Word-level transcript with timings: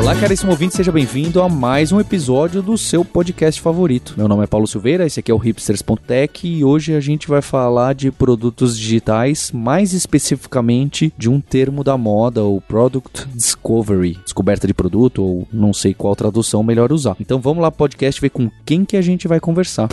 Olá, 0.00 0.18
caríssimo 0.18 0.50
ouvinte, 0.50 0.74
seja 0.74 0.90
bem-vindo 0.90 1.42
a 1.42 1.48
mais 1.48 1.92
um 1.92 2.00
episódio 2.00 2.62
do 2.62 2.78
seu 2.78 3.04
podcast 3.04 3.60
favorito. 3.60 4.14
Meu 4.16 4.26
nome 4.26 4.44
é 4.44 4.46
Paulo 4.46 4.66
Silveira, 4.66 5.04
esse 5.04 5.20
aqui 5.20 5.30
é 5.30 5.34
o 5.34 5.36
hipsters.tech 5.36 6.48
e 6.48 6.64
hoje 6.64 6.94
a 6.94 7.00
gente 7.00 7.28
vai 7.28 7.42
falar 7.42 7.94
de 7.94 8.10
produtos 8.10 8.78
digitais, 8.78 9.52
mais 9.52 9.92
especificamente 9.92 11.12
de 11.18 11.28
um 11.28 11.38
termo 11.38 11.84
da 11.84 11.98
moda, 11.98 12.42
o 12.42 12.62
Product 12.62 13.28
Discovery, 13.34 14.18
descoberta 14.24 14.66
de 14.66 14.72
produto 14.72 15.22
ou 15.22 15.46
não 15.52 15.74
sei 15.74 15.92
qual 15.92 16.16
tradução 16.16 16.62
melhor 16.62 16.90
usar. 16.92 17.14
Então 17.20 17.38
vamos 17.38 17.62
lá 17.62 17.70
podcast 17.70 18.18
ver 18.18 18.30
com 18.30 18.50
quem 18.64 18.86
que 18.86 18.96
a 18.96 19.02
gente 19.02 19.28
vai 19.28 19.38
conversar. 19.38 19.88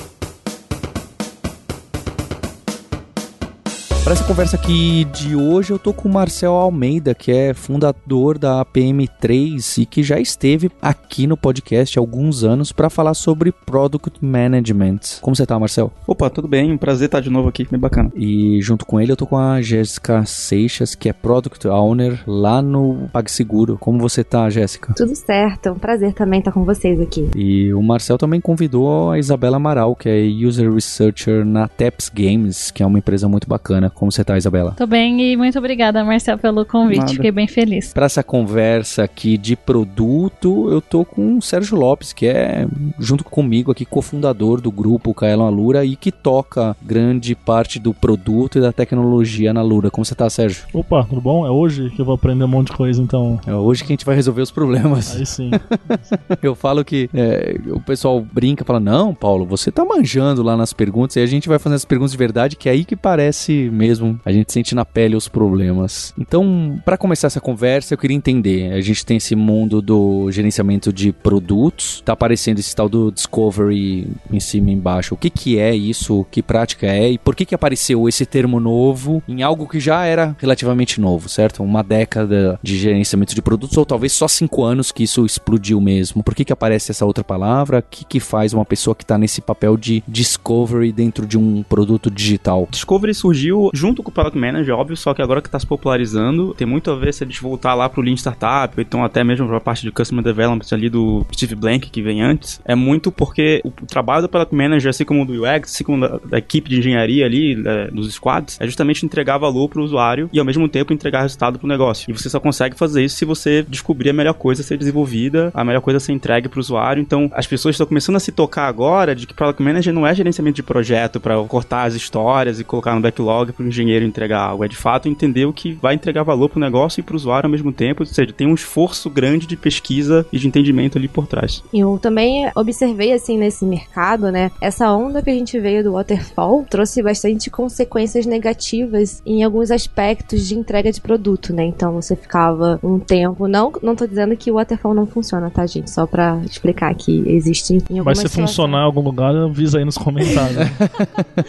Para 4.08 4.14
essa 4.14 4.24
conversa 4.24 4.56
aqui 4.56 5.04
de 5.04 5.36
hoje, 5.36 5.74
eu 5.74 5.78
tô 5.78 5.92
com 5.92 6.08
o 6.08 6.14
Marcel 6.14 6.54
Almeida, 6.54 7.14
que 7.14 7.30
é 7.30 7.54
fundador 7.54 8.38
da 8.38 8.64
APM3 8.64 9.82
e 9.82 9.86
que 9.86 10.02
já 10.02 10.18
esteve 10.18 10.72
aqui 10.82 11.28
no 11.28 11.36
podcast 11.36 12.00
há 12.00 12.02
alguns 12.02 12.42
anos 12.42 12.72
para 12.72 12.90
falar 12.90 13.14
sobre 13.16 13.52
Product 13.52 14.24
Management. 14.24 15.20
Como 15.20 15.36
você 15.36 15.46
tá, 15.46 15.60
Marcel? 15.60 15.92
Opa, 16.08 16.30
tudo 16.30 16.48
bem? 16.48 16.72
Um 16.72 16.78
prazer 16.78 17.08
estar 17.08 17.20
de 17.20 17.30
novo 17.30 17.50
aqui, 17.50 17.68
bem 17.70 17.78
bacana. 17.78 18.10
E 18.16 18.62
junto 18.62 18.86
com 18.86 18.98
ele 18.98 19.12
eu 19.12 19.18
tô 19.18 19.28
com 19.28 19.38
a 19.38 19.62
Jéssica 19.62 20.24
Seixas, 20.26 20.96
que 20.96 21.10
é 21.10 21.12
Product 21.12 21.68
Owner 21.68 22.24
lá 22.26 22.62
no 22.62 23.10
PagSeguro. 23.12 23.78
Como 23.78 24.00
você 24.00 24.24
tá, 24.24 24.50
Jéssica? 24.50 24.94
Tudo 24.96 25.18
certo, 25.18 25.68
é 25.68 25.72
um 25.74 25.80
prazer 25.80 26.14
também 26.14 26.40
estar 26.40 26.54
com 26.54 26.64
vocês 26.64 27.02
aqui. 27.02 27.30
E 27.36 27.74
o 27.74 27.84
Marcel 27.84 28.18
também 28.18 28.40
convidou 28.40 29.12
a 29.12 29.20
Isabela 29.20 29.58
Amaral, 29.58 29.98
que 29.98 30.08
é 30.08 30.26
User 30.48 30.74
Researcher 30.74 31.44
na 31.44 31.68
Taps 31.68 32.08
Games, 32.08 32.72
que 32.72 32.81
é 32.81 32.86
uma 32.86 33.00
empresa 33.00 33.28
muito 33.28 33.50
bacana. 33.50 33.92
Como 33.98 34.12
você 34.12 34.23
tá, 34.23 34.38
Isabela? 34.38 34.73
Tô 34.78 34.86
bem 34.86 35.20
e 35.20 35.36
muito 35.36 35.58
obrigada, 35.58 36.03
Marcel, 36.03 36.38
pelo 36.38 36.64
convite. 36.64 37.00
Nada. 37.00 37.14
Fiquei 37.14 37.31
bem 37.31 37.48
feliz. 37.48 37.94
Para 37.94 38.06
essa 38.06 38.22
conversa 38.22 39.03
aqui 39.03 39.40
de 39.40 39.56
produto, 39.56 40.70
eu 40.70 40.80
tô 40.80 41.03
com 41.03 41.38
o 41.38 41.42
Sérgio 41.42 41.76
Lopes, 41.76 42.14
que 42.14 42.28
é, 42.28 42.68
junto 43.00 43.23
comigo 43.23 43.72
aqui, 43.72 43.86
cofundador 43.86 44.62
do 44.62 44.72
grupo 44.72 45.16
Kaelon 45.16 45.48
Alura 45.48 45.84
e 45.84 45.95
que 45.95 46.12
toca 46.12 46.78
grande 46.80 47.34
parte 47.34 47.80
do 47.80 47.92
produto 47.92 48.59
e 48.59 48.62
da 48.62 48.72
tecnologia 48.72 49.52
na 49.52 49.64
Lura. 49.64 49.90
Como 49.90 50.06
você 50.06 50.14
tá, 50.14 50.30
Sérgio? 50.30 50.66
Opa, 50.73 51.03
tudo 51.03 51.20
bom? 51.20 51.48
É 51.48 51.50
hoje 51.50 51.90
que 51.90 52.00
eu 52.00 52.06
vou 52.06 52.14
aprender 52.14 52.44
um 52.44 52.48
monte 52.48 52.68
de 52.68 52.73
coisa, 52.73 53.02
então. 53.02 53.40
É 53.48 53.56
hoje 53.56 53.84
que 53.84 53.92
a 53.92 53.95
gente 53.95 54.06
vai 54.06 54.16
resolver 54.16 54.44
os 54.44 54.52
problemas. 54.52 55.16
Aí 55.16 55.25
sim. 55.25 55.50
Eu 56.44 56.53
falo 56.53 56.86
que 56.86 57.09
é, 57.16 57.59
o 57.70 57.80
pessoal 57.80 58.22
brinca, 58.22 58.64
fala, 58.64 58.80
não, 58.80 59.16
Paulo, 59.16 59.44
você 59.44 59.72
tá 59.72 59.84
manjando 59.84 60.44
lá 60.44 60.56
nas 60.56 60.72
perguntas, 60.72 61.16
e 61.16 61.20
a 61.20 61.25
gente 61.25 61.50
vai 61.50 61.58
fazendo 61.58 61.78
as 61.78 61.86
perguntas 61.86 62.12
de 62.12 62.18
verdade, 62.18 62.56
que 62.56 62.70
é 62.70 62.73
aí 62.73 62.86
que 62.86 62.95
parece 62.95 63.70
mesmo, 63.88 64.20
a 64.26 64.32
gente 64.32 64.52
sente 64.52 64.76
na 64.76 64.84
pele 64.84 65.16
os 65.16 65.28
problemas. 65.28 66.14
Então, 66.20 66.80
para 66.84 66.98
começar 66.98 67.28
essa 67.28 67.40
conversa, 67.40 67.94
eu 67.94 67.98
queria 67.98 68.18
entender, 68.18 68.74
a 68.74 68.82
gente 68.82 69.06
tem 69.06 69.18
esse 69.18 69.36
mundo 69.36 69.82
do 69.82 70.30
gerenciamento 70.32 70.92
de 70.92 71.12
produtos, 71.12 72.02
tá 72.06 72.14
aparecendo 72.14 72.60
esse 72.60 72.76
tal 72.76 72.90
do 72.90 73.12
Discovery 73.12 74.08
em 74.32 74.40
cima 74.40 74.70
e 74.70 74.74
embaixo. 74.74 75.14
O 75.14 75.18
que 75.18 75.30
que 75.30 75.58
é 75.58 75.74
isso? 75.74 76.26
Que 76.30 76.42
prática 76.42 76.88
é? 76.88 77.12
E 77.12 77.18
por 77.18 77.36
que 77.36 77.46
que 77.46 77.56
apareceu 77.56 78.08
esse 78.10 78.26
termo 78.26 78.60
novo 78.60 79.24
em 79.28 79.42
algo 79.42 79.68
que 79.68 79.80
já 79.80 80.06
era 80.06 80.36
relativamente 80.40 81.00
novo, 81.00 81.30
certo? 81.30 81.64
Uma 81.64 81.84
década 81.84 82.60
de 82.62 82.78
gerenciamento 82.78 83.34
de 83.34 83.42
produtos, 83.42 83.78
ou 83.78 83.86
talvez 83.86 84.12
só 84.12 84.28
cinco 84.28 84.64
anos 84.64 84.92
que 84.92 85.04
isso 85.04 85.26
explodiu 85.26 85.80
mesmo. 85.80 86.24
Por 86.24 86.36
que 86.36 86.44
que 86.44 86.54
aparece 86.54 86.92
essa 86.92 87.06
outra 87.06 87.24
palavra? 87.24 87.80
O 87.80 87.84
que 87.84 88.04
que 88.04 88.20
faz 88.20 88.54
uma 88.54 88.66
pessoa 88.66 88.96
que 88.96 89.06
tá 89.06 89.18
nesse 89.18 89.42
papel 89.42 89.78
de 89.78 90.04
discovery 90.08 90.92
dentro 90.92 91.26
de 91.26 91.38
um 91.38 91.64
produto 91.64 92.12
digital? 92.12 92.68
Discovery 92.70 93.14
surgiu 93.14 93.67
junto 93.73 94.02
com 94.04 94.10
o 94.10 94.14
Product 94.14 94.38
Manager, 94.38 94.75
óbvio, 94.75 94.97
só 94.97 95.14
que 95.14 95.22
agora 95.22 95.41
que 95.41 95.47
está 95.47 95.59
se 95.59 95.66
popularizando, 95.68 96.53
tem 96.53 96.68
muito 96.68 96.91
a 96.91 96.96
ver 96.96 97.14
se 97.14 97.24
a 97.24 97.28
gente 97.28 97.41
voltar 97.41 97.74
lá 97.74 97.90
pro 97.90 98.02
Lean 98.02 98.16
Startup, 98.16 98.74
então 98.80 99.03
até 99.03 99.24
mesmo 99.24 99.47
pra 99.47 99.59
parte 99.59 99.84
de 99.84 99.91
Customer 99.91 100.24
Development 100.24 100.66
ali 100.72 100.90
do 100.90 101.25
Steve 101.34 101.56
Blank, 101.56 101.90
que 101.90 102.02
vem 102.02 102.22
antes, 102.22 102.62
é 102.66 102.75
muito 102.75 103.12
porque 103.12 103.62
o 103.64 103.72
trabalho 103.86 104.24
do 104.24 104.30
Product 104.30 104.56
Manager, 104.56 104.90
assim 104.90 105.06
como 105.06 105.25
do 105.25 105.44
UX, 105.44 105.74
assim 105.74 105.84
como 105.84 106.00
da, 106.02 106.19
da 106.30 106.38
equipe 106.38 106.69
de 106.69 106.80
engenharia 106.80 107.25
ali, 107.25 107.56
da- 107.62 107.88
dos 107.88 108.14
squads, 108.14 108.58
é 108.59 108.66
justamente 108.66 109.06
entregar 109.06 109.38
valor 109.38 109.70
pro 109.70 109.84
usuário 109.84 110.30
e 110.34 110.40
ao 110.40 110.46
mesmo 110.46 110.68
tempo 110.68 110.94
entregar 110.94 111.22
resultado 111.22 111.59
pro 111.59 111.68
negócio. 111.68 112.09
E 112.09 112.14
você 112.14 112.30
só 112.30 112.40
consegue 112.40 112.75
fazer 112.78 113.03
isso 113.03 113.16
se 113.18 113.25
você 113.25 113.64
descobrir 113.68 114.09
a 114.09 114.14
melhor 114.14 114.34
coisa 114.34 114.62
a 114.62 114.66
ser 114.66 114.78
desenvolvida, 114.78 115.52
a 115.53 115.64
melhor 115.64 115.81
coisa 115.81 115.97
a 115.97 116.00
ser 116.00 116.12
entregue 116.14 116.47
pro 116.50 116.59
usuário. 116.59 117.02
Então, 117.02 117.30
as 117.34 117.47
pessoas 117.47 117.74
estão 117.75 117.88
começando 117.88 118.16
a 118.16 118.20
se 118.20 118.31
tocar 118.31 118.68
agora 118.68 119.16
de 119.16 119.25
que 119.28 119.34
Product 119.34 119.62
Manager 119.62 119.94
não 119.94 120.06
é 120.06 120.14
gerenciamento 120.14 120.56
de 120.58 120.64
projeto 120.64 121.20
para 121.20 121.36
cortar 121.44 121.84
as 121.84 121.94
histórias 121.96 122.59
e 122.59 122.64
colocar 122.64 122.94
no 122.96 123.02
backlog 123.02 123.52
pro 123.57 123.68
engenheiro 123.68 124.06
entregar 124.06 124.40
algo. 124.40 124.63
É 124.63 124.68
de 124.68 124.75
fato 124.78 125.09
entender 125.09 125.45
o 125.45 125.51
que 125.51 125.73
vai 125.73 125.95
entregar 125.95 126.23
valor 126.23 126.47
pro 126.50 126.59
negócio 126.59 127.00
e 127.00 127.03
pro 127.03 127.16
usuário 127.16 127.47
ao 127.47 127.51
mesmo 127.51 127.72
tempo. 127.73 128.03
Ou 128.03 128.06
seja, 128.06 128.31
tem 128.31 128.47
um 128.47 128.53
esforço 128.53 129.09
grande 129.09 129.47
de 129.47 129.57
pesquisa 129.57 130.25
e 130.31 130.38
de 130.38 130.47
entendimento 130.47 130.97
ali 130.97 131.07
por 131.07 131.25
trás. 131.28 131.63
Eu 131.73 131.97
também 132.01 132.50
observei, 132.56 133.12
assim, 133.12 133.38
nesse 133.38 133.66
mercado, 133.66 134.31
né? 134.31 134.51
Essa 134.62 134.91
onda 134.91 135.22
que 135.22 135.29
a 135.29 135.34
gente 135.34 135.59
veio 135.59 135.84
do 135.84 135.94
waterfall 135.94 136.66
trouxe 136.69 137.01
bastante 137.01 137.50
consequências 137.50 138.25
negativas 138.25 139.22
em 139.25 139.44
alguns 139.44 139.72
aspectos 139.72 140.47
de 140.47 140.56
entrega 140.56 140.91
de 140.91 141.01
produto, 141.01 141.51
né? 141.53 141.66
Então 141.66 141.94
você 141.94 142.16
ficava 142.16 142.79
um 142.84 143.00
tempo. 143.00 143.47
Não, 143.47 143.72
não 143.81 143.96
tô 143.96 144.06
dizendo 144.06 144.35
que 144.38 144.51
o 144.51 144.56
waterfall 144.56 144.94
não 144.94 145.07
funciona, 145.07 145.50
tá, 145.50 145.66
gente? 145.66 145.90
Só 145.90 146.06
pra 146.06 146.40
explicar 146.46 146.94
que 146.94 147.23
existe 147.28 147.73
em 147.73 147.78
Mas 147.78 147.97
algumas 147.97 148.17
se 148.19 148.28
situações- 148.28 148.50
funcionar 148.51 148.79
em 148.81 148.85
algum 148.85 149.01
lugar, 149.01 149.35
avisa 149.35 149.79
aí 149.79 149.85
nos 149.85 149.97
comentários. 149.97 150.57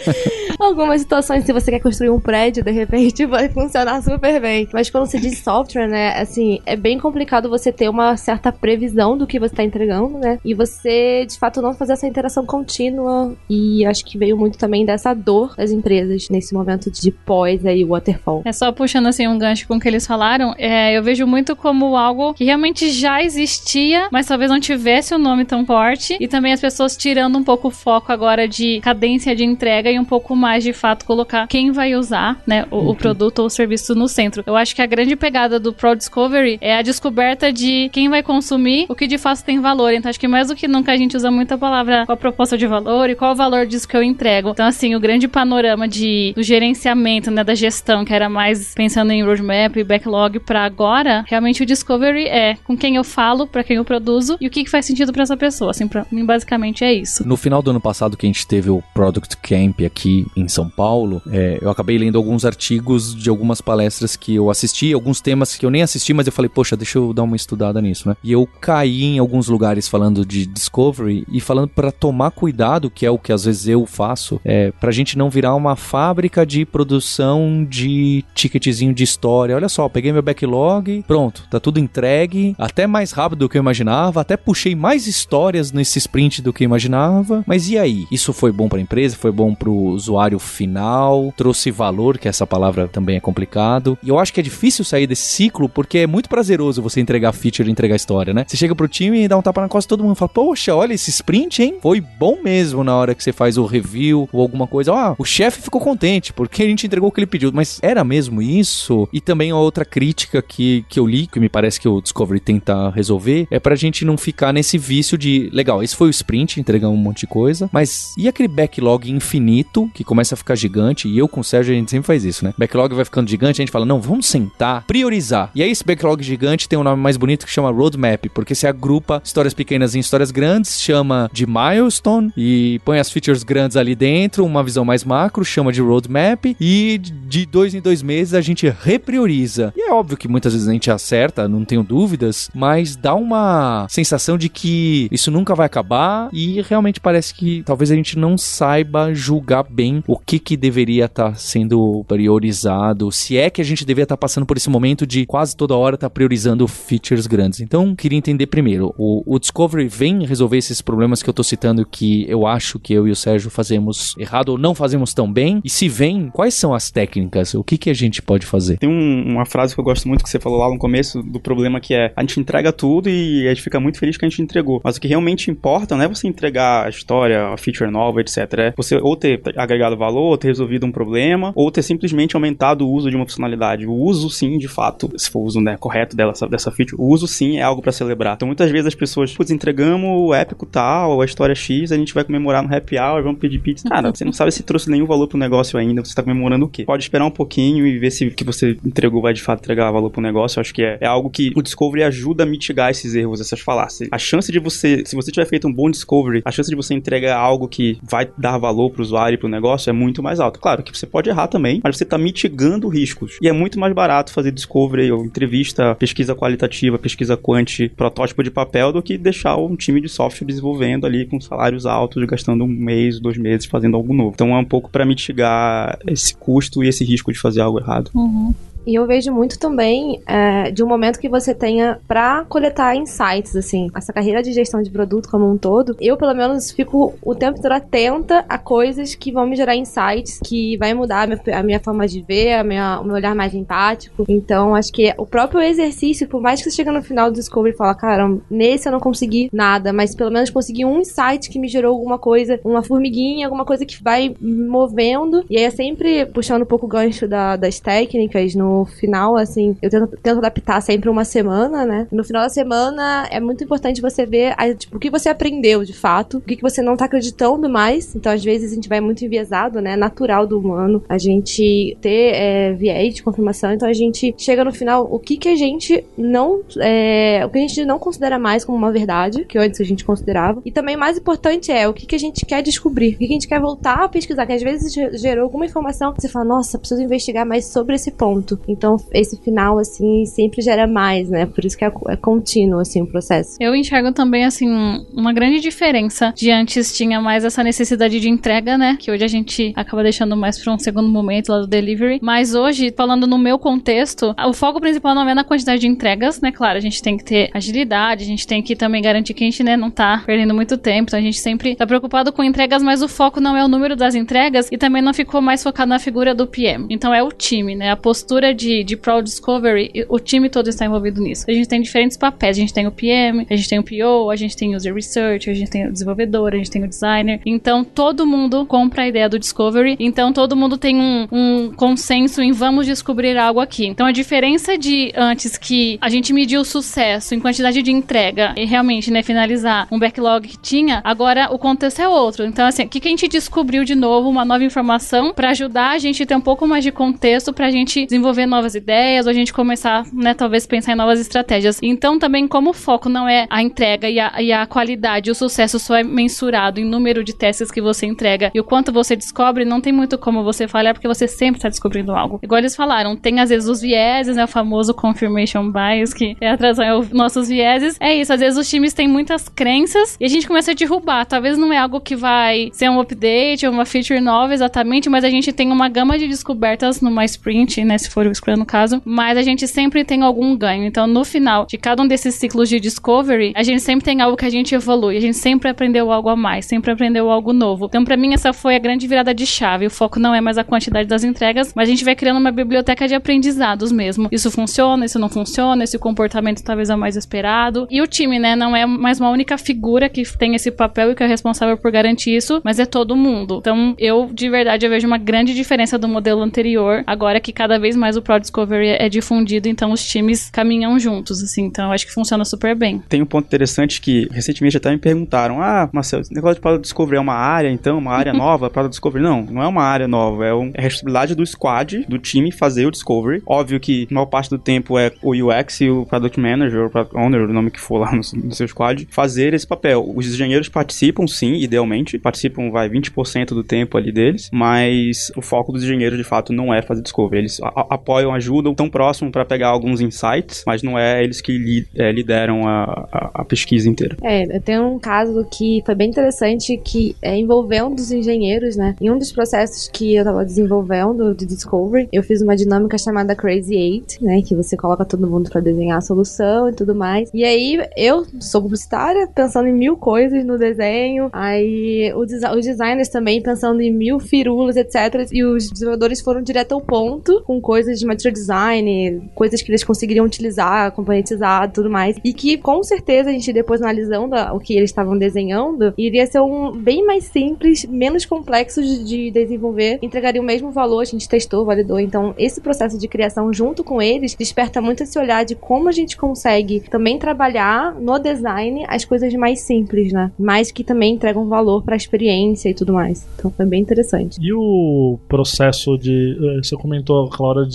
Algumas 0.58 1.00
situações, 1.00 1.44
se 1.44 1.52
você 1.52 1.70
quer 1.70 1.80
construir 1.80 1.97
um 2.06 2.20
prédio, 2.20 2.62
de 2.62 2.70
repente 2.70 3.24
vai 3.26 3.48
funcionar 3.48 4.02
super 4.02 4.40
bem. 4.40 4.68
Mas 4.72 4.90
quando 4.90 5.06
se 5.06 5.18
diz 5.18 5.38
software, 5.38 5.88
né, 5.88 6.20
assim, 6.20 6.60
é 6.66 6.76
bem 6.76 6.98
complicado 6.98 7.48
você 7.48 7.72
ter 7.72 7.88
uma 7.88 8.16
certa 8.16 8.52
previsão 8.52 9.16
do 9.16 9.26
que 9.26 9.38
você 9.38 9.54
tá 9.54 9.64
entregando, 9.64 10.18
né? 10.18 10.38
E 10.44 10.54
você, 10.54 11.24
de 11.26 11.38
fato, 11.38 11.62
não 11.62 11.72
fazer 11.72 11.94
essa 11.94 12.06
interação 12.06 12.44
contínua. 12.44 13.34
E 13.48 13.84
acho 13.86 14.04
que 14.04 14.18
veio 14.18 14.36
muito 14.36 14.58
também 14.58 14.84
dessa 14.84 15.14
dor 15.14 15.54
das 15.56 15.70
empresas 15.70 16.28
nesse 16.28 16.54
momento 16.54 16.90
de 16.90 17.10
pós 17.10 17.64
aí, 17.64 17.84
waterfall. 17.84 18.42
É 18.44 18.52
só 18.52 18.70
puxando 18.72 19.06
assim 19.06 19.26
um 19.26 19.38
gancho 19.38 19.66
com 19.66 19.76
o 19.76 19.80
que 19.80 19.88
eles 19.88 20.06
falaram, 20.06 20.54
é, 20.58 20.96
eu 20.96 21.02
vejo 21.02 21.26
muito 21.26 21.56
como 21.56 21.96
algo 21.96 22.34
que 22.34 22.44
realmente 22.44 22.90
já 22.90 23.22
existia, 23.22 24.08
mas 24.10 24.26
talvez 24.26 24.50
não 24.50 24.60
tivesse 24.60 25.14
o 25.14 25.18
nome 25.18 25.44
tão 25.44 25.64
forte. 25.64 26.16
E 26.20 26.28
também 26.28 26.52
as 26.52 26.60
pessoas 26.60 26.96
tirando 26.96 27.38
um 27.38 27.44
pouco 27.44 27.68
o 27.68 27.70
foco 27.70 28.12
agora 28.12 28.48
de 28.48 28.80
cadência 28.80 29.34
de 29.34 29.44
entrega 29.44 29.90
e 29.90 29.98
um 29.98 30.04
pouco 30.04 30.34
mais 30.34 30.64
de 30.64 30.72
fato 30.72 31.04
colocar 31.04 31.46
quem 31.46 31.70
vai 31.70 31.87
usar, 31.96 32.40
né, 32.46 32.66
o, 32.70 32.90
o 32.90 32.94
produto 32.94 33.40
ou 33.40 33.46
o 33.46 33.50
serviço 33.50 33.94
no 33.94 34.08
centro. 34.08 34.42
Eu 34.46 34.56
acho 34.56 34.74
que 34.74 34.82
a 34.82 34.86
grande 34.86 35.16
pegada 35.16 35.58
do 35.58 35.72
Pro 35.72 35.94
Discovery 35.94 36.58
é 36.60 36.76
a 36.76 36.82
descoberta 36.82 37.52
de 37.52 37.88
quem 37.92 38.08
vai 38.08 38.22
consumir 38.22 38.86
o 38.88 38.94
que 38.94 39.06
de 39.06 39.18
fato 39.18 39.42
tem 39.44 39.60
valor. 39.60 39.92
Então 39.92 40.08
acho 40.08 40.20
que 40.20 40.28
mais 40.28 40.48
do 40.48 40.56
que 40.56 40.68
nunca 40.68 40.92
a 40.92 40.96
gente 40.96 41.16
usa 41.16 41.30
muito 41.30 41.52
a 41.52 41.58
palavra 41.58 42.04
qual 42.06 42.14
a 42.14 42.18
proposta 42.18 42.56
de 42.56 42.66
valor 42.66 43.10
e 43.10 43.14
qual 43.14 43.32
o 43.32 43.36
valor 43.36 43.66
disso 43.66 43.88
que 43.88 43.96
eu 43.96 44.02
entrego. 44.02 44.50
Então 44.50 44.66
assim, 44.66 44.94
o 44.94 45.00
grande 45.00 45.28
panorama 45.28 45.86
de 45.86 46.32
do 46.34 46.42
gerenciamento, 46.42 47.30
né, 47.30 47.44
da 47.44 47.54
gestão, 47.54 48.04
que 48.04 48.12
era 48.12 48.28
mais 48.28 48.74
pensando 48.74 49.12
em 49.12 49.22
roadmap 49.22 49.76
e 49.76 49.84
backlog 49.84 50.38
para 50.40 50.64
agora, 50.64 51.24
realmente 51.28 51.62
o 51.62 51.66
discovery 51.66 52.26
é 52.26 52.56
com 52.64 52.76
quem 52.76 52.96
eu 52.96 53.04
falo, 53.04 53.46
para 53.46 53.64
quem 53.64 53.76
eu 53.76 53.84
produzo 53.84 54.36
e 54.40 54.46
o 54.46 54.50
que, 54.50 54.64
que 54.64 54.70
faz 54.70 54.86
sentido 54.86 55.12
para 55.12 55.22
essa 55.22 55.36
pessoa. 55.36 55.70
Assim, 55.70 55.86
para 55.86 56.06
mim 56.10 56.24
basicamente 56.24 56.84
é 56.84 56.92
isso. 56.92 57.26
No 57.26 57.36
final 57.36 57.62
do 57.62 57.70
ano 57.70 57.80
passado 57.80 58.16
que 58.16 58.26
a 58.26 58.28
gente 58.28 58.46
teve 58.46 58.70
o 58.70 58.82
Product 58.94 59.36
Camp 59.38 59.80
aqui 59.84 60.26
em 60.36 60.48
São 60.48 60.68
Paulo, 60.68 61.22
é, 61.30 61.58
eu 61.60 61.70
acabei 61.78 61.96
lendo 61.96 62.18
alguns 62.18 62.44
artigos 62.44 63.14
de 63.14 63.30
algumas 63.30 63.60
palestras 63.60 64.16
que 64.16 64.34
eu 64.34 64.50
assisti, 64.50 64.92
alguns 64.92 65.20
temas 65.20 65.54
que 65.54 65.64
eu 65.64 65.70
nem 65.70 65.82
assisti, 65.82 66.12
mas 66.12 66.26
eu 66.26 66.32
falei, 66.32 66.48
poxa, 66.48 66.76
deixa 66.76 66.98
eu 66.98 67.12
dar 67.12 67.22
uma 67.22 67.36
estudada 67.36 67.80
nisso, 67.80 68.08
né? 68.08 68.16
E 68.22 68.32
eu 68.32 68.48
caí 68.60 69.04
em 69.04 69.18
alguns 69.18 69.48
lugares 69.48 69.86
falando 69.86 70.26
de 70.26 70.44
Discovery 70.44 71.24
e 71.30 71.40
falando 71.40 71.68
para 71.68 71.92
tomar 71.92 72.32
cuidado, 72.32 72.90
que 72.90 73.06
é 73.06 73.10
o 73.10 73.18
que 73.18 73.32
às 73.32 73.44
vezes 73.44 73.68
eu 73.68 73.86
faço, 73.86 74.40
é, 74.44 74.72
pra 74.72 74.90
gente 74.90 75.16
não 75.16 75.30
virar 75.30 75.54
uma 75.54 75.76
fábrica 75.76 76.44
de 76.44 76.66
produção 76.66 77.64
de 77.68 78.24
ticketzinho 78.34 78.92
de 78.92 79.04
história. 79.04 79.54
Olha 79.54 79.68
só, 79.68 79.88
peguei 79.88 80.12
meu 80.12 80.22
backlog, 80.22 81.04
pronto, 81.06 81.44
tá 81.48 81.60
tudo 81.60 81.78
entregue, 81.78 82.56
até 82.58 82.88
mais 82.88 83.12
rápido 83.12 83.40
do 83.40 83.48
que 83.48 83.56
eu 83.56 83.62
imaginava, 83.62 84.20
até 84.20 84.36
puxei 84.36 84.74
mais 84.74 85.06
histórias 85.06 85.70
nesse 85.70 85.98
sprint 85.98 86.42
do 86.42 86.52
que 86.52 86.64
eu 86.64 86.66
imaginava. 86.66 87.44
Mas 87.46 87.68
e 87.68 87.78
aí? 87.78 88.04
Isso 88.10 88.32
foi 88.32 88.50
bom 88.50 88.68
pra 88.68 88.80
empresa? 88.80 89.16
Foi 89.16 89.30
bom 89.30 89.54
pro 89.54 89.72
usuário 89.72 90.40
final? 90.40 91.32
Trouxe 91.36 91.67
sucesso 91.68 91.70
e 91.70 91.70
valor, 91.70 92.18
que 92.18 92.28
essa 92.28 92.46
palavra 92.46 92.88
também 92.88 93.16
é 93.16 93.20
complicado. 93.20 93.98
E 94.02 94.08
eu 94.08 94.18
acho 94.18 94.32
que 94.32 94.40
é 94.40 94.42
difícil 94.42 94.84
sair 94.84 95.06
desse 95.06 95.22
ciclo 95.22 95.68
porque 95.68 95.98
é 95.98 96.06
muito 96.06 96.28
prazeroso 96.28 96.82
você 96.82 97.00
entregar 97.00 97.32
feature 97.32 97.68
e 97.68 97.72
entregar 97.72 97.96
história, 97.96 98.32
né? 98.32 98.44
Você 98.46 98.56
chega 98.56 98.74
pro 98.74 98.88
time 98.88 99.24
e 99.24 99.28
dá 99.28 99.36
um 99.36 99.42
tapa 99.42 99.60
na 99.60 99.68
costa 99.68 99.88
todo 99.88 100.04
mundo 100.04 100.14
fala: 100.14 100.28
Poxa, 100.28 100.74
olha 100.74 100.94
esse 100.94 101.10
sprint, 101.10 101.62
hein? 101.62 101.78
Foi 101.80 102.00
bom 102.00 102.38
mesmo 102.42 102.82
na 102.82 102.96
hora 102.96 103.14
que 103.14 103.22
você 103.22 103.32
faz 103.32 103.56
o 103.58 103.64
review 103.64 104.28
ou 104.32 104.40
alguma 104.40 104.66
coisa. 104.66 104.92
Ah, 104.92 105.14
o 105.18 105.24
chefe 105.24 105.62
ficou 105.62 105.80
contente 105.80 106.32
porque 106.32 106.62
a 106.62 106.66
gente 106.66 106.86
entregou 106.86 107.08
o 107.08 107.12
que 107.12 107.20
ele 107.20 107.26
pediu. 107.26 107.50
Mas 107.52 107.78
era 107.82 108.02
mesmo 108.02 108.40
isso? 108.40 109.08
E 109.12 109.20
também 109.20 109.52
outra 109.52 109.84
crítica 109.84 110.40
que, 110.42 110.84
que 110.88 110.98
eu 110.98 111.06
li, 111.06 111.26
que 111.26 111.40
me 111.40 111.48
parece 111.48 111.80
que 111.80 111.88
o 111.88 112.00
Discovery 112.00 112.40
tenta 112.40 112.90
resolver, 112.90 113.46
é 113.50 113.58
pra 113.58 113.74
gente 113.74 114.04
não 114.04 114.16
ficar 114.16 114.52
nesse 114.52 114.78
vício 114.78 115.18
de, 115.18 115.50
legal, 115.52 115.82
esse 115.82 115.96
foi 115.96 116.08
o 116.08 116.10
sprint, 116.10 116.60
entregamos 116.60 116.98
um 116.98 117.02
monte 117.02 117.20
de 117.20 117.26
coisa, 117.26 117.68
mas 117.72 118.14
e 118.16 118.28
aquele 118.28 118.48
backlog 118.48 119.10
infinito 119.10 119.90
que 119.94 120.04
começa 120.04 120.34
a 120.34 120.38
ficar 120.38 120.54
gigante? 120.54 121.08
E 121.08 121.18
eu 121.18 121.28
com 121.28 121.40
o 121.40 121.44
Sérgio 121.58 121.74
a 121.74 121.76
gente 121.76 121.90
sempre 121.90 122.06
faz 122.06 122.24
isso, 122.24 122.44
né? 122.44 122.54
Backlog 122.56 122.94
vai 122.94 123.04
ficando 123.04 123.28
gigante, 123.28 123.60
a 123.60 123.62
gente 123.62 123.72
fala, 123.72 123.84
não, 123.84 124.00
vamos 124.00 124.26
sentar, 124.26 124.84
priorizar. 124.86 125.50
E 125.54 125.62
aí 125.62 125.70
esse 125.70 125.84
backlog 125.84 126.22
gigante 126.22 126.68
tem 126.68 126.78
um 126.78 126.84
nome 126.84 127.02
mais 127.02 127.16
bonito 127.16 127.46
que 127.46 127.52
chama 127.52 127.70
Roadmap, 127.70 128.26
porque 128.32 128.54
você 128.54 128.66
agrupa 128.66 129.20
histórias 129.24 129.54
pequenas 129.54 129.94
em 129.94 129.98
histórias 129.98 130.30
grandes, 130.30 130.80
chama 130.80 131.28
de 131.32 131.46
milestone 131.46 132.32
e 132.36 132.80
põe 132.84 132.98
as 132.98 133.10
features 133.10 133.42
grandes 133.42 133.76
ali 133.76 133.94
dentro, 133.94 134.44
uma 134.44 134.62
visão 134.62 134.84
mais 134.84 135.04
macro, 135.04 135.44
chama 135.44 135.72
de 135.72 135.80
roadmap 135.80 136.44
e 136.60 136.98
de 136.98 137.46
dois 137.46 137.74
em 137.74 137.80
dois 137.80 138.02
meses 138.02 138.34
a 138.34 138.40
gente 138.40 138.68
reprioriza. 138.68 139.72
E 139.76 139.82
é 139.82 139.92
óbvio 139.92 140.16
que 140.16 140.28
muitas 140.28 140.52
vezes 140.52 140.68
a 140.68 140.72
gente 140.72 140.90
acerta, 140.90 141.48
não 141.48 141.64
tenho 141.64 141.82
dúvidas, 141.82 142.50
mas 142.54 142.94
dá 142.94 143.14
uma 143.14 143.86
sensação 143.88 144.38
de 144.38 144.48
que 144.48 145.08
isso 145.10 145.30
nunca 145.30 145.54
vai 145.54 145.66
acabar 145.66 146.28
e 146.32 146.62
realmente 146.62 147.00
parece 147.00 147.34
que 147.34 147.62
talvez 147.64 147.90
a 147.90 147.94
gente 147.94 148.18
não 148.18 148.38
saiba 148.38 149.12
julgar 149.12 149.64
bem 149.64 150.02
o 150.06 150.16
que 150.16 150.38
que 150.38 150.56
deveria 150.56 151.06
estar 151.06 151.32
tá 151.32 151.34
sendo 151.48 152.04
priorizado, 152.06 153.10
se 153.10 153.36
é 153.36 153.50
que 153.50 153.60
a 153.60 153.64
gente 153.64 153.84
deveria 153.84 154.04
estar 154.04 154.16
tá 154.16 154.20
passando 154.20 154.46
por 154.46 154.56
esse 154.56 154.70
momento 154.70 155.06
de 155.06 155.26
quase 155.26 155.56
toda 155.56 155.76
hora 155.76 155.94
estar 155.94 156.08
tá 156.08 156.14
priorizando 156.14 156.66
features 156.68 157.26
grandes. 157.26 157.60
Então, 157.60 157.94
queria 157.94 158.18
entender 158.18 158.46
primeiro, 158.46 158.94
o, 158.98 159.22
o 159.26 159.38
Discovery 159.38 159.88
vem 159.88 160.24
resolver 160.24 160.58
esses 160.58 160.80
problemas 160.80 161.22
que 161.22 161.30
eu 161.30 161.34
tô 161.34 161.42
citando 161.42 161.84
que 161.84 162.28
eu 162.28 162.46
acho 162.46 162.78
que 162.78 162.92
eu 162.92 163.06
e 163.06 163.10
o 163.10 163.16
Sérgio 163.16 163.50
fazemos 163.50 164.14
errado 164.18 164.50
ou 164.50 164.58
não 164.58 164.74
fazemos 164.74 165.14
tão 165.14 165.30
bem? 165.30 165.60
E 165.64 165.70
se 165.70 165.88
vem, 165.88 166.30
quais 166.30 166.54
são 166.54 166.74
as 166.74 166.90
técnicas? 166.90 167.54
O 167.54 167.64
que 167.64 167.78
que 167.78 167.90
a 167.90 167.94
gente 167.94 168.22
pode 168.22 168.46
fazer? 168.46 168.78
Tem 168.78 168.88
um, 168.88 169.32
uma 169.32 169.46
frase 169.46 169.74
que 169.74 169.80
eu 169.80 169.84
gosto 169.84 170.06
muito 170.06 170.22
que 170.22 170.30
você 170.30 170.38
falou 170.38 170.58
lá 170.58 170.68
no 170.68 170.78
começo 170.78 171.22
do 171.22 171.40
problema 171.40 171.80
que 171.80 171.94
é 171.94 172.12
a 172.14 172.20
gente 172.20 172.40
entrega 172.40 172.72
tudo 172.72 173.08
e 173.08 173.46
a 173.46 173.50
gente 173.50 173.62
fica 173.62 173.80
muito 173.80 173.98
feliz 173.98 174.16
que 174.16 174.24
a 174.24 174.28
gente 174.28 174.42
entregou. 174.42 174.80
Mas 174.82 174.96
o 174.96 175.00
que 175.00 175.08
realmente 175.08 175.50
importa 175.50 175.96
não 175.96 176.04
é 176.04 176.08
você 176.08 176.26
entregar 176.26 176.86
a 176.86 176.88
história, 176.88 177.48
a 177.48 177.56
feature 177.56 177.90
nova, 177.90 178.20
etc. 178.20 178.36
É 178.58 178.74
você 178.76 178.96
ou 178.96 179.16
ter 179.16 179.40
agregado 179.56 179.96
valor, 179.96 180.30
ou 180.30 180.38
ter 180.38 180.48
resolvido 180.48 180.86
um 180.86 180.92
problema, 180.92 181.37
ou 181.54 181.70
ter 181.70 181.82
simplesmente 181.82 182.36
aumentado 182.36 182.86
o 182.86 182.90
uso 182.90 183.10
de 183.10 183.16
uma 183.16 183.24
funcionalidade. 183.24 183.86
O 183.86 183.92
uso, 183.92 184.30
sim, 184.30 184.58
de 184.58 184.68
fato, 184.68 185.10
se 185.16 185.30
for 185.30 185.40
o 185.40 185.44
uso 185.44 185.60
né, 185.60 185.76
correto 185.78 186.16
dela, 186.16 186.32
dessa 186.50 186.70
feature, 186.70 187.00
o 187.00 187.08
uso, 187.08 187.26
sim, 187.26 187.58
é 187.58 187.62
algo 187.62 187.82
para 187.82 187.92
celebrar. 187.92 188.34
Então, 188.34 188.46
muitas 188.46 188.70
vezes 188.70 188.86
as 188.86 188.94
pessoas, 188.94 189.34
putz, 189.34 189.50
entregamos 189.50 190.08
o 190.28 190.34
épico 190.34 190.66
tal, 190.66 191.20
a 191.20 191.24
história 191.24 191.54
X, 191.54 191.92
a 191.92 191.96
gente 191.96 192.14
vai 192.14 192.24
comemorar 192.24 192.62
no 192.62 192.74
happy 192.74 192.98
hour, 192.98 193.22
vamos 193.22 193.38
pedir 193.38 193.58
pizza. 193.60 193.88
Cara, 193.88 194.10
você 194.14 194.24
não 194.24 194.32
sabe 194.32 194.52
se 194.52 194.62
trouxe 194.62 194.90
nenhum 194.90 195.06
valor 195.06 195.26
pro 195.26 195.38
negócio 195.38 195.78
ainda, 195.78 196.04
você 196.04 196.14
tá 196.14 196.22
comemorando 196.22 196.66
o 196.66 196.68
quê? 196.68 196.84
Pode 196.84 197.02
esperar 197.02 197.24
um 197.24 197.30
pouquinho 197.30 197.86
e 197.86 197.98
ver 197.98 198.10
se 198.10 198.26
o 198.26 198.30
que 198.30 198.44
você 198.44 198.76
entregou 198.84 199.20
vai 199.20 199.32
de 199.32 199.42
fato 199.42 199.60
entregar 199.60 199.90
valor 199.90 200.10
pro 200.10 200.20
negócio. 200.20 200.58
Eu 200.58 200.60
acho 200.60 200.74
que 200.74 200.82
é, 200.82 200.98
é 201.00 201.06
algo 201.06 201.30
que 201.30 201.52
o 201.56 201.62
Discovery 201.62 202.04
ajuda 202.04 202.44
a 202.44 202.46
mitigar 202.46 202.90
esses 202.90 203.14
erros, 203.14 203.40
essas 203.40 203.60
falácias. 203.60 204.08
A 204.12 204.18
chance 204.18 204.50
de 204.50 204.58
você, 204.58 205.02
se 205.04 205.16
você 205.16 205.30
tiver 205.30 205.46
feito 205.46 205.66
um 205.66 205.72
bom 205.72 205.90
Discovery, 205.90 206.42
a 206.44 206.50
chance 206.50 206.70
de 206.70 206.76
você 206.76 206.94
entregar 206.94 207.36
algo 207.36 207.68
que 207.68 207.98
vai 208.02 208.28
dar 208.36 208.58
valor 208.58 208.90
pro 208.90 209.02
usuário 209.02 209.34
e 209.34 209.38
pro 209.38 209.48
negócio 209.48 209.90
é 209.90 209.92
muito 209.92 210.22
mais 210.22 210.40
alta. 210.40 210.58
Claro 210.58 210.82
que 210.82 210.96
você 210.96 211.06
pode 211.06 211.17
errar 211.26 211.48
também, 211.48 211.80
mas 211.82 211.96
você 211.96 212.04
tá 212.04 212.18
mitigando 212.18 212.88
riscos. 212.88 213.36
E 213.40 213.48
é 213.48 213.52
muito 213.52 213.78
mais 213.78 213.92
barato 213.94 214.32
fazer 214.32 214.52
Discovery 214.52 215.10
ou 215.10 215.24
entrevista, 215.24 215.94
pesquisa 215.94 216.34
qualitativa, 216.34 216.98
pesquisa 216.98 217.36
quant, 217.36 217.88
protótipo 217.96 218.42
de 218.42 218.50
papel 218.50 218.92
do 218.92 219.02
que 219.02 219.18
deixar 219.18 219.56
um 219.56 219.76
time 219.76 220.00
de 220.00 220.08
software 220.08 220.46
desenvolvendo 220.46 221.06
ali 221.06 221.26
com 221.26 221.40
salários 221.40 221.86
altos, 221.86 222.24
gastando 222.24 222.64
um 222.64 222.68
mês, 222.68 223.20
dois 223.20 223.36
meses 223.36 223.66
fazendo 223.66 223.96
algo 223.96 224.14
novo. 224.14 224.32
Então 224.34 224.54
é 224.54 224.58
um 224.58 224.64
pouco 224.64 224.90
para 224.90 225.04
mitigar 225.04 225.98
esse 226.06 226.34
custo 226.34 226.82
e 226.82 226.88
esse 226.88 227.04
risco 227.04 227.32
de 227.32 227.38
fazer 227.38 227.60
algo 227.60 227.78
errado. 227.78 228.10
Uhum. 228.14 228.54
E 228.88 228.94
eu 228.94 229.06
vejo 229.06 229.30
muito 229.30 229.58
também 229.58 230.18
é, 230.26 230.70
de 230.70 230.82
um 230.82 230.86
momento 230.86 231.20
que 231.20 231.28
você 231.28 231.54
tenha 231.54 232.00
para 232.08 232.46
coletar 232.46 232.96
insights, 232.96 233.54
assim. 233.54 233.90
Essa 233.94 234.14
carreira 234.14 234.42
de 234.42 234.50
gestão 234.50 234.80
de 234.80 234.90
produto 234.90 235.28
como 235.28 235.46
um 235.46 235.58
todo, 235.58 235.94
eu 236.00 236.16
pelo 236.16 236.34
menos 236.34 236.70
fico 236.70 237.14
o 237.20 237.34
tempo 237.34 237.60
todo 237.60 237.72
atenta 237.72 238.46
a 238.48 238.56
coisas 238.56 239.14
que 239.14 239.30
vão 239.30 239.46
me 239.46 239.56
gerar 239.56 239.76
insights, 239.76 240.40
que 240.42 240.78
vai 240.78 240.94
mudar 240.94 241.24
a 241.24 241.26
minha, 241.26 241.58
a 241.58 241.62
minha 241.62 241.80
forma 241.80 242.08
de 242.08 242.22
ver, 242.22 242.54
a 242.54 242.64
minha, 242.64 242.98
o 242.98 243.04
meu 243.04 243.16
olhar 243.16 243.34
mais 243.34 243.52
empático. 243.52 244.24
Então, 244.26 244.74
acho 244.74 244.90
que 244.90 245.12
o 245.18 245.26
próprio 245.26 245.60
exercício, 245.60 246.26
por 246.26 246.40
mais 246.40 246.62
que 246.62 246.70
você 246.70 246.76
chega 246.76 246.90
no 246.90 247.02
final 247.02 247.30
do 247.30 247.34
Discovery 247.34 247.74
e 247.74 247.76
fala, 247.76 247.94
cara, 247.94 248.26
nesse 248.50 248.88
eu 248.88 248.92
não 248.92 249.00
consegui 249.00 249.50
nada, 249.52 249.92
mas 249.92 250.14
pelo 250.14 250.30
menos 250.30 250.48
consegui 250.48 250.86
um 250.86 251.00
insight 251.00 251.50
que 251.50 251.58
me 251.58 251.68
gerou 251.68 251.92
alguma 251.92 252.18
coisa, 252.18 252.58
uma 252.64 252.82
formiguinha, 252.82 253.46
alguma 253.46 253.66
coisa 253.66 253.84
que 253.84 254.02
vai 254.02 254.34
movendo. 254.40 255.44
E 255.50 255.58
aí 255.58 255.64
é 255.64 255.70
sempre 255.70 256.24
puxando 256.24 256.62
um 256.62 256.66
pouco 256.66 256.86
o 256.86 256.88
gancho 256.88 257.28
da, 257.28 257.54
das 257.54 257.78
técnicas 257.78 258.54
no 258.54 258.77
final, 258.84 259.36
assim, 259.36 259.76
eu 259.82 259.90
tento, 259.90 260.06
tento, 260.22 260.38
adaptar 260.38 260.80
sempre 260.80 261.08
uma 261.08 261.24
semana, 261.24 261.84
né? 261.84 262.06
No 262.10 262.24
final 262.24 262.42
da 262.42 262.48
semana 262.48 263.26
é 263.30 263.40
muito 263.40 263.64
importante 263.64 264.00
você 264.00 264.24
ver 264.24 264.54
a, 264.56 264.72
tipo, 264.74 264.96
o 264.96 265.00
que 265.00 265.10
você 265.10 265.28
aprendeu 265.28 265.84
de 265.84 265.92
fato, 265.92 266.38
o 266.38 266.40
que, 266.40 266.56
que 266.56 266.62
você 266.62 266.82
não 266.82 266.96
tá 266.96 267.06
acreditando 267.06 267.68
mais. 267.68 268.14
Então, 268.14 268.32
às 268.32 268.42
vezes, 268.42 268.72
a 268.72 268.74
gente 268.74 268.88
vai 268.88 269.00
muito 269.00 269.24
enviesado, 269.24 269.80
né? 269.80 269.96
Natural 269.96 270.46
do 270.46 270.58
humano 270.58 271.02
a 271.08 271.18
gente 271.18 271.96
ter 272.00 272.34
é, 272.34 272.72
viés 272.72 273.14
de 273.14 273.22
confirmação. 273.22 273.72
Então, 273.72 273.88
a 273.88 273.92
gente 273.92 274.34
chega 274.38 274.64
no 274.64 274.72
final, 274.72 275.08
o 275.10 275.18
que 275.18 275.36
que 275.36 275.48
a 275.48 275.56
gente 275.56 276.04
não. 276.16 276.60
É, 276.80 277.42
o 277.44 277.50
que 277.50 277.58
a 277.58 277.62
gente 277.62 277.84
não 277.84 277.98
considera 277.98 278.38
mais 278.38 278.64
como 278.64 278.78
uma 278.78 278.92
verdade, 278.92 279.44
que 279.44 279.58
antes 279.58 279.80
a 279.80 279.84
gente 279.84 280.04
considerava. 280.04 280.60
E 280.64 280.70
também, 280.70 280.96
mais 280.96 281.18
importante 281.18 281.70
é 281.70 281.88
o 281.88 281.94
que 281.94 282.06
que 282.06 282.14
a 282.14 282.18
gente 282.18 282.44
quer 282.44 282.62
descobrir, 282.62 283.14
o 283.14 283.18
que, 283.18 283.26
que 283.26 283.32
a 283.32 283.36
gente 283.36 283.48
quer 283.48 283.60
voltar 283.60 284.04
a 284.04 284.08
pesquisar, 284.08 284.46
que 284.46 284.52
às 284.52 284.62
vezes 284.62 284.92
gerou 285.20 285.44
alguma 285.44 285.66
informação, 285.66 286.14
você 286.16 286.28
fala, 286.28 286.44
nossa, 286.44 286.78
preciso 286.78 287.02
investigar 287.02 287.46
mais 287.46 287.66
sobre 287.66 287.94
esse 287.94 288.10
ponto. 288.10 288.57
Então, 288.66 288.96
esse 289.12 289.36
final, 289.38 289.78
assim, 289.78 290.24
sempre 290.26 290.62
gera 290.62 290.86
mais, 290.86 291.28
né? 291.28 291.46
Por 291.46 291.64
isso 291.64 291.76
que 291.76 291.84
é, 291.84 291.92
é 292.08 292.16
contínuo, 292.16 292.80
assim, 292.80 293.02
o 293.02 293.06
processo. 293.06 293.56
Eu 293.60 293.74
enxergo 293.74 294.12
também, 294.12 294.44
assim, 294.44 294.68
uma 295.12 295.32
grande 295.32 295.60
diferença 295.60 296.32
de 296.34 296.50
antes 296.50 296.96
tinha 296.96 297.20
mais 297.20 297.44
essa 297.44 297.62
necessidade 297.62 298.20
de 298.20 298.28
entrega, 298.28 298.76
né? 298.76 298.96
Que 298.98 299.10
hoje 299.10 299.24
a 299.24 299.28
gente 299.28 299.72
acaba 299.76 300.02
deixando 300.02 300.36
mais 300.36 300.58
para 300.62 300.72
um 300.72 300.78
segundo 300.78 301.08
momento 301.08 301.50
lá 301.50 301.60
do 301.60 301.66
delivery. 301.66 302.18
Mas 302.22 302.54
hoje, 302.54 302.92
falando 302.96 303.26
no 303.26 303.38
meu 303.38 303.58
contexto, 303.58 304.34
o 304.46 304.52
foco 304.52 304.80
principal 304.80 305.14
não 305.14 305.28
é 305.28 305.34
na 305.34 305.44
quantidade 305.44 305.80
de 305.80 305.86
entregas, 305.86 306.40
né? 306.40 306.52
Claro, 306.52 306.78
a 306.78 306.80
gente 306.80 307.02
tem 307.02 307.16
que 307.16 307.24
ter 307.24 307.50
agilidade, 307.52 308.24
a 308.24 308.26
gente 308.26 308.46
tem 308.46 308.62
que 308.62 308.74
também 308.74 309.02
garantir 309.02 309.34
que 309.34 309.44
a 309.44 309.46
gente, 309.46 309.62
né, 309.62 309.76
não 309.76 309.90
tá 309.90 310.22
perdendo 310.24 310.54
muito 310.54 310.76
tempo. 310.76 311.08
Então 311.08 311.18
a 311.18 311.22
gente 311.22 311.38
sempre 311.38 311.74
tá 311.74 311.86
preocupado 311.86 312.32
com 312.32 312.42
entregas, 312.42 312.82
mas 312.82 313.02
o 313.02 313.08
foco 313.08 313.40
não 313.40 313.56
é 313.56 313.64
o 313.64 313.68
número 313.68 313.96
das 313.96 314.14
entregas 314.14 314.68
e 314.70 314.78
também 314.78 315.02
não 315.02 315.14
ficou 315.14 315.40
mais 315.40 315.62
focado 315.62 315.88
na 315.88 315.98
figura 315.98 316.34
do 316.34 316.46
PM. 316.46 316.86
Então 316.90 317.12
é 317.12 317.22
o 317.22 317.30
time, 317.30 317.74
né? 317.74 317.90
A 317.90 317.96
postura 317.96 318.47
de, 318.54 318.84
de 318.84 318.96
Pro 318.96 319.22
Discovery, 319.22 320.06
o 320.08 320.18
time 320.18 320.48
todo 320.48 320.68
está 320.68 320.84
envolvido 320.84 321.20
nisso. 321.20 321.44
A 321.48 321.52
gente 321.52 321.68
tem 321.68 321.80
diferentes 321.80 322.16
papéis. 322.16 322.56
A 322.56 322.60
gente 322.60 322.72
tem 322.72 322.86
o 322.86 322.90
PM, 322.90 323.46
a 323.48 323.56
gente 323.56 323.68
tem 323.68 323.78
o 323.78 323.82
PO, 323.82 324.30
a 324.30 324.36
gente 324.36 324.56
tem 324.56 324.74
o 324.74 324.76
User 324.76 324.94
Research, 324.94 325.50
a 325.50 325.54
gente 325.54 325.70
tem 325.70 325.86
o 325.86 325.92
desenvolvedor, 325.92 326.54
a 326.54 326.56
gente 326.56 326.70
tem 326.70 326.82
o 326.84 326.88
designer. 326.88 327.40
Então, 327.44 327.84
todo 327.84 328.26
mundo 328.26 328.66
compra 328.66 329.02
a 329.02 329.08
ideia 329.08 329.28
do 329.28 329.38
Discovery. 329.38 329.96
Então, 329.98 330.32
todo 330.32 330.56
mundo 330.56 330.76
tem 330.76 330.96
um, 330.96 331.28
um 331.30 331.72
consenso 331.72 332.40
em 332.42 332.52
vamos 332.52 332.86
descobrir 332.86 333.36
algo 333.36 333.60
aqui. 333.60 333.86
Então, 333.86 334.06
a 334.06 334.12
diferença 334.12 334.76
de 334.76 335.12
antes 335.16 335.56
que 335.56 335.98
a 336.00 336.08
gente 336.08 336.32
mediu 336.32 336.60
o 336.60 336.64
sucesso 336.64 337.34
em 337.34 337.40
quantidade 337.40 337.82
de 337.82 337.90
entrega 337.90 338.54
e 338.56 338.64
realmente, 338.64 339.10
né, 339.10 339.22
finalizar 339.22 339.86
um 339.90 339.98
backlog 339.98 340.46
que 340.46 340.58
tinha, 340.58 341.00
agora 341.04 341.48
o 341.52 341.58
contexto 341.58 342.00
é 342.00 342.08
outro. 342.08 342.44
Então, 342.44 342.66
assim, 342.66 342.84
o 342.84 342.88
que, 342.88 343.00
que 343.00 343.08
a 343.08 343.10
gente 343.10 343.28
descobriu 343.28 343.84
de 343.84 343.94
novo? 343.94 344.28
Uma 344.28 344.44
nova 344.44 344.64
informação 344.64 345.32
para 345.32 345.50
ajudar 345.50 345.90
a 345.90 345.98
gente 345.98 346.22
a 346.22 346.26
ter 346.26 346.36
um 346.36 346.40
pouco 346.40 346.66
mais 346.66 346.84
de 346.84 346.92
contexto 346.92 347.52
para 347.52 347.66
a 347.66 347.70
gente 347.70 348.04
desenvolver 348.04 348.37
novas 348.46 348.74
ideias 348.74 349.26
ou 349.26 349.30
a 349.30 349.34
gente 349.34 349.52
começar, 349.52 350.04
né, 350.12 350.34
talvez 350.34 350.66
pensar 350.66 350.92
em 350.92 350.96
novas 350.96 351.20
estratégias. 351.20 351.78
Então, 351.82 352.18
também, 352.18 352.46
como 352.46 352.70
o 352.70 352.74
foco 352.74 353.08
não 353.08 353.28
é 353.28 353.46
a 353.50 353.62
entrega 353.62 354.08
e 354.08 354.18
a, 354.18 354.42
e 354.42 354.52
a 354.52 354.66
qualidade, 354.66 355.30
o 355.30 355.34
sucesso 355.34 355.78
só 355.78 355.96
é 355.96 356.02
mensurado 356.02 356.80
em 356.80 356.84
número 356.84 357.24
de 357.24 357.34
testes 357.34 357.70
que 357.70 357.80
você 357.80 358.06
entrega 358.06 358.50
e 358.54 358.60
o 358.60 358.64
quanto 358.64 358.92
você 358.92 359.16
descobre, 359.16 359.64
não 359.64 359.80
tem 359.80 359.92
muito 359.92 360.18
como 360.18 360.42
você 360.42 360.68
falhar, 360.68 360.94
porque 360.94 361.08
você 361.08 361.26
sempre 361.26 361.58
está 361.58 361.68
descobrindo 361.68 362.12
algo. 362.12 362.38
Igual 362.42 362.58
eles 362.58 362.76
falaram, 362.76 363.16
tem 363.16 363.40
às 363.40 363.50
vezes 363.50 363.68
os 363.68 363.80
vieses, 363.80 364.36
né, 364.36 364.44
o 364.44 364.48
famoso 364.48 364.94
confirmation 364.94 365.70
bias, 365.70 366.12
que 366.12 366.36
é 366.40 366.50
atrasar 366.50 366.86
nossos 367.12 367.48
vieses. 367.48 367.96
É 368.00 368.14
isso, 368.14 368.32
às 368.32 368.40
vezes 368.40 368.58
os 368.58 368.68
times 368.68 368.92
têm 368.92 369.08
muitas 369.08 369.48
crenças 369.48 370.16
e 370.20 370.24
a 370.24 370.28
gente 370.28 370.46
começa 370.46 370.70
a 370.70 370.74
derrubar. 370.74 371.26
Talvez 371.26 371.58
não 371.58 371.72
é 371.72 371.78
algo 371.78 372.00
que 372.00 372.16
vai 372.16 372.70
ser 372.72 372.88
um 372.88 373.00
update 373.00 373.66
ou 373.66 373.72
uma 373.72 373.84
feature 373.84 374.20
nova 374.20 374.54
exatamente, 374.54 375.08
mas 375.08 375.24
a 375.24 375.30
gente 375.30 375.52
tem 375.52 375.70
uma 375.70 375.88
gama 375.88 376.18
de 376.18 376.28
descobertas 376.28 377.00
numa 377.00 377.24
sprint, 377.24 377.84
né, 377.84 377.98
se 377.98 378.10
for 378.10 378.26
Discovery, 378.30 378.58
no 378.58 378.66
caso, 378.66 379.02
mas 379.04 379.36
a 379.36 379.42
gente 379.42 379.66
sempre 379.66 380.04
tem 380.04 380.22
algum 380.22 380.56
ganho. 380.56 380.84
Então, 380.84 381.06
no 381.06 381.24
final 381.24 381.66
de 381.66 381.76
cada 381.76 382.02
um 382.02 382.06
desses 382.06 382.34
ciclos 382.34 382.68
de 382.68 382.80
Discovery, 382.80 383.52
a 383.54 383.62
gente 383.62 383.82
sempre 383.82 384.04
tem 384.04 384.20
algo 384.20 384.36
que 384.36 384.44
a 384.44 384.50
gente 384.50 384.74
evolui, 384.74 385.16
a 385.16 385.20
gente 385.20 385.36
sempre 385.36 385.68
aprendeu 385.68 386.10
algo 386.12 386.28
a 386.28 386.36
mais, 386.36 386.66
sempre 386.66 386.90
aprendeu 386.90 387.30
algo 387.30 387.52
novo. 387.52 387.86
Então, 387.86 388.04
para 388.04 388.16
mim, 388.16 388.32
essa 388.32 388.52
foi 388.52 388.76
a 388.76 388.78
grande 388.78 389.06
virada 389.06 389.34
de 389.34 389.46
chave. 389.46 389.86
O 389.86 389.90
foco 389.90 390.18
não 390.20 390.34
é 390.34 390.40
mais 390.40 390.58
a 390.58 390.64
quantidade 390.64 391.08
das 391.08 391.24
entregas, 391.24 391.72
mas 391.74 391.88
a 391.88 391.90
gente 391.90 392.04
vai 392.04 392.14
criando 392.14 392.38
uma 392.38 392.52
biblioteca 392.52 393.06
de 393.06 393.14
aprendizados 393.14 393.92
mesmo. 393.92 394.28
Isso 394.30 394.50
funciona, 394.50 395.04
isso 395.04 395.18
não 395.18 395.28
funciona, 395.28 395.84
esse 395.84 395.98
comportamento 395.98 396.62
talvez 396.62 396.90
é 396.90 396.94
o 396.94 396.98
mais 396.98 397.16
esperado. 397.16 397.86
E 397.90 398.00
o 398.00 398.06
time, 398.06 398.38
né, 398.38 398.54
não 398.54 398.74
é 398.74 398.86
mais 398.86 399.20
uma 399.20 399.30
única 399.30 399.56
figura 399.56 400.08
que 400.08 400.22
tem 400.36 400.54
esse 400.54 400.70
papel 400.70 401.12
e 401.12 401.14
que 401.14 401.22
é 401.22 401.26
responsável 401.26 401.76
por 401.76 401.90
garantir 401.90 402.34
isso, 402.34 402.60
mas 402.64 402.78
é 402.78 402.86
todo 402.86 403.16
mundo. 403.16 403.58
Então, 403.60 403.94
eu, 403.98 404.28
de 404.32 404.48
verdade, 404.48 404.84
eu 404.86 404.90
vejo 404.90 405.06
uma 405.06 405.18
grande 405.18 405.54
diferença 405.54 405.98
do 405.98 406.08
modelo 406.08 406.42
anterior, 406.42 407.02
agora 407.06 407.40
que 407.40 407.52
cada 407.52 407.78
vez 407.78 407.96
mais 407.96 408.16
o 408.18 408.22
Pro 408.22 408.38
Discovery 408.38 408.88
é 408.88 409.08
difundido, 409.08 409.68
então 409.68 409.92
os 409.92 410.04
times 410.04 410.50
caminham 410.50 410.98
juntos, 410.98 411.42
assim. 411.42 411.64
Então, 411.64 411.86
eu 411.86 411.92
acho 411.92 412.06
que 412.06 412.12
funciona 412.12 412.44
super 412.44 412.74
bem. 412.74 413.02
Tem 413.08 413.22
um 413.22 413.26
ponto 413.26 413.46
interessante 413.46 414.00
que 414.00 414.28
recentemente 414.30 414.76
até 414.76 414.90
me 414.90 414.98
perguntaram: 414.98 415.60
Ah, 415.62 415.88
Marcelo, 415.92 416.22
esse 416.22 416.34
negócio 416.34 416.56
de 416.56 416.60
Product 416.60 416.82
Discovery 416.82 417.16
é 417.18 417.20
uma 417.20 417.34
área, 417.34 417.70
então, 417.70 417.98
uma 417.98 418.12
área 418.12 418.32
nova? 418.34 418.70
Product 418.70 418.92
Discovery? 418.92 419.22
Não, 419.22 419.42
não 419.42 419.62
é 419.62 419.66
uma 419.66 419.82
área 419.82 420.08
nova, 420.08 420.44
é, 420.44 420.54
um, 420.54 420.70
é 420.74 420.80
a 420.80 420.82
responsabilidade 420.82 421.34
do 421.34 421.46
squad, 421.46 422.04
do 422.08 422.18
time, 422.18 422.52
fazer 422.52 422.86
o 422.86 422.90
Discovery. 422.90 423.42
Óbvio 423.46 423.80
que 423.80 424.06
a 424.10 424.14
maior 424.14 424.26
parte 424.26 424.50
do 424.50 424.58
tempo 424.58 424.98
é 424.98 425.12
o 425.22 425.32
UX 425.32 425.80
e 425.80 425.90
o 425.90 426.06
Product 426.06 426.38
Manager, 426.38 426.86
o 426.86 426.90
Product 426.90 427.16
Owner, 427.16 427.42
o 427.42 427.52
nome 427.52 427.70
que 427.70 427.80
for 427.80 427.98
lá 427.98 428.12
no, 428.12 428.20
no 428.44 428.54
seu 428.54 428.66
squad, 428.68 429.06
fazer 429.10 429.54
esse 429.54 429.66
papel. 429.66 430.12
Os 430.14 430.26
engenheiros 430.26 430.68
participam, 430.68 431.26
sim, 431.26 431.54
idealmente, 431.54 432.18
participam, 432.18 432.70
vai, 432.70 432.88
20% 432.88 433.48
do 433.48 433.64
tempo 433.64 433.96
ali 433.96 434.12
deles, 434.12 434.50
mas 434.52 435.30
o 435.36 435.42
foco 435.42 435.72
dos 435.72 435.84
engenheiros, 435.84 436.18
de 436.18 436.24
fato, 436.24 436.52
não 436.52 436.72
é 436.72 436.82
fazer 436.82 437.02
Discovery. 437.02 437.42
Eles 437.42 437.60
apoiam, 438.08 438.32
ajudam, 438.32 438.74
tão 438.74 438.88
próximo 438.88 439.30
para 439.30 439.44
pegar 439.44 439.68
alguns 439.68 440.00
insights, 440.00 440.64
mas 440.66 440.82
não 440.82 440.98
é 440.98 441.22
eles 441.22 441.42
que 441.42 441.58
li 441.58 441.86
é, 441.94 442.10
lideram 442.10 442.66
a, 442.66 443.06
a, 443.12 443.30
a, 443.42 443.44
pesquisa 443.44 443.88
inteira. 443.88 444.16
É, 444.22 444.58
tem 444.60 444.80
um 444.80 444.98
caso 444.98 445.46
que 445.50 445.82
foi 445.84 445.94
bem 445.94 446.08
interessante 446.08 446.76
que 446.78 447.14
é 447.20 447.36
envolvendo 447.36 447.98
os 447.98 448.10
engenheiros, 448.10 448.76
né? 448.76 448.94
Em 449.00 449.10
um 449.10 449.18
dos 449.18 449.30
processos 449.30 449.88
que 449.92 450.14
eu 450.14 450.24
tava 450.24 450.44
desenvolvendo 450.44 451.34
de 451.34 451.44
Discovery, 451.44 452.08
eu 452.10 452.22
fiz 452.22 452.40
uma 452.40 452.56
dinâmica 452.56 452.96
chamada 452.96 453.36
Crazy 453.36 453.74
Eight, 453.74 454.24
né? 454.24 454.40
Que 454.42 454.54
você 454.54 454.76
coloca 454.76 455.04
todo 455.04 455.26
mundo 455.26 455.50
para 455.50 455.60
desenhar 455.60 455.98
a 455.98 456.00
solução 456.00 456.70
e 456.70 456.72
tudo 456.72 456.94
mais. 456.94 457.30
E 457.34 457.44
aí 457.44 457.78
eu 457.96 458.26
sou 458.40 458.62
publicitária, 458.62 459.28
pensando 459.34 459.68
em 459.68 459.74
mil 459.74 459.96
coisas 459.96 460.44
no 460.44 460.56
desenho, 460.56 461.28
aí 461.32 462.10
os, 462.14 462.32
os 462.32 462.64
designers 462.64 463.08
também 463.08 463.42
pensando 463.42 463.82
em 463.82 463.92
mil 463.92 464.18
firulas, 464.18 464.76
etc. 464.76 465.28
E 465.30 465.44
os 465.44 465.70
desenvolvedores 465.70 466.20
foram 466.20 466.42
direto 466.42 466.72
ao 466.72 466.80
ponto, 466.80 467.42
com 467.44 467.60
coisas 467.60 467.97
de 467.98 468.06
material 468.06 468.32
design, 468.32 469.30
coisas 469.34 469.62
que 469.62 469.70
eles 469.70 469.84
conseguiriam 469.84 470.26
utilizar, 470.26 470.92
componentizar, 470.92 471.70
tudo 471.72 471.90
mais. 471.90 472.16
E 472.24 472.32
que 472.32 472.56
com 472.56 472.82
certeza 472.82 473.30
a 473.30 473.32
gente 473.32 473.52
depois 473.52 473.80
analisando 473.82 474.36
o 474.54 474.60
que 474.60 474.74
eles 474.74 474.90
estavam 474.90 475.16
desenhando, 475.16 475.94
iria 475.96 476.26
ser 476.26 476.40
um 476.40 476.72
bem 476.72 477.04
mais 477.04 477.24
simples, 477.24 477.84
menos 477.84 478.24
complexo 478.24 478.82
de, 478.82 479.04
de 479.04 479.30
desenvolver, 479.30 479.98
entregaria 480.02 480.40
o 480.40 480.44
mesmo 480.44 480.70
valor, 480.70 481.00
a 481.00 481.04
gente 481.04 481.28
testou, 481.28 481.64
validou. 481.64 481.98
Então, 481.98 482.34
esse 482.38 482.60
processo 482.60 482.98
de 482.98 483.08
criação 483.08 483.52
junto 483.52 483.82
com 483.82 484.00
eles 484.00 484.34
desperta 484.34 484.80
muito 484.80 485.02
esse 485.02 485.18
olhar 485.18 485.44
de 485.44 485.54
como 485.54 485.88
a 485.88 485.92
gente 485.92 486.16
consegue 486.16 486.80
também 486.80 487.18
trabalhar 487.18 487.94
no 488.00 488.18
design 488.18 488.84
as 488.88 489.04
coisas 489.04 489.32
mais 489.34 489.60
simples, 489.60 490.12
né? 490.12 490.30
Mas 490.38 490.70
que 490.70 490.84
também 490.84 491.14
entregam 491.14 491.48
valor 491.48 491.82
para 491.82 491.94
a 491.94 491.96
experiência 491.96 492.68
e 492.68 492.74
tudo 492.74 492.92
mais. 492.92 493.26
Então, 493.36 493.50
foi 493.50 493.66
bem 493.66 493.80
interessante. 493.80 494.38
E 494.40 494.52
o 494.52 495.18
processo 495.28 495.96
de. 495.96 496.36
Eh, 496.40 496.60
você 496.62 496.76
comentou 496.76 497.26
aquela 497.26 497.48
hora 497.48 497.66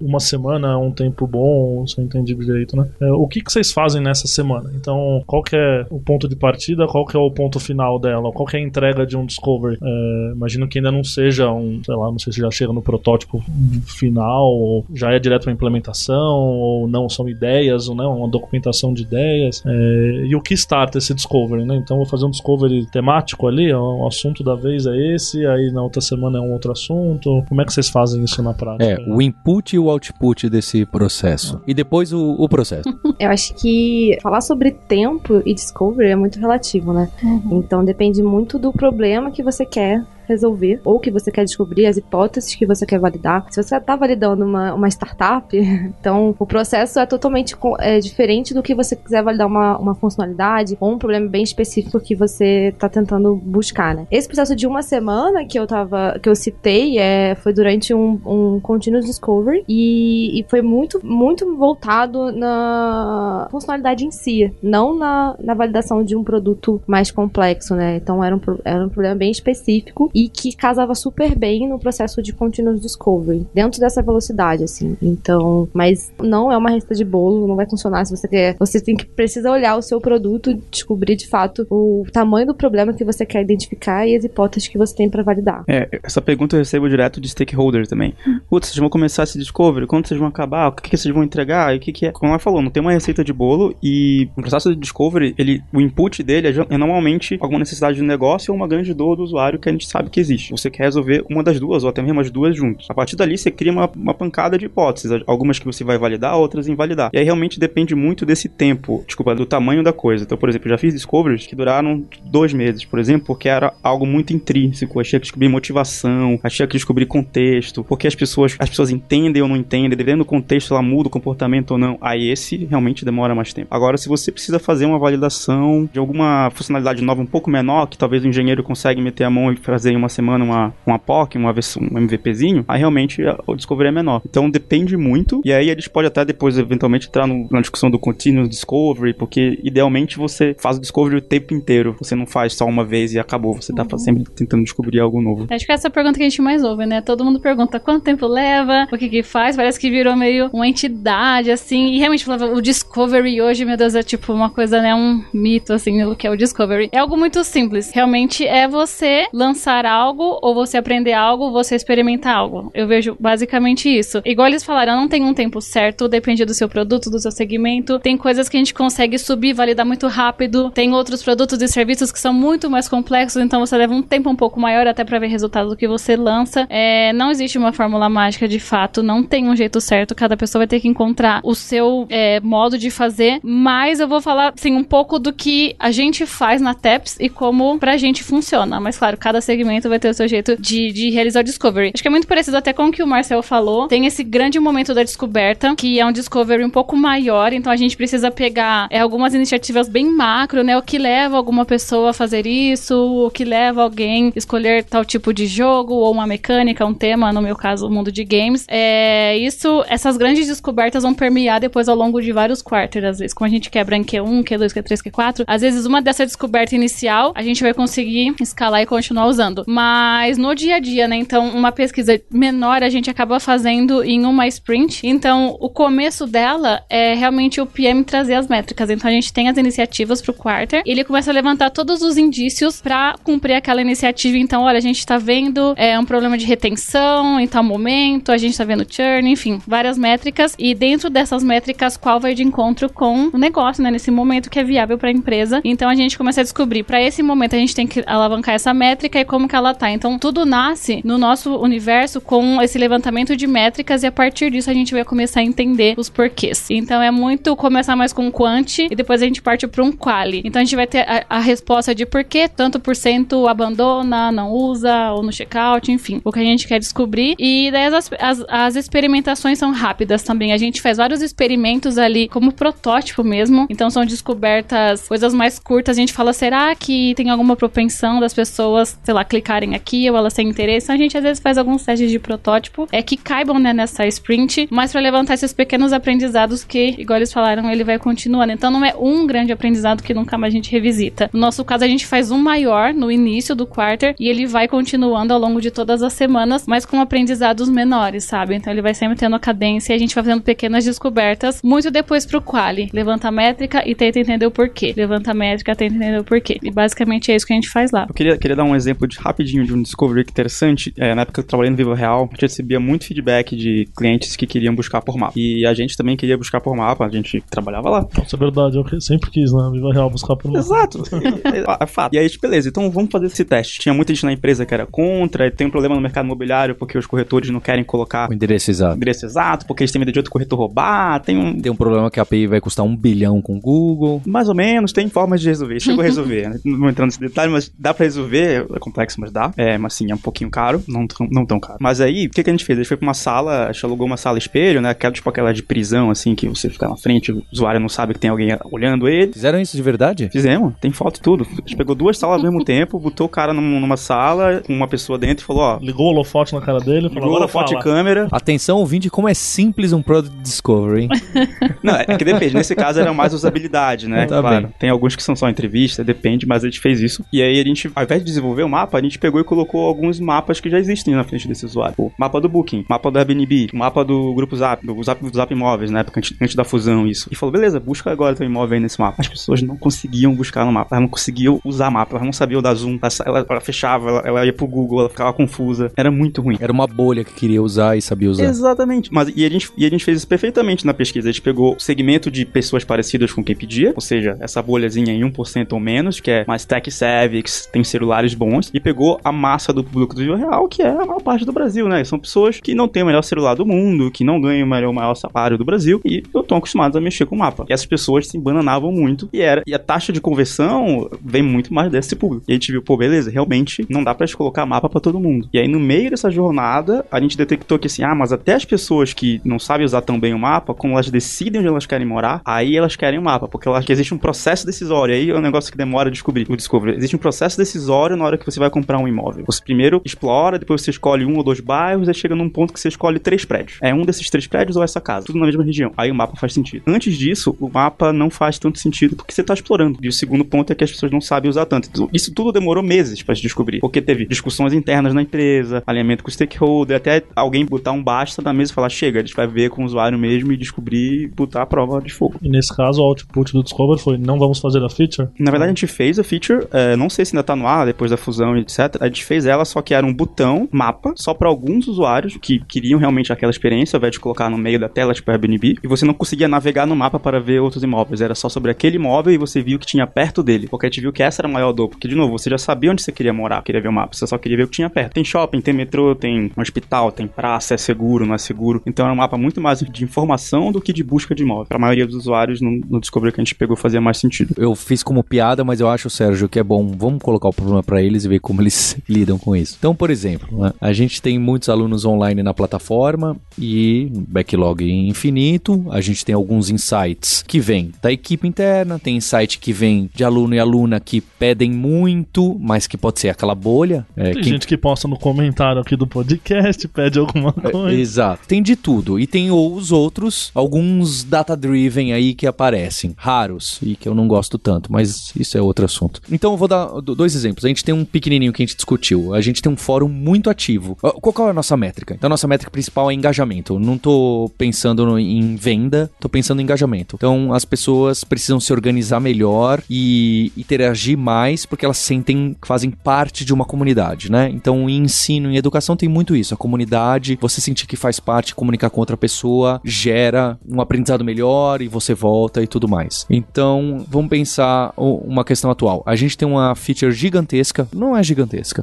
uma 0.00 0.20
semana, 0.20 0.78
um 0.78 0.90
tempo 0.90 1.26
bom, 1.26 1.86
se 1.86 1.98
eu 1.98 2.04
entendi 2.04 2.34
direito, 2.34 2.76
né? 2.76 2.88
Eh, 3.00 3.12
o 3.12 3.26
que, 3.26 3.40
que 3.40 3.52
vocês 3.52 3.72
fazem 3.72 4.02
nessa 4.02 4.26
semana? 4.26 4.70
Então, 4.74 5.22
qual 5.26 5.42
que 5.42 5.56
é 5.56 5.86
o 5.90 6.00
ponto 6.00 6.28
de 6.28 6.36
partida, 6.36 6.86
qual 6.86 7.06
que 7.06 7.16
é 7.16 7.20
o 7.20 7.30
ponto 7.30 7.58
final 7.60 7.98
dela? 7.98 8.32
Qual 8.32 8.46
que 8.46 8.56
é 8.56 8.60
a 8.60 8.62
entrega 8.62 9.06
de 9.06 9.16
um 9.16 9.26
Discovery? 9.26 9.78
É, 9.82 10.32
imagino 10.34 10.68
que 10.68 10.78
ainda 10.78 10.92
não 10.92 11.04
seja 11.04 11.50
um, 11.50 11.82
sei 11.84 11.94
lá, 11.94 12.10
não 12.10 12.18
sei 12.18 12.32
se 12.32 12.40
já 12.40 12.50
chega 12.50 12.72
no 12.72 12.82
protótipo 12.82 13.42
final, 13.86 14.46
ou 14.46 14.84
já 14.94 15.12
é 15.12 15.18
direto 15.18 15.46
uma 15.46 15.52
implementação, 15.52 16.36
ou 16.36 16.88
não, 16.88 17.08
são 17.08 17.28
ideias, 17.28 17.88
ou 17.88 17.94
não, 17.94 18.18
uma 18.18 18.28
documentação 18.28 18.92
de 18.92 19.02
ideias. 19.02 19.62
É, 19.66 20.26
e 20.26 20.34
o 20.34 20.40
que 20.40 20.54
starta 20.54 20.98
esse 20.98 21.14
Discovery, 21.14 21.64
né? 21.64 21.76
Então, 21.76 21.96
vou 21.96 22.06
fazer 22.06 22.26
um 22.26 22.30
Discovery 22.30 22.86
temático 22.90 23.46
ali, 23.46 23.72
o 23.72 24.06
assunto 24.06 24.42
da 24.42 24.54
vez 24.54 24.86
é 24.86 25.14
esse, 25.14 25.44
aí 25.46 25.70
na 25.72 25.82
outra 25.82 26.00
semana 26.00 26.38
é 26.38 26.40
um 26.40 26.52
outro 26.52 26.72
assunto. 26.72 27.44
Como 27.48 27.60
é 27.60 27.64
que 27.64 27.72
vocês 27.72 27.88
fazem 27.88 28.22
isso 28.24 28.42
na 28.42 28.52
prática? 28.52 28.84
É, 28.84 28.96
o 29.06 29.20
input 29.44 29.76
e 29.76 29.78
o 29.78 29.90
output 29.90 30.48
desse 30.48 30.86
processo. 30.86 31.60
E 31.66 31.74
depois 31.74 32.12
o, 32.12 32.32
o 32.32 32.48
processo. 32.48 32.88
Eu 33.20 33.30
acho 33.30 33.54
que 33.54 34.18
falar 34.22 34.40
sobre 34.40 34.70
tempo 34.70 35.42
e 35.44 35.54
discovery 35.54 36.10
é 36.10 36.16
muito 36.16 36.40
relativo, 36.40 36.92
né? 36.92 37.10
Uhum. 37.22 37.58
Então 37.58 37.84
depende 37.84 38.22
muito 38.22 38.58
do 38.58 38.72
problema 38.72 39.30
que 39.30 39.42
você 39.42 39.66
quer 39.66 40.02
resolver, 40.26 40.80
ou 40.84 40.98
que 40.98 41.10
você 41.10 41.30
quer 41.30 41.44
descobrir, 41.44 41.86
as 41.86 41.96
hipóteses 41.96 42.54
que 42.54 42.66
você 42.66 42.86
quer 42.86 42.98
validar. 42.98 43.46
Se 43.50 43.62
você 43.62 43.76
está 43.76 43.96
validando 43.96 44.44
uma, 44.44 44.74
uma 44.74 44.88
startup, 44.88 45.56
então 45.56 46.34
o 46.38 46.46
processo 46.46 46.98
é 46.98 47.06
totalmente 47.06 47.54
é, 47.78 47.98
diferente 47.98 48.54
do 48.54 48.62
que 48.62 48.74
você 48.74 48.96
quiser 48.96 49.22
validar 49.22 49.46
uma, 49.46 49.78
uma 49.78 49.94
funcionalidade 49.94 50.76
ou 50.80 50.92
um 50.92 50.98
problema 50.98 51.28
bem 51.28 51.42
específico 51.42 52.00
que 52.00 52.14
você 52.14 52.68
está 52.68 52.88
tentando 52.88 53.34
buscar, 53.36 53.94
né? 53.94 54.06
Esse 54.10 54.26
processo 54.28 54.54
de 54.54 54.66
uma 54.66 54.82
semana 54.82 55.44
que 55.44 55.58
eu 55.58 55.66
tava, 55.66 56.18
que 56.22 56.28
eu 56.28 56.34
citei, 56.34 56.98
é, 56.98 57.34
foi 57.34 57.52
durante 57.52 57.94
um, 57.94 58.20
um 58.24 58.60
continuous 58.60 59.06
discovery 59.06 59.64
e, 59.68 60.40
e 60.40 60.44
foi 60.48 60.62
muito, 60.62 61.04
muito 61.04 61.56
voltado 61.56 62.32
na 62.32 63.48
funcionalidade 63.50 64.04
em 64.04 64.10
si, 64.10 64.52
não 64.62 64.96
na, 64.96 65.36
na 65.38 65.54
validação 65.54 66.02
de 66.04 66.16
um 66.16 66.24
produto 66.24 66.80
mais 66.86 67.10
complexo, 67.10 67.74
né? 67.74 67.96
Então 67.96 68.22
era 68.22 68.34
um, 68.34 68.40
era 68.64 68.84
um 68.84 68.88
problema 68.88 69.14
bem 69.14 69.30
específico 69.30 70.10
e 70.14 70.28
que 70.28 70.54
casava 70.54 70.94
super 70.94 71.36
bem 71.36 71.68
no 71.68 71.78
processo 71.78 72.22
de 72.22 72.32
continuous 72.32 72.80
discovery, 72.80 73.46
dentro 73.52 73.80
dessa 73.80 74.02
velocidade, 74.02 74.62
assim. 74.62 74.96
Então, 75.02 75.68
mas 75.72 76.12
não 76.22 76.52
é 76.52 76.56
uma 76.56 76.70
receita 76.70 76.94
de 76.94 77.04
bolo, 77.04 77.48
não 77.48 77.56
vai 77.56 77.68
funcionar 77.68 78.04
se 78.04 78.16
você 78.16 78.28
quer. 78.28 78.56
Você 78.58 78.80
tem 78.80 78.96
que 78.96 79.06
precisa 79.06 79.50
olhar 79.50 79.76
o 79.76 79.82
seu 79.82 80.00
produto, 80.00 80.54
descobrir 80.70 81.16
de 81.16 81.26
fato 81.28 81.66
o 81.70 82.04
tamanho 82.12 82.46
do 82.46 82.54
problema 82.54 82.92
que 82.92 83.04
você 83.04 83.26
quer 83.26 83.42
identificar 83.42 84.06
e 84.06 84.16
as 84.16 84.24
hipóteses 84.24 84.68
que 84.68 84.78
você 84.78 84.94
tem 84.94 85.10
para 85.10 85.22
validar. 85.22 85.64
É, 85.66 85.88
essa 86.02 86.22
pergunta 86.22 86.56
eu 86.56 86.60
recebo 86.60 86.88
direto 86.88 87.20
de 87.20 87.28
stakeholders 87.28 87.88
também. 87.88 88.14
Putz, 88.48 88.68
vocês 88.68 88.78
vão 88.78 88.88
começar 88.88 89.24
esse 89.24 89.38
discovery, 89.38 89.86
quando 89.86 90.06
vocês 90.06 90.18
vão 90.18 90.28
acabar, 90.28 90.68
o 90.68 90.72
que, 90.72 90.90
que 90.90 90.96
vocês 90.96 91.12
vão 91.12 91.24
entregar, 91.24 91.74
e 91.74 91.78
o 91.78 91.80
que, 91.80 91.92
que 91.92 92.06
é. 92.06 92.12
Como 92.12 92.30
ela 92.30 92.38
falou, 92.38 92.62
não 92.62 92.70
tem 92.70 92.80
uma 92.80 92.92
receita 92.92 93.24
de 93.24 93.32
bolo 93.32 93.74
e 93.82 94.28
o 94.36 94.40
processo 94.40 94.74
de 94.74 94.80
discovery, 94.80 95.34
ele, 95.36 95.62
o 95.72 95.80
input 95.80 96.22
dele 96.22 96.48
é, 96.48 96.74
é 96.74 96.78
normalmente 96.78 97.36
alguma 97.40 97.58
necessidade 97.58 97.98
do 97.98 98.04
negócio 98.04 98.52
ou 98.52 98.56
uma 98.56 98.68
grande 98.68 98.94
dor 98.94 99.16
do 99.16 99.22
usuário 99.22 99.58
que 99.58 99.68
a 99.68 99.72
gente 99.72 99.88
sabe 99.88 100.03
sabe 100.04 100.10
que 100.10 100.20
existe. 100.20 100.50
Você 100.50 100.70
quer 100.70 100.84
resolver 100.84 101.24
uma 101.28 101.42
das 101.42 101.58
duas, 101.58 101.82
ou 101.82 101.90
até 101.90 102.02
mesmo 102.02 102.20
as 102.20 102.30
duas 102.30 102.56
juntas. 102.56 102.86
A 102.88 102.94
partir 102.94 103.16
dali, 103.16 103.36
você 103.36 103.50
cria 103.50 103.72
uma, 103.72 103.90
uma 103.96 104.14
pancada 104.14 104.58
de 104.58 104.66
hipóteses. 104.66 105.22
Algumas 105.26 105.58
que 105.58 105.64
você 105.64 105.82
vai 105.82 105.98
validar, 105.98 106.36
outras 106.36 106.68
invalidar. 106.68 107.10
E 107.12 107.18
aí 107.18 107.24
realmente 107.24 107.58
depende 107.58 107.94
muito 107.94 108.26
desse 108.26 108.48
tempo, 108.48 109.04
desculpa, 109.06 109.34
do 109.34 109.46
tamanho 109.46 109.82
da 109.82 109.92
coisa. 109.92 110.24
Então, 110.24 110.36
por 110.36 110.48
exemplo, 110.48 110.68
eu 110.68 110.70
já 110.70 110.78
fiz 110.78 110.94
discoveries 110.94 111.46
que 111.46 111.56
duraram 111.56 112.04
dois 112.24 112.52
meses, 112.52 112.84
por 112.84 112.98
exemplo, 112.98 113.26
porque 113.26 113.48
era 113.48 113.72
algo 113.82 114.06
muito 114.06 114.32
intrínseco. 114.32 115.02
Tinha 115.02 115.20
que 115.20 115.24
descobrir 115.24 115.48
motivação, 115.48 116.38
tinha 116.48 116.66
que 116.66 116.76
descobrir 116.76 117.06
contexto, 117.06 117.84
porque 117.84 118.06
as 118.06 118.14
pessoas, 118.14 118.56
as 118.58 118.68
pessoas 118.68 118.90
entendem 118.90 119.42
ou 119.42 119.48
não 119.48 119.56
entendem, 119.56 119.90
dependendo 119.90 120.18
do 120.18 120.24
contexto, 120.24 120.72
ela 120.72 120.82
muda 120.82 121.08
o 121.08 121.10
comportamento 121.10 121.72
ou 121.72 121.78
não. 121.78 121.98
Aí 122.00 122.30
esse 122.30 122.64
realmente 122.64 123.04
demora 123.04 123.34
mais 123.34 123.52
tempo. 123.52 123.68
Agora, 123.74 123.96
se 123.96 124.08
você 124.08 124.30
precisa 124.30 124.58
fazer 124.58 124.86
uma 124.86 124.98
validação 124.98 125.88
de 125.92 125.98
alguma 125.98 126.50
funcionalidade 126.50 127.02
nova 127.02 127.22
um 127.22 127.26
pouco 127.26 127.50
menor, 127.50 127.86
que 127.86 127.98
talvez 127.98 128.24
o 128.24 128.28
engenheiro 128.28 128.62
consegue 128.62 129.00
meter 129.00 129.24
a 129.24 129.30
mão 129.30 129.52
e 129.52 129.56
fazer 129.56 129.93
em 129.94 129.98
uma 129.98 130.08
semana 130.08 130.44
uma, 130.44 130.74
uma 130.86 130.98
POC, 130.98 131.36
uma 131.36 131.52
versão, 131.52 131.82
um 131.82 131.98
MVPzinho, 131.98 132.64
aí 132.68 132.78
realmente 132.78 133.22
o 133.46 133.54
discovery 133.54 133.88
é 133.88 133.92
menor. 133.92 134.22
Então 134.28 134.50
depende 134.50 134.96
muito, 134.96 135.40
e 135.44 135.52
aí 135.52 135.70
eles 135.70 135.88
podem 135.88 136.08
até 136.08 136.24
depois 136.24 136.58
eventualmente 136.58 137.08
entrar 137.08 137.26
no, 137.26 137.48
na 137.50 137.60
discussão 137.60 137.90
do 137.90 137.98
continuous 137.98 138.48
discovery, 138.48 139.14
porque 139.14 139.58
idealmente 139.62 140.16
você 140.16 140.54
faz 140.58 140.76
o 140.76 140.80
discovery 140.80 141.16
o 141.16 141.20
tempo 141.20 141.54
inteiro, 141.54 141.96
você 141.98 142.14
não 142.14 142.26
faz 142.26 142.54
só 142.54 142.66
uma 142.66 142.84
vez 142.84 143.14
e 143.14 143.18
acabou, 143.18 143.54
você 143.54 143.72
tá 143.72 143.86
uhum. 143.90 143.98
sempre 143.98 144.24
tentando 144.24 144.62
descobrir 144.62 145.00
algo 145.00 145.20
novo. 145.20 145.46
Acho 145.50 145.66
que 145.66 145.72
essa 145.72 145.88
é 145.88 145.90
a 145.90 145.92
pergunta 145.92 146.18
que 146.18 146.24
a 146.24 146.28
gente 146.28 146.42
mais 146.42 146.62
ouve, 146.62 146.86
né? 146.86 147.00
Todo 147.00 147.24
mundo 147.24 147.40
pergunta 147.40 147.80
quanto 147.80 148.04
tempo 148.04 148.26
leva, 148.26 148.86
o 148.92 148.98
que 148.98 149.08
que 149.08 149.22
faz, 149.22 149.56
parece 149.56 149.78
que 149.78 149.90
virou 149.90 150.16
meio 150.16 150.50
uma 150.52 150.66
entidade, 150.66 151.50
assim, 151.50 151.92
e 151.92 151.98
realmente 151.98 152.28
o 152.30 152.60
discovery 152.60 153.40
hoje, 153.40 153.64
meu 153.64 153.76
Deus, 153.76 153.94
é 153.94 154.02
tipo 154.02 154.32
uma 154.32 154.50
coisa, 154.50 154.80
né, 154.80 154.94
um 154.94 155.22
mito, 155.32 155.72
assim, 155.72 156.02
o 156.04 156.14
que 156.14 156.26
é 156.26 156.30
o 156.30 156.36
discovery. 156.36 156.88
É 156.92 156.98
algo 156.98 157.16
muito 157.16 157.42
simples, 157.44 157.90
realmente 157.92 158.46
é 158.46 158.66
você 158.68 159.26
lançar 159.32 159.83
algo, 159.86 160.38
ou 160.42 160.54
você 160.54 160.76
aprender 160.76 161.12
algo, 161.12 161.44
ou 161.44 161.52
você 161.52 161.74
experimentar 161.74 162.36
algo. 162.36 162.70
Eu 162.74 162.86
vejo 162.86 163.16
basicamente 163.18 163.88
isso. 163.88 164.20
Igual 164.24 164.48
eles 164.48 164.64
falaram, 164.64 164.96
não 164.96 165.08
tem 165.08 165.24
um 165.24 165.34
tempo 165.34 165.60
certo, 165.60 166.08
depende 166.08 166.44
do 166.44 166.54
seu 166.54 166.68
produto, 166.68 167.10
do 167.10 167.18
seu 167.18 167.30
segmento. 167.30 167.98
Tem 167.98 168.16
coisas 168.16 168.48
que 168.48 168.56
a 168.56 168.60
gente 168.60 168.74
consegue 168.74 169.18
subir, 169.18 169.52
validar 169.52 169.86
muito 169.86 170.06
rápido. 170.06 170.70
Tem 170.70 170.92
outros 170.92 171.22
produtos 171.22 171.60
e 171.60 171.68
serviços 171.68 172.12
que 172.12 172.18
são 172.18 172.32
muito 172.32 172.70
mais 172.70 172.88
complexos, 172.88 173.42
então 173.42 173.60
você 173.60 173.76
leva 173.76 173.94
um 173.94 174.02
tempo 174.02 174.30
um 174.30 174.36
pouco 174.36 174.60
maior 174.60 174.86
até 174.86 175.04
para 175.04 175.18
ver 175.18 175.28
resultado 175.28 175.68
do 175.68 175.76
que 175.76 175.88
você 175.88 176.16
lança. 176.16 176.66
É, 176.68 177.12
não 177.12 177.30
existe 177.30 177.58
uma 177.58 177.72
fórmula 177.72 178.08
mágica 178.08 178.46
de 178.46 178.60
fato, 178.60 179.02
não 179.02 179.22
tem 179.22 179.48
um 179.48 179.56
jeito 179.56 179.80
certo. 179.80 180.14
Cada 180.14 180.36
pessoa 180.36 180.60
vai 180.60 180.66
ter 180.66 180.80
que 180.80 180.88
encontrar 180.88 181.40
o 181.42 181.54
seu 181.54 182.06
é, 182.08 182.40
modo 182.40 182.78
de 182.78 182.90
fazer. 182.90 183.40
Mas 183.42 184.00
eu 184.00 184.08
vou 184.08 184.20
falar 184.20 184.52
assim 184.56 184.74
um 184.74 184.84
pouco 184.84 185.18
do 185.18 185.32
que 185.32 185.74
a 185.78 185.90
gente 185.90 186.26
faz 186.26 186.60
na 186.60 186.74
TEPS 186.74 187.16
e 187.20 187.28
como 187.28 187.78
pra 187.78 187.96
gente 187.96 188.22
funciona. 188.22 188.80
Mas 188.80 188.98
claro, 188.98 189.16
cada 189.16 189.40
segmento 189.40 189.73
vai 189.82 189.98
ter 189.98 190.08
o 190.08 190.14
seu 190.14 190.28
jeito 190.28 190.56
de, 190.60 190.92
de 190.92 191.10
realizar 191.10 191.40
o 191.40 191.44
discovery. 191.44 191.90
Acho 191.94 192.02
que 192.02 192.08
é 192.08 192.10
muito 192.10 192.26
parecido 192.26 192.56
até 192.56 192.72
com 192.72 192.86
o 192.86 192.92
que 192.92 193.02
o 193.02 193.06
Marcel 193.06 193.42
falou. 193.42 193.88
Tem 193.88 194.06
esse 194.06 194.22
grande 194.22 194.58
momento 194.58 194.94
da 194.94 195.02
descoberta, 195.02 195.74
que 195.74 196.00
é 196.00 196.06
um 196.06 196.12
discovery 196.12 196.64
um 196.64 196.70
pouco 196.70 196.96
maior, 196.96 197.52
então 197.52 197.72
a 197.72 197.76
gente 197.76 197.96
precisa 197.96 198.30
pegar 198.30 198.86
é, 198.90 199.00
algumas 199.00 199.34
iniciativas 199.34 199.88
bem 199.88 200.08
macro, 200.10 200.62
né? 200.62 200.76
O 200.76 200.82
que 200.82 200.98
leva 200.98 201.36
alguma 201.36 201.64
pessoa 201.64 202.10
a 202.10 202.12
fazer 202.12 202.46
isso, 202.46 203.26
o 203.26 203.30
que 203.30 203.44
leva 203.44 203.82
alguém 203.82 204.32
a 204.34 204.38
escolher 204.38 204.84
tal 204.84 205.04
tipo 205.04 205.32
de 205.32 205.46
jogo, 205.46 205.94
ou 205.94 206.12
uma 206.12 206.26
mecânica, 206.26 206.84
um 206.86 206.94
tema, 206.94 207.32
no 207.32 207.42
meu 207.42 207.56
caso, 207.56 207.86
o 207.86 207.90
mundo 207.90 208.10
de 208.12 208.24
games. 208.24 208.66
É, 208.68 209.36
isso, 209.38 209.84
essas 209.88 210.16
grandes 210.16 210.46
descobertas 210.46 211.02
vão 211.02 211.14
permear 211.14 211.60
depois 211.60 211.88
ao 211.88 211.96
longo 211.96 212.20
de 212.20 212.32
vários 212.32 212.62
quarters, 212.62 213.04
às 213.04 213.18
vezes. 213.18 213.34
Como 213.34 213.46
a 213.46 213.50
gente 213.50 213.70
quebra 213.70 213.96
em 213.96 214.02
Q1, 214.02 214.44
Q2, 214.44 214.72
Q3, 214.72 215.10
Q4, 215.10 215.44
às 215.46 215.62
vezes 215.62 215.86
uma 215.86 216.00
dessa 216.00 216.24
descoberta 216.24 216.74
inicial 216.74 217.32
a 217.34 217.42
gente 217.42 217.62
vai 217.62 217.74
conseguir 217.74 218.34
escalar 218.40 218.82
e 218.82 218.86
continuar 218.86 219.26
usando. 219.26 219.63
Mas 219.66 220.38
no 220.38 220.54
dia 220.54 220.76
a 220.76 220.78
dia, 220.78 221.08
né? 221.08 221.16
Então, 221.16 221.48
uma 221.48 221.72
pesquisa 221.72 222.20
menor 222.30 222.82
a 222.82 222.88
gente 222.88 223.10
acaba 223.10 223.40
fazendo 223.40 224.02
em 224.02 224.24
uma 224.24 224.46
sprint. 224.46 225.06
Então, 225.06 225.56
o 225.60 225.68
começo 225.68 226.26
dela 226.26 226.82
é 226.88 227.14
realmente 227.14 227.60
o 227.60 227.66
PM 227.66 228.04
trazer 228.04 228.34
as 228.34 228.48
métricas. 228.48 228.90
Então, 228.90 229.08
a 229.08 229.12
gente 229.12 229.32
tem 229.32 229.48
as 229.48 229.56
iniciativas 229.56 230.20
pro 230.20 230.34
quarter 230.34 230.82
e 230.84 230.90
ele 230.90 231.04
começa 231.04 231.30
a 231.30 231.34
levantar 231.34 231.70
todos 231.70 232.02
os 232.02 232.16
indícios 232.16 232.80
para 232.80 233.14
cumprir 233.22 233.54
aquela 233.54 233.80
iniciativa. 233.80 234.36
Então, 234.36 234.62
olha, 234.62 234.78
a 234.78 234.80
gente 234.80 235.04
tá 235.04 235.18
vendo 235.18 235.74
é, 235.76 235.98
um 235.98 236.04
problema 236.04 236.36
de 236.36 236.46
retenção 236.46 237.38
em 237.40 237.46
tal 237.46 237.62
momento, 237.62 238.32
a 238.32 238.36
gente 238.36 238.56
tá 238.56 238.64
vendo 238.64 238.86
churn, 238.88 239.30
enfim, 239.30 239.60
várias 239.66 239.98
métricas. 239.98 240.54
E 240.58 240.74
dentro 240.74 241.10
dessas 241.10 241.42
métricas, 241.42 241.96
qual 241.96 242.20
vai 242.20 242.34
de 242.34 242.42
encontro 242.42 242.88
com 242.92 243.30
o 243.32 243.38
negócio, 243.38 243.82
né? 243.82 243.90
Nesse 243.90 244.10
momento 244.10 244.50
que 244.50 244.58
é 244.58 244.64
viável 244.64 244.98
para 244.98 245.08
a 245.08 245.12
empresa. 245.12 245.60
Então, 245.64 245.88
a 245.88 245.94
gente 245.94 246.16
começa 246.16 246.40
a 246.40 246.44
descobrir, 246.44 246.82
para 246.82 247.00
esse 247.02 247.22
momento, 247.22 247.54
a 247.54 247.58
gente 247.58 247.74
tem 247.74 247.86
que 247.86 248.02
alavancar 248.06 248.54
essa 248.54 248.72
métrica 248.74 249.20
e 249.20 249.24
como 249.24 249.43
que 249.48 249.56
ela 249.56 249.74
tá. 249.74 249.90
Então, 249.90 250.18
tudo 250.18 250.44
nasce 250.44 251.00
no 251.04 251.18
nosso 251.18 251.56
universo 251.56 252.20
com 252.20 252.60
esse 252.62 252.78
levantamento 252.78 253.36
de 253.36 253.46
métricas 253.46 254.02
e 254.02 254.06
a 254.06 254.12
partir 254.12 254.50
disso 254.50 254.70
a 254.70 254.74
gente 254.74 254.94
vai 254.94 255.04
começar 255.04 255.40
a 255.40 255.42
entender 255.42 255.94
os 255.96 256.08
porquês. 256.08 256.70
Então, 256.70 257.02
é 257.02 257.10
muito 257.10 257.54
começar 257.56 257.96
mais 257.96 258.12
com 258.12 258.30
quant 258.30 258.78
e 258.78 258.94
depois 258.94 259.22
a 259.22 259.26
gente 259.26 259.42
parte 259.42 259.66
para 259.66 259.82
um 259.82 259.92
quali. 259.92 260.42
Então, 260.44 260.60
a 260.60 260.64
gente 260.64 260.76
vai 260.76 260.86
ter 260.86 261.00
a, 261.00 261.24
a 261.28 261.38
resposta 261.40 261.94
de 261.94 262.06
por 262.06 262.24
que 262.24 262.48
tanto 262.48 262.80
por 262.80 262.96
cento 262.96 263.46
abandona, 263.46 264.30
não 264.32 264.50
usa 264.50 265.12
ou 265.12 265.22
no 265.22 265.32
checkout, 265.32 265.90
enfim, 265.90 266.20
o 266.24 266.32
que 266.32 266.40
a 266.40 266.42
gente 266.42 266.66
quer 266.66 266.78
descobrir. 266.78 267.34
E 267.38 267.70
daí 267.70 267.86
as, 267.86 268.10
as, 268.18 268.44
as 268.48 268.76
experimentações 268.76 269.58
são 269.58 269.72
rápidas 269.72 270.22
também. 270.22 270.52
A 270.52 270.56
gente 270.56 270.80
faz 270.80 270.98
vários 270.98 271.22
experimentos 271.22 271.98
ali 271.98 272.28
como 272.28 272.52
protótipo 272.52 273.22
mesmo. 273.22 273.66
Então, 273.68 273.90
são 273.90 274.04
descobertas, 274.04 275.06
coisas 275.08 275.34
mais 275.34 275.58
curtas. 275.58 275.96
A 275.96 276.00
gente 276.00 276.12
fala, 276.12 276.32
será 276.32 276.74
que 276.74 277.14
tem 277.14 277.30
alguma 277.30 277.56
propensão 277.56 278.20
das 278.20 278.34
pessoas, 278.34 278.98
sei 279.02 279.14
lá, 279.14 279.24
clicarem 279.34 279.74
aqui 279.74 280.08
ou 280.10 280.16
elas 280.16 280.34
têm 280.34 280.48
interesse? 280.48 280.86
Então, 280.86 280.94
a 280.94 280.98
gente 280.98 281.16
às 281.16 281.22
vezes 281.22 281.42
faz 281.42 281.58
alguns 281.58 281.84
testes 281.84 282.10
de 282.10 282.18
protótipo 282.18 282.86
é 282.92 283.02
que 283.02 283.16
caibam 283.16 283.58
né, 283.58 283.72
nessa 283.72 284.06
sprint, 284.06 284.68
mas 284.70 284.92
para 284.92 285.00
levantar 285.00 285.34
esses 285.34 285.52
pequenos 285.52 285.92
aprendizados 285.92 286.64
que, 286.64 286.94
igual 286.98 287.18
eles 287.18 287.32
falaram, 287.32 287.70
ele 287.70 287.84
vai 287.84 287.98
continuando. 287.98 288.52
Então, 288.52 288.70
não 288.70 288.84
é 288.84 288.94
um 288.98 289.26
grande 289.26 289.52
aprendizado 289.52 290.02
que 290.02 290.14
nunca 290.14 290.38
mais 290.38 290.52
a 290.52 290.56
gente 290.56 290.70
revisita. 290.70 291.30
No 291.32 291.40
nosso 291.40 291.64
caso, 291.64 291.84
a 291.84 291.88
gente 291.88 292.06
faz 292.06 292.30
um 292.30 292.38
maior 292.38 292.92
no 292.92 293.10
início 293.10 293.54
do 293.54 293.66
quarter 293.66 294.14
e 294.18 294.28
ele 294.28 294.46
vai 294.46 294.68
continuando 294.68 295.32
ao 295.32 295.38
longo 295.38 295.60
de 295.60 295.70
todas 295.70 296.02
as 296.02 296.12
semanas, 296.12 296.64
mas 296.66 296.84
com 296.84 297.00
aprendizados 297.00 297.68
menores, 297.68 298.24
sabe? 298.24 298.54
Então, 298.54 298.72
ele 298.72 298.82
vai 298.82 298.94
sempre 298.94 299.16
tendo 299.16 299.36
a 299.36 299.40
cadência 299.40 299.92
e 299.92 299.96
a 299.96 299.98
gente 299.98 300.14
vai 300.14 300.24
fazendo 300.24 300.42
pequenas 300.42 300.84
descobertas, 300.84 301.60
muito 301.62 301.90
depois 301.90 302.24
pro 302.24 302.40
quali. 302.40 302.88
Levanta 302.92 303.28
a 303.28 303.32
métrica 303.32 303.82
e 303.86 303.94
tenta 303.94 304.18
entender 304.18 304.46
o 304.46 304.50
porquê. 304.50 304.94
Levanta 304.96 305.32
a 305.32 305.34
métrica, 305.34 305.74
tenta 305.74 305.94
entender 305.94 306.18
o 306.18 306.24
porquê. 306.24 306.58
E 306.62 306.70
basicamente 306.70 307.30
é 307.30 307.36
isso 307.36 307.46
que 307.46 307.52
a 307.52 307.56
gente 307.56 307.68
faz 307.68 307.90
lá. 307.90 308.06
Eu 308.08 308.14
queria, 308.14 308.38
queria 308.38 308.56
dar 308.56 308.64
um 308.64 308.74
exemplo 308.74 309.06
de, 309.06 309.18
rapidinho 309.24 309.64
de 309.64 309.72
um 309.72 309.82
discovery 309.82 310.20
interessante. 310.20 310.92
É, 310.96 311.14
na 311.14 311.22
época 311.22 311.34
que 311.34 311.40
eu 311.40 311.48
trabalhei 311.48 311.70
no 311.70 311.76
Vivo 311.76 311.94
Real, 311.94 312.24
a 312.24 312.34
gente 312.34 312.42
recebia 312.42 312.78
muito 312.78 313.06
feedback 313.06 313.56
de 313.56 313.88
clientes 313.96 314.36
que 314.36 314.46
queriam 314.46 314.74
buscar 314.74 315.00
por 315.00 315.16
mapa. 315.16 315.32
E 315.36 315.64
a 315.66 315.72
gente 315.74 315.96
também 315.96 316.16
queria 316.16 316.36
buscar 316.36 316.60
por 316.60 316.76
mapa, 316.76 317.04
a 317.04 317.08
gente 317.08 317.42
trabalhava 317.50 317.88
lá. 317.88 318.06
Isso 318.24 318.36
é 318.36 318.38
verdade, 318.38 318.76
eu 318.76 319.00
sempre 319.00 319.30
quis, 319.30 319.52
né? 319.52 319.70
Viva 319.72 319.92
Real 319.92 320.10
buscar 320.10 320.36
por 320.36 320.48
mapa. 320.50 320.60
Exato, 320.60 321.02
é, 321.44 321.84
é 321.84 321.86
fato. 321.86 322.14
E 322.14 322.18
aí, 322.18 322.30
beleza, 322.40 322.68
então 322.68 322.90
vamos 322.90 323.10
fazer 323.10 323.26
esse 323.26 323.44
teste. 323.44 323.80
Tinha 323.80 323.94
muita 323.94 324.14
gente 324.14 324.24
na 324.24 324.32
empresa 324.32 324.66
que 324.66 324.74
era 324.74 324.86
contra, 324.86 325.46
e 325.46 325.50
tem 325.50 325.66
um 325.66 325.70
problema 325.70 325.94
no 325.94 326.00
mercado 326.00 326.24
imobiliário 326.26 326.74
porque 326.74 326.98
os 326.98 327.06
corretores 327.06 327.50
não 327.50 327.60
querem 327.60 327.84
colocar 327.84 328.28
O 328.30 328.34
endereço 328.34 328.70
exato. 328.70 328.96
endereço 328.96 329.26
exato, 329.26 329.66
porque 329.66 329.82
eles 329.82 329.92
têm 329.92 329.98
medo 329.98 330.12
de 330.12 330.18
outro 330.18 330.30
corretor 330.30 330.58
roubar, 330.58 331.20
tem 331.20 331.36
um. 331.36 331.60
Tem 331.60 331.70
um 331.70 331.76
problema 331.76 332.10
que 332.10 332.18
a 332.18 332.22
API 332.22 332.46
vai 332.46 332.60
custar 332.60 332.84
um 332.84 332.96
bilhão 332.96 333.40
com 333.40 333.56
o 333.56 333.60
Google. 333.60 334.20
Mais 334.26 334.48
ou 334.48 334.54
menos, 334.54 334.92
tem 334.92 335.08
formas 335.08 335.40
de 335.40 335.48
resolver. 335.48 335.80
Chegou 335.80 336.00
a 336.00 336.04
resolver. 336.04 336.60
Não 336.64 336.78
vou 336.78 336.90
entrar 336.90 337.06
nesse 337.06 337.20
detalhe, 337.20 337.50
mas 337.50 337.72
dá 337.78 337.94
pra 337.94 338.04
resolver. 338.04 338.66
É 338.74 338.78
complexo, 338.78 339.13
mas 339.20 339.30
dá. 339.32 339.52
É, 339.56 339.76
mas 339.78 339.94
sim, 339.94 340.10
é 340.10 340.14
um 340.14 340.18
pouquinho 340.18 340.50
caro. 340.50 340.82
Não 340.88 341.06
tão, 341.06 341.28
não 341.30 341.46
tão 341.46 341.58
caro. 341.60 341.78
Mas 341.80 342.00
aí, 342.00 342.26
o 342.26 342.30
que, 342.30 342.42
que 342.42 342.50
a 342.50 342.52
gente 342.52 342.64
fez? 342.64 342.78
A 342.78 342.82
gente 342.82 342.88
foi 342.88 342.96
pra 342.96 343.06
uma 343.06 343.14
sala, 343.14 343.68
a 343.68 343.72
gente 343.72 343.84
alugou 343.84 344.06
uma 344.06 344.16
sala 344.16 344.38
espelho, 344.38 344.80
né? 344.80 344.90
Aquela, 344.90 345.12
tipo 345.12 345.28
aquela 345.28 345.52
de 345.52 345.62
prisão, 345.62 346.10
assim, 346.10 346.34
que 346.34 346.48
você 346.48 346.68
fica 346.70 346.88
na 346.88 346.96
frente, 346.96 347.32
o 347.32 347.42
usuário 347.52 347.80
não 347.80 347.88
sabe 347.88 348.14
que 348.14 348.20
tem 348.20 348.30
alguém 348.30 348.56
olhando 348.70 349.08
ele. 349.08 349.32
Fizeram 349.32 349.60
isso 349.60 349.76
de 349.76 349.82
verdade? 349.82 350.28
Fizemos, 350.32 350.74
tem 350.80 350.90
foto 350.90 351.18
e 351.18 351.20
tudo. 351.22 351.46
A 351.50 351.54
gente 351.60 351.76
pegou 351.76 351.94
duas 351.94 352.18
salas 352.18 352.38
ao 352.38 352.42
mesmo 352.42 352.64
tempo, 352.64 352.98
botou 352.98 353.26
o 353.26 353.30
cara 353.30 353.52
num- 353.52 353.80
numa 353.80 353.96
sala 353.96 354.62
com 354.66 354.72
uma 354.72 354.88
pessoa 354.88 355.18
dentro 355.18 355.44
e 355.44 355.46
falou: 355.46 355.62
ó, 355.62 355.78
Ligou 355.80 356.06
o 356.06 356.10
holofote 356.10 356.54
na 356.54 356.60
cara 356.60 356.78
dele 356.78 357.06
e 357.06 357.10
falou, 357.10 357.14
ligou 357.14 357.30
agora 357.36 357.44
a 357.44 357.48
foto 357.48 357.68
fala. 357.70 357.78
de 357.78 357.84
câmera. 357.84 358.28
Atenção, 358.30 358.78
ouvinte, 358.78 359.10
como 359.10 359.28
é 359.28 359.34
simples 359.34 359.92
um 359.92 360.02
Product 360.02 360.36
Discovery? 360.42 361.08
Não, 361.82 361.94
é 361.96 362.04
que 362.16 362.24
depende. 362.24 362.54
Nesse 362.54 362.74
caso 362.74 363.00
era 363.00 363.12
mais 363.12 363.32
usabilidade, 363.34 364.08
né? 364.08 364.26
Tá 364.26 364.40
claro. 364.40 364.66
bem. 364.66 364.74
Tem 364.78 364.90
alguns 364.90 365.14
que 365.16 365.22
são 365.22 365.34
só 365.36 365.48
entrevista, 365.48 366.02
depende, 366.04 366.46
mas 366.46 366.64
a 366.64 366.66
gente 366.68 366.80
fez 366.80 367.00
isso. 367.00 367.24
E 367.32 367.42
aí 367.42 367.60
a 367.60 367.64
gente, 367.64 367.90
ao 367.94 368.04
invés 368.04 368.20
de 368.20 368.26
desenvolver 368.26 368.62
o 368.62 368.68
mapa, 368.68 368.98
a 368.98 369.02
gente 369.04 369.18
pegou 369.18 369.40
e 369.40 369.44
colocou 369.44 369.86
alguns 369.86 370.18
mapas 370.20 370.60
que 370.60 370.70
já 370.70 370.78
existem 370.78 371.14
na 371.14 371.24
frente 371.24 371.48
desse 371.48 371.64
usuário. 371.64 371.94
O 371.98 372.12
mapa 372.18 372.40
do 372.40 372.48
Booking, 372.48 372.84
mapa 372.88 373.10
do 373.10 373.18
Airbnb, 373.18 373.68
mapa 373.72 374.04
do 374.04 374.34
grupo 374.34 374.56
Zap, 374.56 374.84
do 374.84 375.02
Zap, 375.02 375.22
do 375.22 375.36
Zap 375.36 375.52
Imóveis, 375.52 375.90
na 375.90 376.00
época 376.00 376.20
antes, 376.20 376.36
antes 376.40 376.54
da 376.54 376.64
fusão, 376.64 377.06
isso. 377.06 377.28
E 377.30 377.34
falou, 377.34 377.52
beleza, 377.52 377.78
busca 377.78 378.10
agora 378.10 378.34
teu 378.34 378.46
imóvel 378.46 378.74
aí 378.74 378.80
nesse 378.80 379.00
mapa. 379.00 379.16
As 379.18 379.28
pessoas 379.28 379.62
não 379.62 379.76
conseguiam 379.76 380.34
buscar 380.34 380.64
no 380.64 380.72
mapa, 380.72 380.96
elas 380.96 381.02
não 381.02 381.08
conseguiam 381.08 381.60
usar 381.64 381.90
mapa, 381.90 382.16
elas 382.16 382.24
não 382.24 382.32
sabiam 382.32 382.62
dar 382.62 382.74
zoom, 382.74 382.98
ela, 383.24 383.46
ela 383.48 383.60
fechava, 383.60 384.08
ela, 384.08 384.22
ela 384.24 384.46
ia 384.46 384.52
pro 384.52 384.66
Google, 384.66 385.00
ela 385.00 385.08
ficava 385.08 385.32
confusa. 385.32 385.92
Era 385.96 386.10
muito 386.10 386.40
ruim. 386.40 386.56
Era 386.60 386.72
uma 386.72 386.86
bolha 386.86 387.24
que 387.24 387.32
queria 387.32 387.62
usar 387.62 387.96
e 387.96 388.02
sabia 388.02 388.30
usar. 388.30 388.44
Exatamente. 388.44 389.12
Mas 389.12 389.32
e 389.34 389.44
a, 389.44 389.48
gente, 389.48 389.70
e 389.76 389.86
a 389.86 389.90
gente 389.90 390.04
fez 390.04 390.18
isso 390.18 390.28
perfeitamente 390.28 390.86
na 390.86 390.94
pesquisa. 390.94 391.28
A 391.28 391.32
gente 391.32 391.42
pegou 391.42 391.74
o 391.74 391.80
segmento 391.80 392.30
de 392.30 392.44
pessoas 392.44 392.84
parecidas 392.84 393.32
com 393.32 393.42
quem 393.42 393.54
pedia, 393.54 393.92
ou 393.94 394.00
seja, 394.00 394.36
essa 394.40 394.62
bolhazinha 394.62 395.12
em 395.12 395.20
1% 395.20 395.72
ou 395.72 395.80
menos, 395.80 396.20
que 396.20 396.30
é 396.30 396.44
mais 396.46 396.64
tech 396.64 396.90
savvy, 396.90 397.42
tem 397.72 397.82
celulares 397.84 398.34
bons, 398.34 398.70
e 398.72 398.80
pegou 398.80 398.93
a 399.22 399.32
massa 399.32 399.72
do 399.72 399.84
público 399.84 400.14
do 400.14 400.20
Vivo 400.20 400.36
Real, 400.36 400.68
que 400.68 400.82
é 400.82 400.90
a 400.90 401.06
maior 401.06 401.20
parte 401.20 401.44
do 401.44 401.52
Brasil, 401.52 401.88
né? 401.88 402.04
São 402.04 402.18
pessoas 402.18 402.60
que 402.60 402.74
não 402.74 402.88
têm 402.88 403.02
o 403.02 403.06
melhor 403.06 403.22
celular 403.22 403.54
do 403.54 403.66
mundo, 403.66 404.10
que 404.10 404.24
não 404.24 404.40
ganham 404.40 404.66
o 404.66 404.70
maior, 404.70 404.90
o 404.90 404.94
maior 404.94 405.14
salário 405.14 405.56
do 405.56 405.64
Brasil, 405.64 406.00
e 406.04 406.22
não 406.32 406.42
estão 406.42 406.58
acostumados 406.58 406.96
a 406.96 407.00
mexer 407.00 407.26
com 407.26 407.34
o 407.34 407.38
mapa. 407.38 407.64
E 407.68 407.72
essas 407.72 407.86
pessoas 407.86 408.28
se 408.28 408.36
embananavam 408.36 408.90
muito, 408.90 409.28
e 409.32 409.40
era 409.40 409.62
e 409.66 409.74
a 409.74 409.78
taxa 409.78 410.12
de 410.12 410.20
conversão 410.20 411.08
vem 411.22 411.42
muito 411.42 411.72
mais 411.72 411.90
desse 411.90 412.16
público. 412.16 412.44
E 412.48 412.52
a 412.52 412.54
gente 412.54 412.72
viu, 412.72 412.82
pô, 412.82 412.96
beleza, 412.96 413.30
realmente 413.30 413.86
não 413.88 414.02
dá 414.02 414.14
gente 414.20 414.36
colocar 414.36 414.66
mapa 414.66 414.88
pra 414.88 415.00
todo 415.00 415.20
mundo. 415.20 415.48
E 415.52 415.58
aí, 415.58 415.68
no 415.68 415.80
meio 415.80 416.10
dessa 416.10 416.30
jornada, 416.30 417.04
a 417.10 417.20
gente 417.20 417.36
detectou 417.36 417.78
que 417.78 417.86
assim, 417.86 418.02
ah, 418.02 418.14
mas 418.14 418.32
até 418.32 418.54
as 418.54 418.64
pessoas 418.64 419.12
que 419.12 419.40
não 419.44 419.58
sabem 419.58 419.84
usar 419.84 420.02
tão 420.02 420.18
bem 420.18 420.34
o 420.34 420.38
mapa, 420.38 420.74
como 420.74 420.94
elas 420.94 421.10
decidem 421.10 421.60
onde 421.60 421.68
elas 421.68 421.86
querem 421.86 422.06
morar, 422.06 422.40
aí 422.44 422.76
elas 422.76 422.96
querem 422.96 423.18
o 423.18 423.22
mapa, 423.22 423.48
porque 423.48 423.68
elas, 423.68 423.84
que 423.84 423.92
existe 423.92 424.14
um 424.14 424.18
processo 424.18 424.66
decisório. 424.66 425.14
Aí 425.14 425.30
é 425.30 425.34
um 425.36 425.40
negócio 425.40 425.70
que 425.70 425.78
demora 425.78 426.08
a 426.08 426.12
descobrir, 426.12 426.46
o 426.48 426.56
descobrir. 426.56 426.96
Existe 426.96 427.16
um 427.16 427.18
processo 427.18 427.56
decisório 427.56 428.16
na 428.16 428.24
hora 428.24 428.38
que 428.38 428.44
você 428.44 428.58
vai 428.58 428.70
comprar 428.70 428.83
um 428.92 429.08
imóvel. 429.08 429.44
Você 429.46 429.62
primeiro 429.62 430.00
explora, 430.04 430.58
depois 430.58 430.82
você 430.82 430.90
escolhe 430.90 431.24
um 431.24 431.36
ou 431.36 431.42
dois 431.42 431.60
bairros, 431.60 432.08
aí 432.08 432.14
chega 432.14 432.34
num 432.34 432.48
ponto 432.48 432.72
que 432.72 432.80
você 432.80 432.88
escolhe 432.88 433.18
três 433.18 433.44
prédios. 433.44 433.78
É 433.82 433.94
um 433.94 434.02
desses 434.02 434.28
três 434.30 434.46
prédios 434.46 434.76
ou 434.76 434.82
essa 434.82 435.00
casa, 435.00 435.26
tudo 435.26 435.38
na 435.38 435.46
mesma 435.46 435.64
região. 435.64 435.92
Aí 435.96 436.10
o 436.10 436.14
mapa 436.14 436.36
faz 436.36 436.52
sentido. 436.52 436.82
Antes 436.86 437.16
disso, 437.16 437.56
o 437.60 437.68
mapa 437.68 438.12
não 438.12 438.30
faz 438.30 438.58
tanto 438.58 438.78
sentido 438.78 439.16
porque 439.16 439.32
você 439.32 439.42
tá 439.42 439.54
explorando. 439.54 439.98
E 440.02 440.08
o 440.08 440.12
segundo 440.12 440.44
ponto 440.44 440.72
é 440.72 440.74
que 440.74 440.84
as 440.84 440.90
pessoas 440.90 441.12
não 441.12 441.20
sabem 441.20 441.50
usar 441.50 441.66
tanto. 441.66 441.88
Então, 441.90 442.08
Isso 442.12 442.32
tudo 442.32 442.52
demorou 442.52 442.82
meses 442.82 443.22
pra 443.22 443.34
se 443.34 443.42
descobrir, 443.42 443.80
porque 443.80 444.00
teve 444.00 444.26
discussões 444.26 444.72
internas 444.72 445.14
na 445.14 445.22
empresa, 445.22 445.82
alinhamento 445.86 446.22
com 446.22 446.28
o 446.28 446.32
stakeholder, 446.32 446.96
até 446.96 447.22
alguém 447.34 447.64
botar 447.64 447.92
um 447.92 448.02
basta 448.02 448.42
na 448.42 448.52
mesa 448.52 448.72
e 448.72 448.74
falar: 448.74 448.88
chega, 448.88 449.20
a 449.20 449.22
gente 449.22 449.34
vai 449.34 449.46
ver 449.46 449.70
com 449.70 449.82
o 449.82 449.84
usuário 449.84 450.18
mesmo 450.18 450.52
e 450.52 450.56
descobrir 450.56 451.22
e 451.22 451.26
botar 451.26 451.62
a 451.62 451.66
prova 451.66 452.00
de 452.00 452.12
fogo. 452.12 452.38
E 452.42 452.48
nesse 452.48 452.74
caso, 452.74 453.00
o 453.00 453.04
output 453.04 453.52
do 453.52 453.62
Discover 453.62 453.98
foi, 453.98 454.18
não 454.18 454.38
vamos 454.38 454.58
fazer 454.58 454.82
a 454.82 454.88
feature? 454.88 455.28
Na 455.38 455.50
verdade, 455.50 455.70
a 455.70 455.74
gente 455.74 455.86
fez 455.86 456.18
a 456.18 456.24
feature, 456.24 456.66
é, 456.72 456.96
não 456.96 457.08
sei 457.08 457.24
se 457.24 457.34
ainda 457.34 457.42
tá 457.42 457.56
no 457.56 457.66
ar 457.66 457.86
depois 457.86 458.10
da 458.10 458.16
fusão, 458.16 458.56
etc. 458.56 458.73
etc. 458.74 459.00
A 459.00 459.06
gente 459.06 459.24
fez 459.24 459.46
ela, 459.46 459.64
só 459.64 459.80
que 459.80 459.94
era 459.94 460.06
um 460.06 460.12
botão, 460.12 460.68
mapa, 460.72 461.12
só 461.16 461.32
para 461.32 461.48
alguns 461.48 461.86
usuários 461.86 462.36
que 462.36 462.58
queriam 462.60 462.98
realmente 462.98 463.32
aquela 463.32 463.50
experiência, 463.50 463.96
ao 463.96 464.00
invés 464.00 464.12
de 464.12 464.20
colocar 464.20 464.50
no 464.50 464.58
meio 464.58 464.78
da 464.78 464.88
tela, 464.88 465.14
tipo 465.14 465.30
Airbnb, 465.30 465.78
e 465.82 465.86
você 465.86 466.04
não 466.04 466.14
conseguia 466.14 466.48
navegar 466.48 466.86
no 466.86 466.96
mapa 466.96 467.18
para 467.18 467.40
ver 467.40 467.60
outros 467.60 467.82
imóveis. 467.82 468.20
Era 468.20 468.34
só 468.34 468.48
sobre 468.48 468.70
aquele 468.70 468.96
imóvel 468.96 469.32
e 469.32 469.38
você 469.38 469.62
viu 469.62 469.76
o 469.76 469.80
que 469.80 469.86
tinha 469.86 470.06
perto 470.06 470.42
dele. 470.42 470.68
Porque 470.68 470.86
a 470.86 470.88
gente 470.88 471.00
viu 471.00 471.12
que 471.12 471.22
essa 471.22 471.42
era 471.42 471.48
a 471.48 471.52
maior 471.52 471.72
dor. 471.72 471.88
Porque, 471.88 472.08
de 472.08 472.14
novo, 472.14 472.32
você 472.38 472.50
já 472.50 472.58
sabia 472.58 472.90
onde 472.90 473.02
você 473.02 473.12
queria 473.12 473.32
morar, 473.32 473.62
queria 473.62 473.80
ver 473.80 473.88
o 473.88 473.92
mapa. 473.92 474.14
Você 474.14 474.26
só 474.26 474.38
queria 474.38 474.56
ver 474.56 474.64
o 474.64 474.66
que 474.68 474.74
tinha 474.74 474.90
perto. 474.90 475.14
Tem 475.14 475.24
shopping, 475.24 475.60
tem 475.60 475.74
metrô, 475.74 476.14
tem 476.14 476.50
hospital, 476.56 477.12
tem 477.12 477.26
praça, 477.26 477.74
é 477.74 477.76
seguro, 477.76 478.26
não 478.26 478.34
é 478.34 478.38
seguro. 478.38 478.82
Então 478.86 479.04
era 479.04 479.12
um 479.12 479.16
mapa 479.16 479.36
muito 479.36 479.60
mais 479.60 479.80
de 479.80 480.04
informação 480.04 480.72
do 480.72 480.80
que 480.80 480.92
de 480.92 481.02
busca 481.02 481.34
de 481.34 481.42
imóvel. 481.42 481.66
Para 481.66 481.76
a 481.76 481.80
maioria 481.80 482.06
dos 482.06 482.16
usuários, 482.16 482.60
no, 482.60 482.70
no 482.88 483.00
Discovery 483.00 483.32
que 483.32 483.40
a 483.40 483.44
gente 483.44 483.54
pegou, 483.54 483.76
fazia 483.76 484.00
mais 484.00 484.18
sentido. 484.18 484.54
Eu 484.56 484.74
fiz 484.74 485.02
como 485.02 485.22
piada, 485.22 485.64
mas 485.64 485.80
eu 485.80 485.88
acho, 485.88 486.08
Sérgio, 486.08 486.48
que 486.48 486.58
é 486.58 486.62
bom. 486.62 486.86
Vamos 486.96 487.22
colocar 487.22 487.48
o 487.48 487.52
problema 487.52 487.82
para 487.82 488.02
eles 488.02 488.24
e 488.24 488.28
ver 488.28 488.40
como 488.40 488.62
eles 488.64 488.96
lidam 489.08 489.38
com 489.38 489.54
isso. 489.54 489.76
Então, 489.78 489.94
por 489.94 490.10
exemplo, 490.10 490.58
né, 490.58 490.72
a 490.80 490.92
gente 490.92 491.20
tem 491.22 491.38
muitos 491.38 491.68
alunos 491.68 492.04
online 492.04 492.42
na 492.42 492.52
plataforma 492.54 493.36
e 493.58 494.10
backlog 494.28 494.82
infinito. 494.90 495.84
A 495.90 496.00
gente 496.00 496.24
tem 496.24 496.34
alguns 496.34 496.70
insights 496.70 497.44
que 497.46 497.60
vêm 497.60 497.92
da 498.02 498.12
equipe 498.12 498.46
interna, 498.46 498.98
tem 498.98 499.16
insight 499.16 499.58
que 499.58 499.72
vem 499.72 500.10
de 500.14 500.24
aluno 500.24 500.54
e 500.54 500.58
aluna 500.58 501.00
que 501.00 501.20
pedem 501.20 501.70
muito, 501.70 502.56
mas 502.60 502.86
que 502.86 502.96
pode 502.96 503.20
ser 503.20 503.28
aquela 503.28 503.54
bolha. 503.54 504.06
É, 504.16 504.32
Tem 504.32 504.42
quem- 504.42 504.52
gente 504.52 504.66
que 504.66 504.76
posta 504.76 505.06
no 505.08 505.18
comentário 505.18 505.80
aqui 505.80 505.96
do 505.96 506.06
podcast, 506.06 506.86
pede 506.88 507.18
alguma 507.18 507.54
É, 507.62 507.70
coisa. 507.70 507.92
Exato. 508.00 508.46
Tem 508.48 508.62
de 508.62 508.76
tudo. 508.76 509.18
E 509.18 509.26
tem 509.26 509.50
os 509.50 509.92
outros, 509.92 510.50
alguns 510.54 511.22
data-driven 511.24 512.12
aí 512.12 512.34
que 512.34 512.46
aparecem. 512.46 513.14
Raros. 513.16 513.78
E 513.82 513.96
que 513.96 514.08
eu 514.08 514.14
não 514.14 514.26
gosto 514.28 514.58
tanto, 514.58 514.92
mas 514.92 515.32
isso 515.36 515.56
é 515.56 515.60
outro 515.62 515.84
assunto. 515.84 516.20
Então 516.30 516.52
eu 516.52 516.56
vou 516.56 516.68
dar 516.68 516.86
do- 517.00 517.14
dois 517.14 517.34
exemplos. 517.34 517.64
A 517.64 517.68
gente 517.68 517.84
tem 517.84 517.94
um 517.94 518.04
pequenininho 518.04 518.43
que 518.52 518.62
a 518.62 518.66
gente 518.66 518.76
discutiu. 518.76 519.34
A 519.34 519.40
gente 519.40 519.60
tem 519.62 519.70
um 519.72 519.76
fórum 519.76 520.08
muito 520.08 520.50
ativo. 520.50 520.96
Qual, 520.96 521.48
é 521.48 521.50
a 521.50 521.54
nossa 521.54 521.76
métrica? 521.76 522.14
Então 522.14 522.28
a 522.28 522.30
nossa 522.30 522.46
métrica 522.46 522.70
principal 522.70 523.10
é 523.10 523.14
engajamento. 523.14 523.78
Não 523.78 523.96
tô 523.98 524.50
pensando 524.56 525.04
no- 525.06 525.18
em 525.18 525.56
venda, 525.56 526.10
tô 526.20 526.28
pensando 526.28 526.60
em 526.60 526.64
engajamento. 526.64 527.16
Então 527.16 527.52
as 527.52 527.64
pessoas 527.64 528.24
precisam 528.24 528.60
se 528.60 528.72
organizar 528.72 529.20
melhor 529.20 529.82
e 529.88 530.52
interagir 530.56 531.16
mais 531.18 531.66
porque 531.66 531.84
elas 531.84 531.98
sentem 531.98 532.56
que 532.60 532.66
fazem 532.68 532.90
parte 532.90 533.44
de 533.44 533.52
uma 533.52 533.64
comunidade, 533.64 534.30
né? 534.30 534.50
Então 534.52 534.88
em 534.88 534.98
ensino, 535.04 535.50
em 535.50 535.56
educação 535.56 535.96
tem 535.96 536.08
muito 536.08 536.34
isso. 536.36 536.54
A 536.54 536.56
comunidade, 536.56 537.38
você 537.40 537.60
sentir 537.60 537.86
que 537.86 537.96
faz 537.96 538.18
parte, 538.20 538.54
comunicar 538.54 538.90
com 538.90 539.00
outra 539.00 539.16
pessoa, 539.16 539.80
gera 539.84 540.58
um 540.68 540.80
aprendizado 540.80 541.24
melhor 541.24 541.80
e 541.82 541.88
você 541.88 542.14
volta 542.14 542.62
e 542.62 542.66
tudo 542.66 542.88
mais. 542.88 543.26
Então 543.30 544.04
vamos 544.08 544.28
pensar 544.30 544.92
uma 544.96 545.44
questão 545.44 545.70
atual. 545.70 546.02
A 546.06 546.16
gente 546.16 546.36
tem 546.36 546.46
uma 546.46 546.74
feature 546.74 547.12
gigantesca, 547.12 547.88
não 547.94 548.16
é 548.16 548.22
gigantesca, 548.22 548.33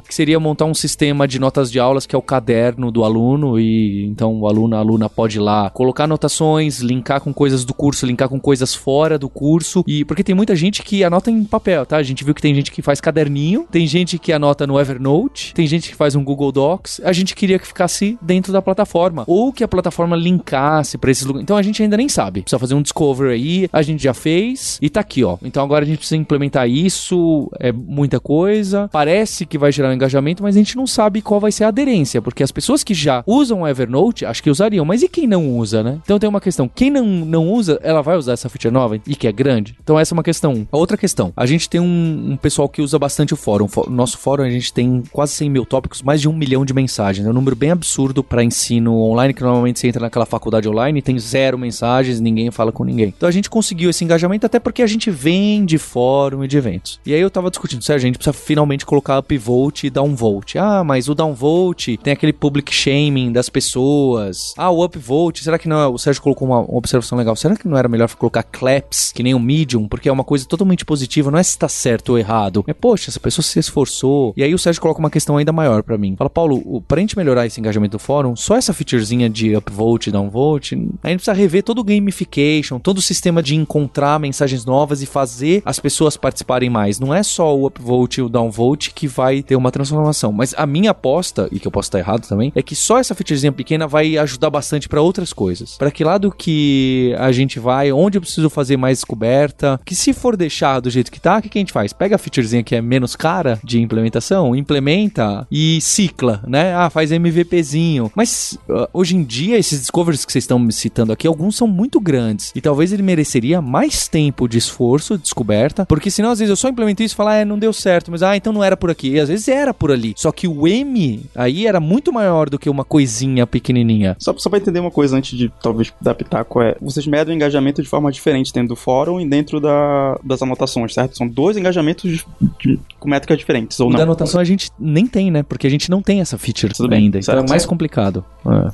que 0.08 0.14
seria 0.14 0.38
montar 0.38 0.64
um 0.64 0.74
sistema 0.74 1.26
de 1.26 1.38
notas 1.38 1.70
de 1.70 1.78
aulas 1.78 2.06
que 2.06 2.14
é 2.14 2.18
o 2.18 2.22
caderno 2.22 2.90
do 2.90 3.04
aluno 3.04 3.58
e 3.58 4.06
então 4.06 4.40
o 4.40 4.48
aluno, 4.48 4.76
a 4.76 4.78
aluna 4.78 5.08
pode 5.08 5.38
ir 5.38 5.40
lá 5.40 5.70
colocar 5.70 6.04
anotações, 6.04 6.80
linkar 6.80 7.20
com 7.20 7.32
coisas 7.32 7.64
do 7.64 7.74
curso, 7.74 8.06
linkar 8.06 8.28
com 8.28 8.40
coisas 8.40 8.74
fora 8.74 9.18
do 9.18 9.28
curso 9.28 9.84
e 9.86 10.04
porque 10.04 10.24
tem 10.24 10.34
muita 10.34 10.54
gente 10.54 10.82
que 10.82 11.04
anota 11.04 11.30
em 11.30 11.44
papel, 11.44 11.84
tá? 11.86 11.96
A 11.96 12.02
gente 12.02 12.24
viu 12.24 12.34
que 12.34 12.42
tem 12.42 12.54
gente 12.54 12.70
que 12.70 12.82
faz 12.82 13.00
caderninho, 13.00 13.66
tem 13.70 13.86
gente 13.86 14.18
que 14.18 14.32
anota 14.32 14.66
no 14.66 14.78
Evernote, 14.78 15.54
tem 15.54 15.66
gente 15.66 15.90
que 15.90 15.96
faz 15.96 16.14
um 16.14 16.24
Google 16.24 16.52
Docs. 16.52 17.00
A 17.04 17.12
gente 17.12 17.34
queria 17.34 17.58
que 17.58 17.66
ficasse 17.66 18.18
dentro 18.20 18.52
da 18.52 18.62
plataforma 18.62 19.24
ou 19.26 19.52
que 19.52 19.64
a 19.64 19.68
plataforma 19.68 20.16
linkasse 20.16 20.98
para 20.98 21.10
esses 21.10 21.24
lugares. 21.24 21.42
Então 21.42 21.56
a 21.56 21.62
gente 21.62 21.82
ainda 21.82 21.96
nem 21.96 22.08
sabe. 22.08 22.42
Precisa 22.42 22.58
fazer 22.58 22.74
um 22.74 22.82
discover 22.82 23.30
aí, 23.30 23.68
a 23.72 23.82
gente 23.82 24.02
já 24.02 24.14
fez 24.14 24.78
e 24.80 24.88
tá 24.88 25.00
aqui, 25.00 25.24
ó. 25.24 25.36
Então 25.42 25.62
agora 25.62 25.84
a 25.84 25.86
gente 25.86 25.98
precisa 25.98 26.16
implementar 26.16 26.68
isso, 26.68 27.50
é 27.58 27.72
muita 27.72 28.20
coisa. 28.20 28.88
Parece 28.92 29.41
que 29.46 29.58
vai 29.58 29.72
gerar 29.72 29.94
engajamento, 29.94 30.42
mas 30.42 30.54
a 30.56 30.58
gente 30.58 30.76
não 30.76 30.86
sabe 30.86 31.20
qual 31.22 31.40
vai 31.40 31.52
ser 31.52 31.64
a 31.64 31.68
aderência, 31.68 32.20
porque 32.22 32.42
as 32.42 32.52
pessoas 32.52 32.82
que 32.84 32.94
já 32.94 33.22
usam 33.26 33.62
o 33.62 33.68
Evernote, 33.68 34.24
acho 34.24 34.42
que 34.42 34.50
usariam, 34.50 34.84
mas 34.84 35.02
e 35.02 35.08
quem 35.08 35.26
não 35.26 35.56
usa, 35.56 35.82
né? 35.82 35.98
Então 36.04 36.18
tem 36.18 36.28
uma 36.28 36.40
questão, 36.40 36.68
quem 36.68 36.90
não, 36.90 37.04
não 37.06 37.48
usa, 37.50 37.78
ela 37.82 38.02
vai 38.02 38.16
usar 38.16 38.32
essa 38.32 38.48
feature 38.48 38.72
nova 38.72 38.96
e 39.06 39.14
que 39.16 39.26
é 39.26 39.32
grande? 39.32 39.76
Então 39.82 39.98
essa 39.98 40.14
é 40.14 40.16
uma 40.16 40.22
questão. 40.22 40.66
A 40.70 40.76
outra 40.76 40.96
questão, 40.96 41.32
a 41.36 41.46
gente 41.46 41.68
tem 41.68 41.80
um, 41.80 42.32
um 42.32 42.36
pessoal 42.36 42.68
que 42.68 42.82
usa 42.82 42.98
bastante 42.98 43.34
o 43.34 43.36
fórum. 43.36 43.68
Fó- 43.68 43.84
No 43.88 43.96
nosso 43.96 44.18
fórum 44.18 44.42
a 44.44 44.50
gente 44.50 44.72
tem 44.72 45.02
quase 45.12 45.32
100 45.32 45.50
mil 45.50 45.64
tópicos, 45.66 46.02
mais 46.02 46.20
de 46.20 46.28
um 46.28 46.32
milhão 46.32 46.64
de 46.64 46.72
mensagens. 46.74 47.26
É 47.26 47.30
um 47.30 47.32
número 47.34 47.56
bem 47.56 47.70
absurdo 47.70 48.22
para 48.22 48.42
ensino 48.44 48.94
online, 48.94 49.34
que 49.34 49.42
normalmente 49.42 49.78
você 49.80 49.88
entra 49.88 50.00
naquela 50.02 50.26
faculdade 50.26 50.68
online 50.68 50.98
e 50.98 51.02
tem 51.02 51.18
zero 51.18 51.58
mensagens, 51.58 52.20
ninguém 52.20 52.50
fala 52.50 52.72
com 52.72 52.84
ninguém. 52.84 53.12
Então 53.16 53.28
a 53.28 53.32
gente 53.32 53.48
conseguiu 53.50 53.90
esse 53.90 54.04
engajamento 54.04 54.46
até 54.46 54.58
porque 54.58 54.82
a 54.82 54.86
gente 54.86 55.10
vem 55.10 55.64
de 55.64 55.78
fórum 55.78 56.44
e 56.44 56.48
de 56.48 56.56
eventos. 56.56 57.00
E 57.04 57.14
aí 57.14 57.20
eu 57.20 57.30
tava 57.30 57.50
discutindo, 57.50 57.82
Sérgio, 57.82 58.06
a 58.06 58.08
gente 58.08 58.16
precisa 58.18 58.32
finalmente 58.32 58.84
colocar 58.86 59.22
upvote 59.32 59.86
e 59.86 59.90
downvote. 59.90 60.58
Ah, 60.58 60.82
mas 60.84 61.08
o 61.08 61.14
downvote 61.14 61.96
tem 61.96 62.12
aquele 62.12 62.32
public 62.32 62.72
shaming 62.72 63.32
das 63.32 63.48
pessoas. 63.48 64.54
Ah, 64.56 64.70
o 64.70 64.84
upvote, 64.84 65.42
será 65.42 65.58
que 65.58 65.68
não 65.68 65.80
é? 65.80 65.86
O 65.86 65.98
Sérgio 65.98 66.22
colocou 66.22 66.48
uma, 66.48 66.64
observação 66.76 67.18
legal. 67.18 67.34
Será 67.36 67.56
que 67.56 67.68
não 67.68 67.76
era 67.76 67.88
melhor 67.88 68.12
colocar 68.14 68.42
claps, 68.42 69.12
que 69.12 69.22
nem 69.22 69.34
o 69.34 69.40
medium, 69.40 69.88
porque 69.88 70.08
é 70.08 70.12
uma 70.12 70.24
coisa 70.24 70.46
totalmente 70.46 70.84
positiva, 70.84 71.30
não 71.30 71.38
é 71.38 71.42
se 71.42 71.58
tá 71.58 71.68
certo 71.68 72.10
ou 72.10 72.18
errado. 72.18 72.64
É, 72.66 72.74
poxa, 72.74 73.10
essa 73.10 73.20
pessoa 73.20 73.42
se 73.42 73.58
esforçou. 73.58 74.32
E 74.36 74.42
aí 74.42 74.54
o 74.54 74.58
Sérgio 74.58 74.82
coloca 74.82 75.00
uma 75.00 75.10
questão 75.10 75.36
ainda 75.36 75.52
maior 75.52 75.82
pra 75.82 75.98
mim. 75.98 76.14
Fala, 76.16 76.30
Paulo, 76.30 76.82
pra 76.82 77.00
gente 77.00 77.16
melhorar 77.16 77.46
esse 77.46 77.60
engajamento 77.60 77.92
do 77.92 77.98
fórum, 77.98 78.36
só 78.36 78.56
essa 78.56 78.72
featurezinha 78.72 79.28
de 79.28 79.56
upvote 79.56 80.08
e 80.08 80.12
downvote, 80.12 80.74
a 81.02 81.08
gente 81.08 81.18
precisa 81.18 81.32
rever 81.32 81.62
todo 81.62 81.80
o 81.80 81.84
gamification, 81.84 82.78
todo 82.78 82.98
o 82.98 83.02
sistema 83.02 83.42
de 83.42 83.54
encontrar 83.54 84.18
mensagens 84.18 84.64
novas 84.64 85.02
e 85.02 85.06
fazer 85.06 85.62
as 85.64 85.78
pessoas 85.78 86.16
participarem 86.16 86.70
mais. 86.70 86.98
Não 86.98 87.14
é 87.14 87.22
só 87.22 87.56
o 87.56 87.66
upvote 87.66 88.20
e 88.20 88.22
o 88.22 88.28
downvote 88.28 88.92
que 88.92 89.06
vai 89.06 89.21
ter 89.42 89.56
uma 89.56 89.70
transformação. 89.70 90.32
Mas 90.32 90.54
a 90.56 90.66
minha 90.66 90.90
aposta, 90.90 91.48
e 91.52 91.60
que 91.60 91.66
eu 91.66 91.72
posso 91.72 91.88
estar 91.88 91.98
errado 91.98 92.26
também, 92.26 92.52
é 92.54 92.62
que 92.62 92.74
só 92.74 92.98
essa 92.98 93.14
featurezinha 93.14 93.52
pequena 93.52 93.86
vai 93.86 94.16
ajudar 94.18 94.50
bastante 94.50 94.88
pra 94.88 95.00
outras 95.00 95.32
coisas. 95.32 95.76
Pra 95.76 95.90
que 95.90 96.02
lado 96.02 96.30
que 96.30 97.14
a 97.18 97.30
gente 97.32 97.58
vai, 97.58 97.92
onde 97.92 98.18
eu 98.18 98.22
preciso 98.22 98.50
fazer 98.50 98.76
mais 98.76 98.98
descoberta, 98.98 99.80
que 99.84 99.94
se 99.94 100.12
for 100.12 100.36
deixar 100.36 100.80
do 100.80 100.90
jeito 100.90 101.10
que 101.10 101.20
tá, 101.20 101.38
o 101.38 101.42
que, 101.42 101.48
que 101.48 101.58
a 101.58 101.60
gente 101.60 101.72
faz? 101.72 101.92
Pega 101.92 102.16
a 102.16 102.18
featurezinha 102.18 102.62
que 102.62 102.74
é 102.74 102.82
menos 102.82 103.14
cara 103.14 103.58
de 103.62 103.80
implementação, 103.80 104.56
implementa 104.56 105.46
e 105.50 105.80
cicla, 105.80 106.42
né? 106.46 106.74
Ah, 106.74 106.90
faz 106.90 107.12
MVPzinho. 107.12 108.10
Mas 108.14 108.58
ah, 108.68 108.88
hoje 108.92 109.16
em 109.16 109.22
dia, 109.22 109.58
esses 109.58 109.80
discoveries 109.80 110.24
que 110.24 110.32
vocês 110.32 110.44
estão 110.44 110.58
me 110.58 110.72
citando 110.72 111.12
aqui, 111.12 111.26
alguns 111.26 111.56
são 111.56 111.66
muito 111.66 112.00
grandes. 112.00 112.52
E 112.54 112.60
talvez 112.60 112.92
ele 112.92 113.02
mereceria 113.02 113.60
mais 113.60 114.08
tempo 114.08 114.48
de 114.48 114.58
esforço, 114.58 115.16
de 115.16 115.22
descoberta, 115.22 115.86
porque 115.86 116.10
senão 116.10 116.30
às 116.30 116.38
vezes 116.38 116.50
eu 116.50 116.56
só 116.56 116.68
implemento 116.68 117.02
isso 117.02 117.14
e 117.14 117.16
falo, 117.16 117.30
ah, 117.30 117.34
é, 117.36 117.44
não 117.44 117.58
deu 117.58 117.72
certo, 117.72 118.10
mas 118.10 118.22
ah, 118.22 118.36
então 118.36 118.52
não 118.52 118.64
era 118.64 118.76
por 118.76 118.90
aqui. 118.90 119.11
E 119.12 119.20
às 119.20 119.28
vezes 119.28 119.48
era 119.48 119.72
por 119.74 119.90
ali. 119.90 120.14
Só 120.16 120.30
que 120.32 120.46
o 120.48 120.66
M 120.66 121.24
aí 121.34 121.66
era 121.66 121.80
muito 121.80 122.12
maior 122.12 122.48
do 122.48 122.58
que 122.58 122.68
uma 122.70 122.84
coisinha 122.84 123.46
pequenininha. 123.46 124.16
Só, 124.18 124.34
só 124.36 124.48
pra 124.50 124.58
entender 124.58 124.80
uma 124.80 124.90
coisa 124.90 125.16
antes 125.16 125.36
de 125.38 125.50
talvez 125.62 125.92
dar 126.00 126.14
pitaco, 126.14 126.60
é. 126.60 126.76
Vocês 126.80 127.06
medem 127.06 127.34
o 127.34 127.36
engajamento 127.36 127.82
de 127.82 127.88
forma 127.88 128.10
diferente 128.10 128.52
dentro 128.52 128.70
do 128.70 128.76
fórum 128.76 129.20
e 129.20 129.28
dentro 129.28 129.60
da, 129.60 130.18
das 130.24 130.42
anotações, 130.42 130.94
certo? 130.94 131.16
São 131.16 131.26
dois 131.28 131.56
engajamentos 131.56 132.10
de- 132.10 132.24
de- 132.60 132.80
com 132.98 133.08
métricas 133.08 133.38
diferentes, 133.38 133.78
ou 133.80 133.90
não? 133.90 133.96
da 133.98 134.02
anotação 134.04 134.40
a 134.40 134.44
gente 134.44 134.70
nem 134.78 135.06
tem, 135.06 135.30
né? 135.30 135.42
Porque 135.42 135.66
a 135.66 135.70
gente 135.70 135.90
não 135.90 136.00
tem 136.02 136.20
essa 136.20 136.38
feature 136.38 136.72
Tudo 136.74 136.88
bem, 136.88 137.04
ainda. 137.04 137.18
Então 137.18 137.34
certo. 137.34 137.46
é 137.46 137.50
mais 137.50 137.66
complicado. 137.66 138.24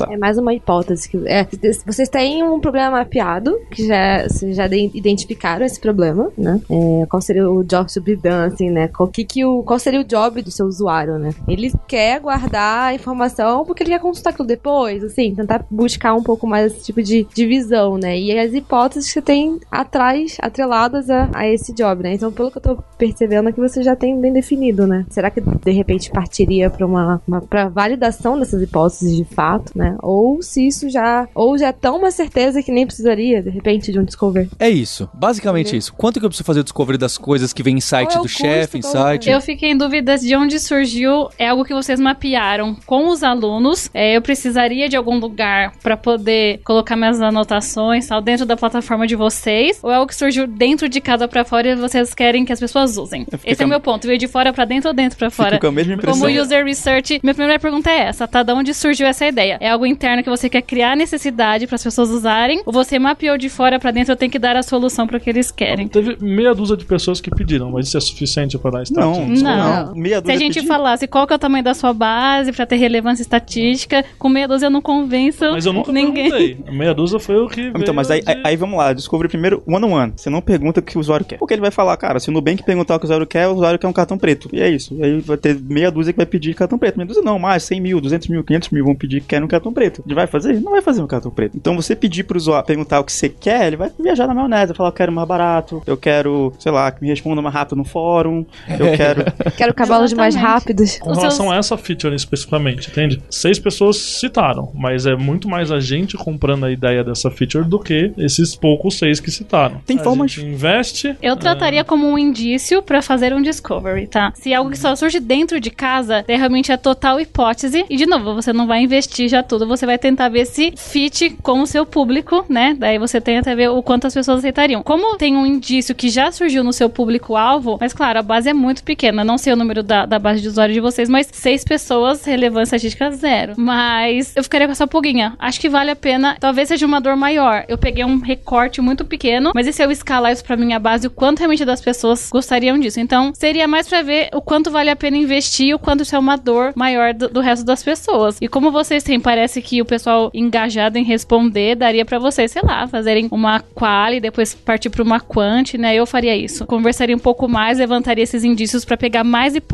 É. 0.08 0.14
É 0.14 0.16
mais 0.16 0.38
uma 0.38 0.54
hipótese. 0.54 1.08
Que, 1.08 1.16
é, 1.26 1.46
vocês 1.86 2.08
têm 2.08 2.42
um 2.42 2.60
problema 2.60 2.90
mapeado, 2.98 3.56
que 3.70 3.86
já, 3.86 4.24
vocês 4.28 4.56
já 4.56 4.66
de- 4.66 4.90
identificaram 4.94 5.64
esse 5.64 5.80
problema, 5.80 6.30
né? 6.36 6.60
É, 6.70 7.06
qual 7.06 7.20
seria 7.20 7.48
o 7.50 7.62
job 7.64 7.92
to 7.92 8.00
be 8.00 8.16
done, 8.16 8.52
assim, 8.52 8.70
né? 8.70 8.88
Qual, 8.88 9.08
que 9.08 9.24
que 9.24 9.44
o, 9.44 9.62
qual 9.62 9.78
seria 9.78 10.00
o 10.00 10.04
job 10.04 10.27
do 10.30 10.50
seu 10.50 10.66
usuário, 10.66 11.18
né? 11.18 11.30
Ele 11.46 11.72
quer 11.86 12.20
guardar 12.20 12.88
a 12.88 12.94
informação 12.94 13.64
porque 13.64 13.82
ele 13.82 13.90
quer 13.90 14.00
consultar 14.00 14.30
aquilo 14.30 14.46
depois, 14.46 15.02
assim, 15.04 15.34
tentar 15.34 15.64
buscar 15.70 16.14
um 16.14 16.22
pouco 16.22 16.46
mais 16.46 16.72
esse 16.72 16.84
tipo 16.86 17.02
de 17.02 17.26
divisão, 17.34 17.96
né? 17.96 18.18
E 18.18 18.38
as 18.38 18.52
hipóteses 18.54 19.06
que 19.06 19.14
você 19.14 19.22
tem 19.22 19.60
atrás, 19.70 20.36
atreladas 20.40 21.10
a, 21.10 21.28
a 21.34 21.48
esse 21.48 21.72
job, 21.72 22.02
né? 22.02 22.14
Então, 22.14 22.32
pelo 22.32 22.50
que 22.50 22.58
eu 22.58 22.62
tô 22.62 22.76
percebendo, 22.96 23.48
é 23.48 23.52
que 23.52 23.60
você 23.60 23.82
já 23.82 23.96
tem 23.96 24.20
bem 24.20 24.32
definido, 24.32 24.86
né? 24.86 25.04
Será 25.10 25.30
que 25.30 25.40
de 25.40 25.70
repente 25.70 26.10
partiria 26.10 26.70
para 26.70 26.86
uma, 26.86 27.22
uma 27.26 27.40
pra 27.40 27.68
validação 27.68 28.38
dessas 28.38 28.62
hipóteses 28.62 29.16
de 29.16 29.24
fato, 29.24 29.72
né? 29.76 29.96
Ou 30.02 30.42
se 30.42 30.66
isso 30.66 30.88
já 30.88 31.28
ou 31.34 31.56
já 31.58 31.68
é 31.68 31.72
tão 31.72 31.98
uma 31.98 32.10
certeza 32.10 32.62
que 32.62 32.72
nem 32.72 32.86
precisaria 32.86 33.42
de 33.42 33.50
repente 33.50 33.92
de 33.92 33.98
um 33.98 34.04
discover. 34.04 34.48
É 34.58 34.68
isso. 34.68 35.08
Basicamente 35.14 35.68
Entendeu? 35.68 35.78
isso. 35.78 35.92
Quanto 35.94 36.20
que 36.20 36.26
eu 36.26 36.30
preciso 36.30 36.46
fazer 36.46 36.60
o 36.60 36.64
discovery 36.64 36.98
das 36.98 37.18
coisas 37.18 37.52
que 37.52 37.62
vem 37.62 37.76
em 37.76 37.80
site 37.80 38.16
é 38.16 38.20
do 38.20 38.28
chefe, 38.28 38.80
custo, 38.80 38.96
insight? 38.96 39.28
Eu 39.28 39.40
fiquei 39.40 39.70
em 39.70 39.76
dúvidas 40.18 40.22
de 40.22 40.36
onde 40.36 40.58
surgiu. 40.58 41.28
É 41.38 41.48
algo 41.48 41.64
que 41.64 41.74
vocês 41.74 42.00
mapearam 42.00 42.76
com 42.86 43.08
os 43.08 43.22
alunos. 43.22 43.90
É, 43.94 44.16
eu 44.16 44.22
precisaria 44.22 44.88
de 44.88 44.96
algum 44.96 45.18
lugar 45.18 45.72
para 45.82 45.96
poder 45.96 46.60
colocar 46.64 46.96
minhas 46.96 47.20
anotações 47.20 48.06
tal, 48.06 48.20
dentro 48.20 48.46
da 48.46 48.56
plataforma 48.56 49.06
de 49.06 49.16
vocês. 49.16 49.78
Ou 49.82 49.90
é 49.90 49.96
algo 49.96 50.08
que 50.08 50.14
surgiu 50.14 50.46
dentro 50.46 50.88
de 50.88 51.00
casa 51.00 51.28
para 51.28 51.44
fora 51.44 51.68
e 51.68 51.74
vocês 51.76 52.14
querem 52.14 52.44
que 52.44 52.52
as 52.52 52.60
pessoas 52.60 52.96
usem? 52.96 53.26
Esse 53.44 53.62
é 53.62 53.66
o 53.66 53.68
meu 53.68 53.80
ponto. 53.80 54.06
Veio 54.06 54.18
de 54.18 54.28
fora 54.28 54.52
para 54.52 54.64
dentro 54.64 54.88
ou 54.88 54.94
dentro 54.94 55.18
para 55.18 55.30
fora? 55.30 55.58
Com 55.58 55.66
a 55.66 55.72
mesma 55.72 55.94
impressão. 55.94 56.20
Como 56.20 56.40
user 56.40 56.64
research, 56.64 57.20
minha 57.22 57.34
primeira 57.34 57.58
pergunta 57.58 57.90
é 57.90 58.00
essa, 58.00 58.26
tá? 58.26 58.42
Da 58.42 58.54
onde 58.54 58.72
surgiu 58.74 59.06
essa 59.06 59.26
ideia? 59.26 59.58
É 59.60 59.70
algo 59.70 59.86
interno 59.86 60.22
que 60.22 60.30
você 60.30 60.48
quer 60.48 60.62
criar 60.62 60.96
necessidade 60.96 61.66
para 61.66 61.76
as 61.76 61.82
pessoas 61.82 62.10
usarem? 62.10 62.62
Ou 62.64 62.72
você 62.72 62.98
mapeou 62.98 63.36
de 63.36 63.48
fora 63.48 63.78
para 63.78 63.90
dentro, 63.90 64.12
eu 64.12 64.16
tenho 64.16 64.30
que 64.30 64.38
dar 64.38 64.56
a 64.56 64.62
solução 64.62 65.06
para 65.06 65.16
o 65.16 65.20
que 65.20 65.30
eles 65.30 65.50
querem? 65.50 65.88
Teve 65.88 66.16
meia 66.20 66.54
dúzia 66.54 66.76
de 66.76 66.84
pessoas 66.84 67.20
que 67.20 67.30
pediram, 67.30 67.70
mas 67.70 67.88
isso 67.88 67.96
é 67.96 68.00
suficiente 68.00 68.58
para 68.58 68.70
dar 68.70 68.82
start? 68.82 69.06
Não, 69.06 69.26
Não. 69.26 69.86
não, 69.86 69.94
meia 69.98 70.16
Se 70.16 70.22
dúzia 70.22 70.34
a 70.36 70.38
gente 70.38 70.54
pedir? 70.54 70.66
falasse 70.68 71.06
qual 71.06 71.26
que 71.26 71.32
é 71.32 71.36
o 71.36 71.38
tamanho 71.38 71.64
da 71.64 71.74
sua 71.74 71.92
base 71.92 72.52
pra 72.52 72.64
ter 72.66 72.76
relevância 72.76 73.22
estatística, 73.22 74.04
com 74.18 74.28
meia 74.28 74.46
dúzia 74.48 74.66
eu 74.66 74.70
não 74.70 74.80
convenço 74.82 75.44
Mas 75.52 75.66
eu 75.66 75.72
nunca 75.72 75.92
ninguém. 75.92 76.30
perguntei. 76.30 76.58
A 76.66 76.72
meia 76.72 76.94
dúzia 76.94 77.18
foi 77.18 77.36
o 77.36 77.48
que. 77.48 77.72
Então, 77.76 77.92
mas 77.94 78.10
aí, 78.10 78.20
de- 78.20 78.30
aí, 78.30 78.40
aí 78.44 78.56
vamos 78.56 78.78
lá, 78.78 78.92
descobrir 78.92 79.28
primeiro 79.28 79.62
one 79.66 79.84
on 79.84 79.92
one. 79.92 80.12
Você 80.16 80.30
não 80.30 80.40
pergunta 80.40 80.80
o 80.80 80.82
que 80.82 80.96
o 80.96 81.00
usuário 81.00 81.24
quer. 81.26 81.38
Porque 81.38 81.54
ele 81.54 81.60
vai 81.60 81.70
falar, 81.70 81.96
cara, 81.96 82.18
se 82.20 82.28
o 82.28 82.32
Nubank 82.32 82.62
perguntar 82.62 82.96
o 82.96 82.98
que 82.98 83.04
o 83.04 83.06
usuário 83.06 83.26
quer, 83.26 83.48
o 83.48 83.52
usuário 83.54 83.78
quer 83.78 83.86
um 83.88 83.92
cartão 83.92 84.16
preto. 84.18 84.48
E 84.52 84.60
é 84.60 84.68
isso. 84.68 84.94
E 84.94 85.02
aí 85.04 85.20
vai 85.20 85.36
ter 85.36 85.58
meia 85.60 85.90
dúzia 85.90 86.12
que 86.12 86.16
vai 86.16 86.26
pedir 86.26 86.54
cartão 86.54 86.78
preto. 86.78 86.96
Meia 86.96 87.06
dúzia 87.06 87.22
não, 87.22 87.38
mais 87.38 87.62
100 87.64 87.80
mil, 87.80 88.00
200 88.00 88.28
mil, 88.28 88.44
500 88.44 88.70
mil 88.70 88.84
vão 88.84 88.94
pedir 88.94 89.20
que 89.20 89.26
querem 89.28 89.44
um 89.44 89.48
cartão 89.48 89.72
preto. 89.72 90.02
Ele 90.06 90.14
vai 90.14 90.26
fazer? 90.26 90.60
Não 90.60 90.72
vai 90.72 90.82
fazer 90.82 91.02
um 91.02 91.06
cartão 91.06 91.30
preto. 91.30 91.56
Então 91.56 91.74
você 91.76 91.94
pedir 91.96 92.24
pro 92.24 92.36
usuário 92.36 92.66
perguntar 92.66 93.00
o 93.00 93.04
que 93.04 93.12
você 93.12 93.28
quer, 93.28 93.66
ele 93.66 93.76
vai 93.76 93.90
viajar 93.98 94.26
na 94.26 94.34
maionese. 94.34 94.68
Vai 94.68 94.76
falar, 94.76 94.88
eu 94.90 94.92
quero 94.94 95.12
mais 95.12 95.26
barato, 95.28 95.82
eu 95.86 95.96
quero, 95.96 96.52
sei 96.58 96.70
lá, 96.72 96.90
que 96.90 97.00
me 97.02 97.08
responda 97.08 97.40
mais 97.42 97.54
rápido 97.54 97.76
no 97.76 97.84
fórum, 97.84 98.44
eu 98.78 98.92
quero. 98.96 99.24
Quero 99.56 99.74
cavalos 99.88 100.12
mais 100.12 100.34
rápidos. 100.34 100.98
Com 100.98 101.10
relação 101.12 101.46
seus- 101.46 101.52
a 101.52 101.56
essa 101.56 101.76
feature 101.76 102.14
especificamente, 102.14 102.90
entende? 102.90 103.22
Seis 103.30 103.58
pessoas 103.58 103.96
citaram, 103.96 104.70
mas 104.74 105.06
é 105.06 105.16
muito 105.16 105.48
mais 105.48 105.70
a 105.70 105.80
gente 105.80 106.16
comprando 106.16 106.64
a 106.64 106.70
ideia 106.70 107.02
dessa 107.02 107.30
feature 107.30 107.64
do 107.64 107.78
que 107.78 108.12
esses 108.18 108.54
poucos 108.54 108.98
seis 108.98 109.20
que 109.20 109.30
citaram. 109.30 109.80
Tem 109.86 109.98
a 109.98 110.04
formas- 110.04 110.30
gente 110.32 110.46
investe. 110.46 111.16
Eu 111.22 111.36
trataria 111.36 111.84
como 111.84 112.06
um 112.06 112.18
indício 112.18 112.82
pra 112.82 113.02
fazer 113.02 113.32
um 113.34 113.40
discovery, 113.42 114.06
tá? 114.06 114.32
Se 114.34 114.52
é 114.52 114.56
algo 114.56 114.70
que 114.70 114.78
só 114.78 114.94
surge 114.94 115.20
dentro 115.20 115.60
de 115.60 115.70
casa, 115.70 116.24
daí 116.26 116.36
realmente 116.36 116.70
é 116.72 116.76
total 116.76 117.20
hipótese. 117.20 117.84
E 117.88 117.96
de 117.96 118.06
novo, 118.06 118.34
você 118.34 118.52
não 118.52 118.66
vai 118.66 118.82
investir 118.82 119.28
já 119.28 119.42
tudo, 119.42 119.66
você 119.66 119.86
vai 119.86 119.98
tentar 119.98 120.28
ver 120.28 120.44
se 120.46 120.72
fit 120.76 121.30
com 121.42 121.62
o 121.62 121.66
seu 121.66 121.84
público, 121.86 122.44
né? 122.48 122.76
Daí 122.78 122.98
você 122.98 123.20
tenta 123.20 123.54
ver 123.54 123.68
o 123.70 123.82
quanto 123.82 124.06
as 124.06 124.14
pessoas 124.14 124.38
aceitariam. 124.38 124.82
Como 124.82 125.16
tem 125.16 125.36
um 125.36 125.46
indício 125.46 125.94
que 125.94 126.08
já 126.08 126.30
surgiu 126.30 126.62
no 126.62 126.72
seu 126.72 126.88
público-alvo, 126.88 127.78
mas 127.80 127.92
claro, 127.92 128.18
a 128.18 128.22
base 128.22 128.48
é 128.48 128.54
muito 128.54 128.82
pequena. 128.82 129.24
Não 129.24 129.38
sei 129.38 129.52
o 129.52 129.56
número 129.56 129.77
da, 129.82 130.06
da 130.06 130.18
base 130.18 130.40
de 130.40 130.48
usuários 130.48 130.74
de 130.74 130.80
vocês, 130.80 131.08
mas 131.08 131.28
seis 131.32 131.64
pessoas, 131.64 132.24
relevância 132.24 132.76
estatística 132.76 133.10
zero. 133.10 133.54
Mas 133.56 134.34
eu 134.36 134.42
ficaria 134.42 134.66
com 134.66 134.72
essa 134.72 134.86
pulguinha. 134.86 135.34
Acho 135.38 135.60
que 135.60 135.68
vale 135.68 135.90
a 135.90 135.96
pena. 135.96 136.36
Talvez 136.40 136.68
seja 136.68 136.86
uma 136.86 137.00
dor 137.00 137.16
maior. 137.16 137.64
Eu 137.68 137.78
peguei 137.78 138.04
um 138.04 138.18
recorte 138.18 138.80
muito 138.80 139.04
pequeno, 139.04 139.52
mas 139.54 139.66
e 139.66 139.72
se 139.72 139.82
eu 139.82 139.90
escalar 139.90 140.32
isso 140.32 140.44
pra 140.44 140.56
minha 140.56 140.78
base, 140.78 141.06
o 141.06 141.10
quanto 141.10 141.38
realmente 141.38 141.64
das 141.64 141.80
pessoas 141.80 142.28
gostariam 142.30 142.78
disso? 142.78 143.00
Então, 143.00 143.32
seria 143.34 143.68
mais 143.68 143.88
pra 143.88 144.02
ver 144.02 144.28
o 144.32 144.40
quanto 144.40 144.70
vale 144.70 144.90
a 144.90 144.96
pena 144.96 145.16
investir 145.16 145.68
e 145.68 145.74
o 145.74 145.78
quanto 145.78 146.02
isso 146.02 146.14
é 146.14 146.18
uma 146.18 146.36
dor 146.36 146.72
maior 146.74 147.12
do, 147.14 147.28
do 147.28 147.40
resto 147.40 147.64
das 147.64 147.82
pessoas. 147.82 148.38
E 148.40 148.48
como 148.48 148.70
vocês 148.70 149.02
têm, 149.02 149.20
parece 149.20 149.60
que 149.60 149.80
o 149.80 149.84
pessoal 149.84 150.30
engajado 150.32 150.98
em 150.98 151.04
responder, 151.04 151.74
daria 151.74 152.04
pra 152.04 152.18
vocês, 152.18 152.50
sei 152.50 152.62
lá, 152.62 152.86
fazerem 152.86 153.28
uma 153.30 153.60
quali, 153.74 154.20
depois 154.20 154.54
partir 154.54 154.90
pra 154.90 155.02
uma 155.02 155.20
quant, 155.20 155.74
né? 155.74 155.94
Eu 155.94 156.06
faria 156.06 156.36
isso. 156.36 156.66
Conversaria 156.66 157.14
um 157.16 157.20
pouco 157.20 157.48
mais, 157.48 157.78
levantaria 157.78 158.24
esses 158.24 158.44
indícios 158.44 158.84
pra 158.84 158.96
pegar 158.96 159.24
mais 159.24 159.54
hipóteses, 159.54 159.67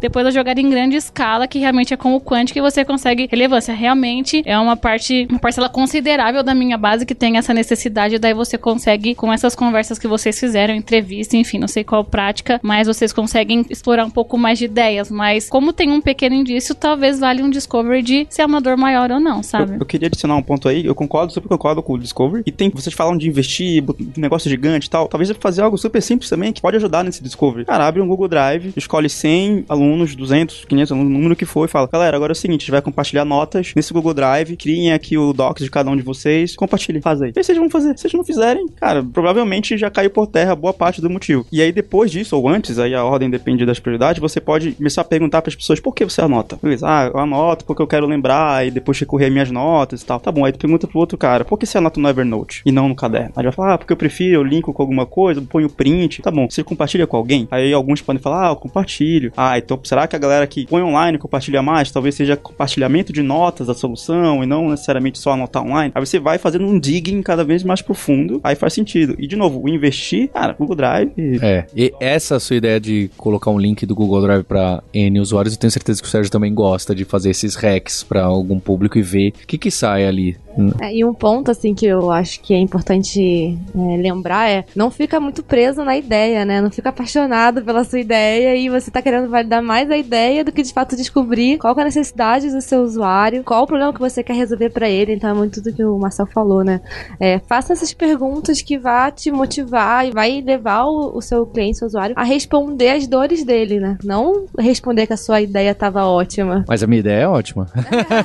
depois 0.00 0.26
eu 0.26 0.32
jogaria 0.32 0.62
em 0.62 0.70
grande 0.70 0.96
escala, 0.96 1.46
que 1.46 1.58
realmente 1.58 1.92
é 1.92 1.96
com 1.96 2.14
o 2.14 2.20
quant 2.20 2.52
que 2.52 2.60
você 2.60 2.84
consegue 2.84 3.28
relevância. 3.30 3.74
Realmente 3.74 4.42
é 4.44 4.58
uma 4.58 4.76
parte, 4.76 5.26
uma 5.30 5.38
parcela 5.38 5.68
considerável 5.68 6.42
da 6.42 6.54
minha 6.54 6.76
base 6.76 7.06
que 7.06 7.14
tem 7.14 7.36
essa 7.36 7.52
necessidade, 7.52 8.18
daí 8.18 8.34
você 8.34 8.56
consegue, 8.58 9.14
com 9.14 9.32
essas 9.32 9.54
conversas 9.54 9.98
que 9.98 10.06
vocês 10.06 10.38
fizeram, 10.38 10.74
entrevista, 10.74 11.36
enfim, 11.36 11.58
não 11.58 11.68
sei 11.68 11.84
qual 11.84 12.04
prática, 12.04 12.60
mas 12.62 12.86
vocês 12.86 13.12
conseguem 13.12 13.64
explorar 13.70 14.04
um 14.04 14.10
pouco 14.10 14.38
mais 14.38 14.58
de 14.58 14.66
ideias. 14.66 15.10
Mas 15.10 15.48
como 15.48 15.72
tem 15.72 15.90
um 15.90 16.00
pequeno 16.00 16.34
indício, 16.34 16.74
talvez 16.74 17.18
valha 17.18 17.44
um 17.44 17.50
discovery 17.50 18.02
de 18.02 18.26
se 18.30 18.42
é 18.42 18.46
uma 18.46 18.60
dor 18.60 18.76
maior 18.76 19.10
ou 19.10 19.20
não, 19.20 19.42
sabe? 19.42 19.74
Eu, 19.74 19.80
eu 19.80 19.86
queria 19.86 20.06
adicionar 20.08 20.36
um 20.36 20.42
ponto 20.42 20.68
aí, 20.68 20.84
eu 20.84 20.94
concordo, 20.94 21.32
super 21.32 21.48
concordo 21.48 21.82
com 21.82 21.94
o 21.94 21.98
Discovery. 21.98 22.42
E 22.46 22.52
tem, 22.52 22.70
vocês 22.70 22.94
falam 22.94 23.16
de 23.16 23.28
investir, 23.28 23.84
negócio 24.16 24.50
gigante 24.50 24.86
e 24.86 24.90
tal. 24.90 25.08
Talvez 25.08 25.30
fazer 25.38 25.62
algo 25.62 25.76
super 25.76 26.02
simples 26.02 26.28
também, 26.28 26.52
que 26.52 26.60
pode 26.60 26.76
ajudar 26.76 27.02
nesse 27.02 27.22
Discovery. 27.22 27.64
Cara, 27.64 27.86
abre 27.86 28.00
um 28.00 28.06
Google 28.06 28.28
Drive, 28.28 28.72
escolhe 28.76 29.05
100 29.08 29.64
alunos, 29.68 30.14
200, 30.14 30.64
500 30.64 30.92
alunos, 30.92 31.10
o 31.10 31.12
número 31.12 31.36
que 31.36 31.44
for, 31.44 31.64
e 31.64 31.68
fala: 31.68 31.88
galera, 31.90 32.16
agora 32.16 32.32
é 32.32 32.34
o 32.34 32.36
seguinte, 32.36 32.62
a 32.62 32.64
gente 32.64 32.70
vai 32.70 32.82
compartilhar 32.82 33.24
notas 33.24 33.72
nesse 33.74 33.92
Google 33.92 34.14
Drive, 34.14 34.56
criem 34.56 34.92
aqui 34.92 35.16
o 35.16 35.32
docs 35.32 35.64
de 35.64 35.70
cada 35.70 35.90
um 35.90 35.96
de 35.96 36.02
vocês, 36.02 36.54
compartilhem, 36.56 37.00
faz 37.00 37.22
aí. 37.22 37.32
E 37.34 37.38
aí 37.38 37.44
vocês 37.44 37.58
vão 37.58 37.70
fazer. 37.70 37.96
Se 37.96 38.02
vocês 38.02 38.14
não 38.14 38.24
fizerem, 38.24 38.66
cara, 38.76 39.02
provavelmente 39.02 39.76
já 39.76 39.90
caiu 39.90 40.10
por 40.10 40.26
terra 40.26 40.54
boa 40.54 40.72
parte 40.72 41.00
do 41.00 41.10
motivo. 41.10 41.46
E 41.50 41.62
aí 41.62 41.72
depois 41.72 42.10
disso, 42.10 42.36
ou 42.36 42.48
antes, 42.48 42.78
aí 42.78 42.94
a 42.94 43.04
ordem 43.04 43.30
depende 43.30 43.64
das 43.64 43.78
prioridades, 43.78 44.20
você 44.20 44.40
pode 44.40 44.72
começar 44.72 45.02
a 45.02 45.04
perguntar 45.04 45.42
para 45.42 45.50
as 45.50 45.56
pessoas 45.56 45.80
por 45.80 45.94
que 45.94 46.04
você 46.04 46.20
anota. 46.20 46.58
Beleza, 46.62 46.86
ah, 46.88 47.10
eu 47.12 47.18
anoto 47.18 47.64
porque 47.64 47.82
eu 47.82 47.86
quero 47.86 48.06
lembrar 48.06 48.66
e 48.66 48.70
depois 48.70 48.98
recorrer 48.98 49.30
minhas 49.30 49.50
notas 49.50 50.02
e 50.02 50.06
tal. 50.06 50.20
Tá 50.20 50.30
bom, 50.32 50.44
aí 50.44 50.52
tu 50.52 50.58
pergunta 50.58 50.86
pro 50.86 50.98
outro 50.98 51.16
cara, 51.16 51.44
por 51.44 51.58
que 51.58 51.66
você 51.66 51.78
anota 51.78 52.00
no 52.00 52.08
Evernote 52.08 52.62
e 52.64 52.72
não 52.72 52.88
no 52.88 52.94
caderno? 52.94 53.32
Aí 53.36 53.42
ele 53.42 53.48
vai 53.48 53.52
falar, 53.52 53.74
ah, 53.74 53.78
porque 53.78 53.92
eu 53.92 53.96
prefiro, 53.96 54.34
eu 54.34 54.42
linko 54.42 54.72
com 54.72 54.82
alguma 54.82 55.06
coisa, 55.06 55.40
ponho 55.42 55.68
print. 55.68 56.22
Tá 56.22 56.30
bom, 56.30 56.48
você 56.48 56.62
compartilha 56.62 57.06
com 57.06 57.16
alguém? 57.16 57.48
Aí 57.50 57.72
alguns 57.72 58.02
podem 58.02 58.20
falar, 58.20 58.48
ah, 58.48 58.50
eu 58.52 58.56
compartilho. 58.56 58.95
Ah, 59.36 59.58
então 59.58 59.78
será 59.82 60.06
que 60.06 60.16
a 60.16 60.18
galera 60.18 60.46
que 60.46 60.66
põe 60.66 60.82
online 60.82 61.18
compartilha 61.18 61.62
mais? 61.62 61.90
Talvez 61.90 62.14
seja 62.14 62.36
compartilhamento 62.36 63.12
de 63.12 63.22
notas 63.22 63.66
da 63.66 63.74
solução 63.74 64.42
e 64.42 64.46
não 64.46 64.70
necessariamente 64.70 65.18
só 65.18 65.32
anotar 65.32 65.62
online. 65.62 65.92
Aí 65.94 66.04
você 66.04 66.18
vai 66.18 66.38
fazendo 66.38 66.66
um 66.66 66.78
digging 66.78 67.22
cada 67.22 67.44
vez 67.44 67.62
mais 67.62 67.82
profundo, 67.82 68.40
aí 68.42 68.54
faz 68.54 68.72
sentido. 68.72 69.14
E 69.18 69.26
de 69.26 69.36
novo, 69.36 69.60
o 69.62 69.68
investir, 69.68 70.28
cara, 70.28 70.54
Google 70.58 70.76
Drive. 70.76 71.12
É, 71.42 71.66
e 71.74 71.92
essa 72.00 72.38
sua 72.38 72.56
ideia 72.56 72.80
de 72.80 73.10
colocar 73.16 73.50
um 73.50 73.58
link 73.58 73.84
do 73.86 73.94
Google 73.94 74.22
Drive 74.22 74.44
para 74.44 74.82
N 74.92 75.20
usuários, 75.20 75.54
eu 75.54 75.60
tenho 75.60 75.70
certeza 75.70 76.00
que 76.00 76.08
o 76.08 76.10
Sérgio 76.10 76.30
também 76.30 76.52
gosta 76.54 76.94
de 76.94 77.04
fazer 77.04 77.30
esses 77.30 77.54
hacks 77.56 78.02
para 78.02 78.24
algum 78.24 78.58
público 78.58 78.98
e 78.98 79.02
ver 79.02 79.32
o 79.42 79.46
que 79.46 79.58
que 79.58 79.70
sai 79.70 80.06
ali. 80.06 80.36
É, 80.80 80.94
e 80.94 81.04
um 81.04 81.12
ponto, 81.12 81.50
assim, 81.50 81.74
que 81.74 81.86
eu 81.86 82.10
acho 82.10 82.40
que 82.40 82.54
é 82.54 82.58
importante 82.58 83.58
é, 83.74 83.96
lembrar 83.96 84.48
é 84.48 84.64
não 84.74 84.90
fica 84.90 85.20
muito 85.20 85.42
preso 85.42 85.84
na 85.84 85.96
ideia, 85.96 86.44
né? 86.44 86.60
Não 86.60 86.70
fica 86.70 86.88
apaixonado 86.88 87.62
pela 87.62 87.84
sua 87.84 88.00
ideia 88.00 88.56
e 88.56 88.68
você 88.68 88.85
tá 88.90 89.02
querendo 89.02 89.28
validar 89.28 89.62
mais 89.62 89.90
a 89.90 89.96
ideia 89.96 90.44
do 90.44 90.52
que 90.52 90.62
de 90.62 90.72
fato 90.72 90.96
descobrir 90.96 91.58
qual 91.58 91.74
que 91.74 91.80
é 91.80 91.82
a 91.82 91.86
necessidade 91.86 92.50
do 92.50 92.60
seu 92.60 92.82
usuário, 92.82 93.42
qual 93.44 93.64
o 93.64 93.66
problema 93.66 93.92
que 93.92 94.00
você 94.00 94.22
quer 94.22 94.34
resolver 94.34 94.70
pra 94.70 94.88
ele. 94.88 95.14
Então 95.14 95.30
é 95.30 95.34
muito 95.34 95.60
do 95.60 95.72
que 95.72 95.84
o 95.84 95.98
Marcel 95.98 96.26
falou, 96.26 96.64
né? 96.64 96.80
É, 97.20 97.38
faça 97.40 97.72
essas 97.72 97.92
perguntas 97.92 98.62
que 98.62 98.78
vá 98.78 99.10
te 99.10 99.30
motivar 99.30 100.06
e 100.06 100.10
vai 100.10 100.40
levar 100.40 100.84
o, 100.84 101.16
o 101.16 101.22
seu 101.22 101.46
cliente, 101.46 101.78
seu 101.78 101.86
usuário, 101.86 102.14
a 102.16 102.24
responder 102.24 102.90
as 102.90 103.06
dores 103.06 103.44
dele, 103.44 103.80
né? 103.80 103.98
Não 104.04 104.46
responder 104.58 105.06
que 105.06 105.12
a 105.12 105.16
sua 105.16 105.40
ideia 105.40 105.74
tava 105.74 106.04
ótima. 106.04 106.64
Mas 106.68 106.82
a 106.82 106.86
minha 106.86 107.00
ideia 107.00 107.22
é 107.22 107.28
ótima. 107.28 107.66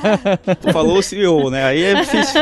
Falou 0.72 0.98
o 0.98 1.02
CEO, 1.02 1.50
né? 1.50 1.64
Aí 1.64 1.82
é 1.82 1.94
difícil. 1.94 2.40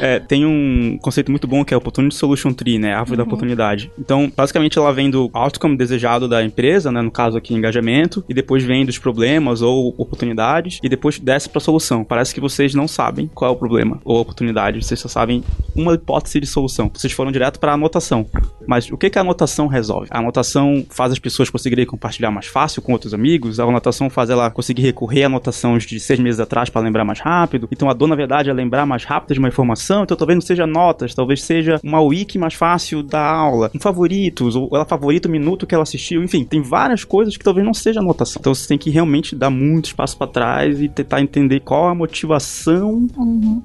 É, 0.00 0.18
tem 0.18 0.46
um 0.46 0.98
conceito 1.00 1.30
muito 1.30 1.46
bom 1.46 1.64
que 1.64 1.74
é 1.74 1.76
o 1.76 1.78
Opportunity 1.78 2.14
Solution 2.14 2.52
Tree, 2.52 2.78
né? 2.78 2.94
Árvore 2.94 3.18
da 3.18 3.24
oportunidade. 3.24 3.90
Então, 3.98 4.30
basicamente, 4.34 4.78
ela 4.78 4.92
vem 4.92 5.10
do 5.10 5.30
outcome 5.32 5.76
desejado 5.76 6.28
da 6.28 6.42
empresa, 6.42 6.89
né? 6.92 7.02
No 7.02 7.10
caso 7.10 7.36
aqui, 7.36 7.54
engajamento, 7.54 8.24
e 8.28 8.34
depois 8.34 8.62
vem 8.62 8.84
dos 8.84 8.98
problemas 8.98 9.62
ou 9.62 9.94
oportunidades, 9.96 10.78
e 10.82 10.88
depois 10.88 11.18
desce 11.18 11.48
pra 11.48 11.60
solução. 11.60 12.04
Parece 12.04 12.34
que 12.34 12.40
vocês 12.40 12.74
não 12.74 12.88
sabem 12.88 13.30
qual 13.34 13.50
é 13.50 13.54
o 13.54 13.56
problema 13.56 14.00
ou 14.04 14.20
oportunidade, 14.20 14.82
vocês 14.82 15.00
só 15.00 15.08
sabem 15.08 15.42
uma 15.74 15.94
hipótese 15.94 16.40
de 16.40 16.46
solução. 16.46 16.90
Vocês 16.92 17.12
foram 17.12 17.32
direto 17.32 17.58
pra 17.58 17.74
anotação. 17.74 18.26
Mas 18.66 18.90
o 18.90 18.96
que, 18.96 19.10
que 19.10 19.18
a 19.18 19.22
anotação 19.22 19.66
resolve? 19.66 20.08
A 20.10 20.18
anotação 20.18 20.84
faz 20.90 21.12
as 21.12 21.18
pessoas 21.18 21.50
conseguirem 21.50 21.86
compartilhar 21.86 22.30
mais 22.30 22.46
fácil 22.46 22.82
com 22.82 22.92
outros 22.92 23.14
amigos, 23.14 23.58
a 23.58 23.64
anotação 23.64 24.08
faz 24.10 24.30
ela 24.30 24.50
conseguir 24.50 24.82
recorrer 24.82 25.24
a 25.24 25.26
anotações 25.26 25.84
de 25.84 25.98
seis 25.98 26.20
meses 26.20 26.40
atrás 26.40 26.68
para 26.68 26.82
lembrar 26.82 27.04
mais 27.04 27.20
rápido. 27.20 27.68
Então 27.70 27.88
a 27.88 27.92
dor, 27.92 28.08
na 28.08 28.14
verdade, 28.14 28.50
é 28.50 28.52
lembrar 28.52 28.86
mais 28.86 29.04
rápido 29.04 29.34
de 29.34 29.38
uma 29.38 29.48
informação. 29.48 30.02
Então 30.02 30.16
talvez 30.16 30.36
não 30.36 30.42
seja 30.42 30.66
notas, 30.66 31.14
talvez 31.14 31.42
seja 31.42 31.80
uma 31.82 32.00
wiki 32.00 32.38
mais 32.38 32.54
fácil 32.54 33.02
da 33.02 33.24
aula, 33.24 33.70
um 33.74 33.80
favoritos, 33.80 34.56
ou 34.56 34.68
ela 34.72 34.84
favorita 34.84 35.28
o 35.28 35.30
minuto 35.30 35.66
que 35.66 35.74
ela 35.74 35.82
assistiu. 35.82 36.22
Enfim, 36.22 36.44
tem 36.44 36.60
várias 36.70 37.02
coisas 37.04 37.36
que 37.36 37.44
talvez 37.44 37.66
não 37.66 37.74
seja 37.74 38.00
anotação. 38.00 38.38
Então 38.40 38.54
você 38.54 38.68
tem 38.68 38.78
que 38.78 38.88
realmente 38.90 39.34
dar 39.34 39.50
muito 39.50 39.86
espaço 39.86 40.16
para 40.16 40.26
trás 40.28 40.80
e 40.80 40.88
tentar 40.88 41.20
entender 41.20 41.60
qual 41.60 41.88
a 41.88 41.94
motivação 41.94 43.06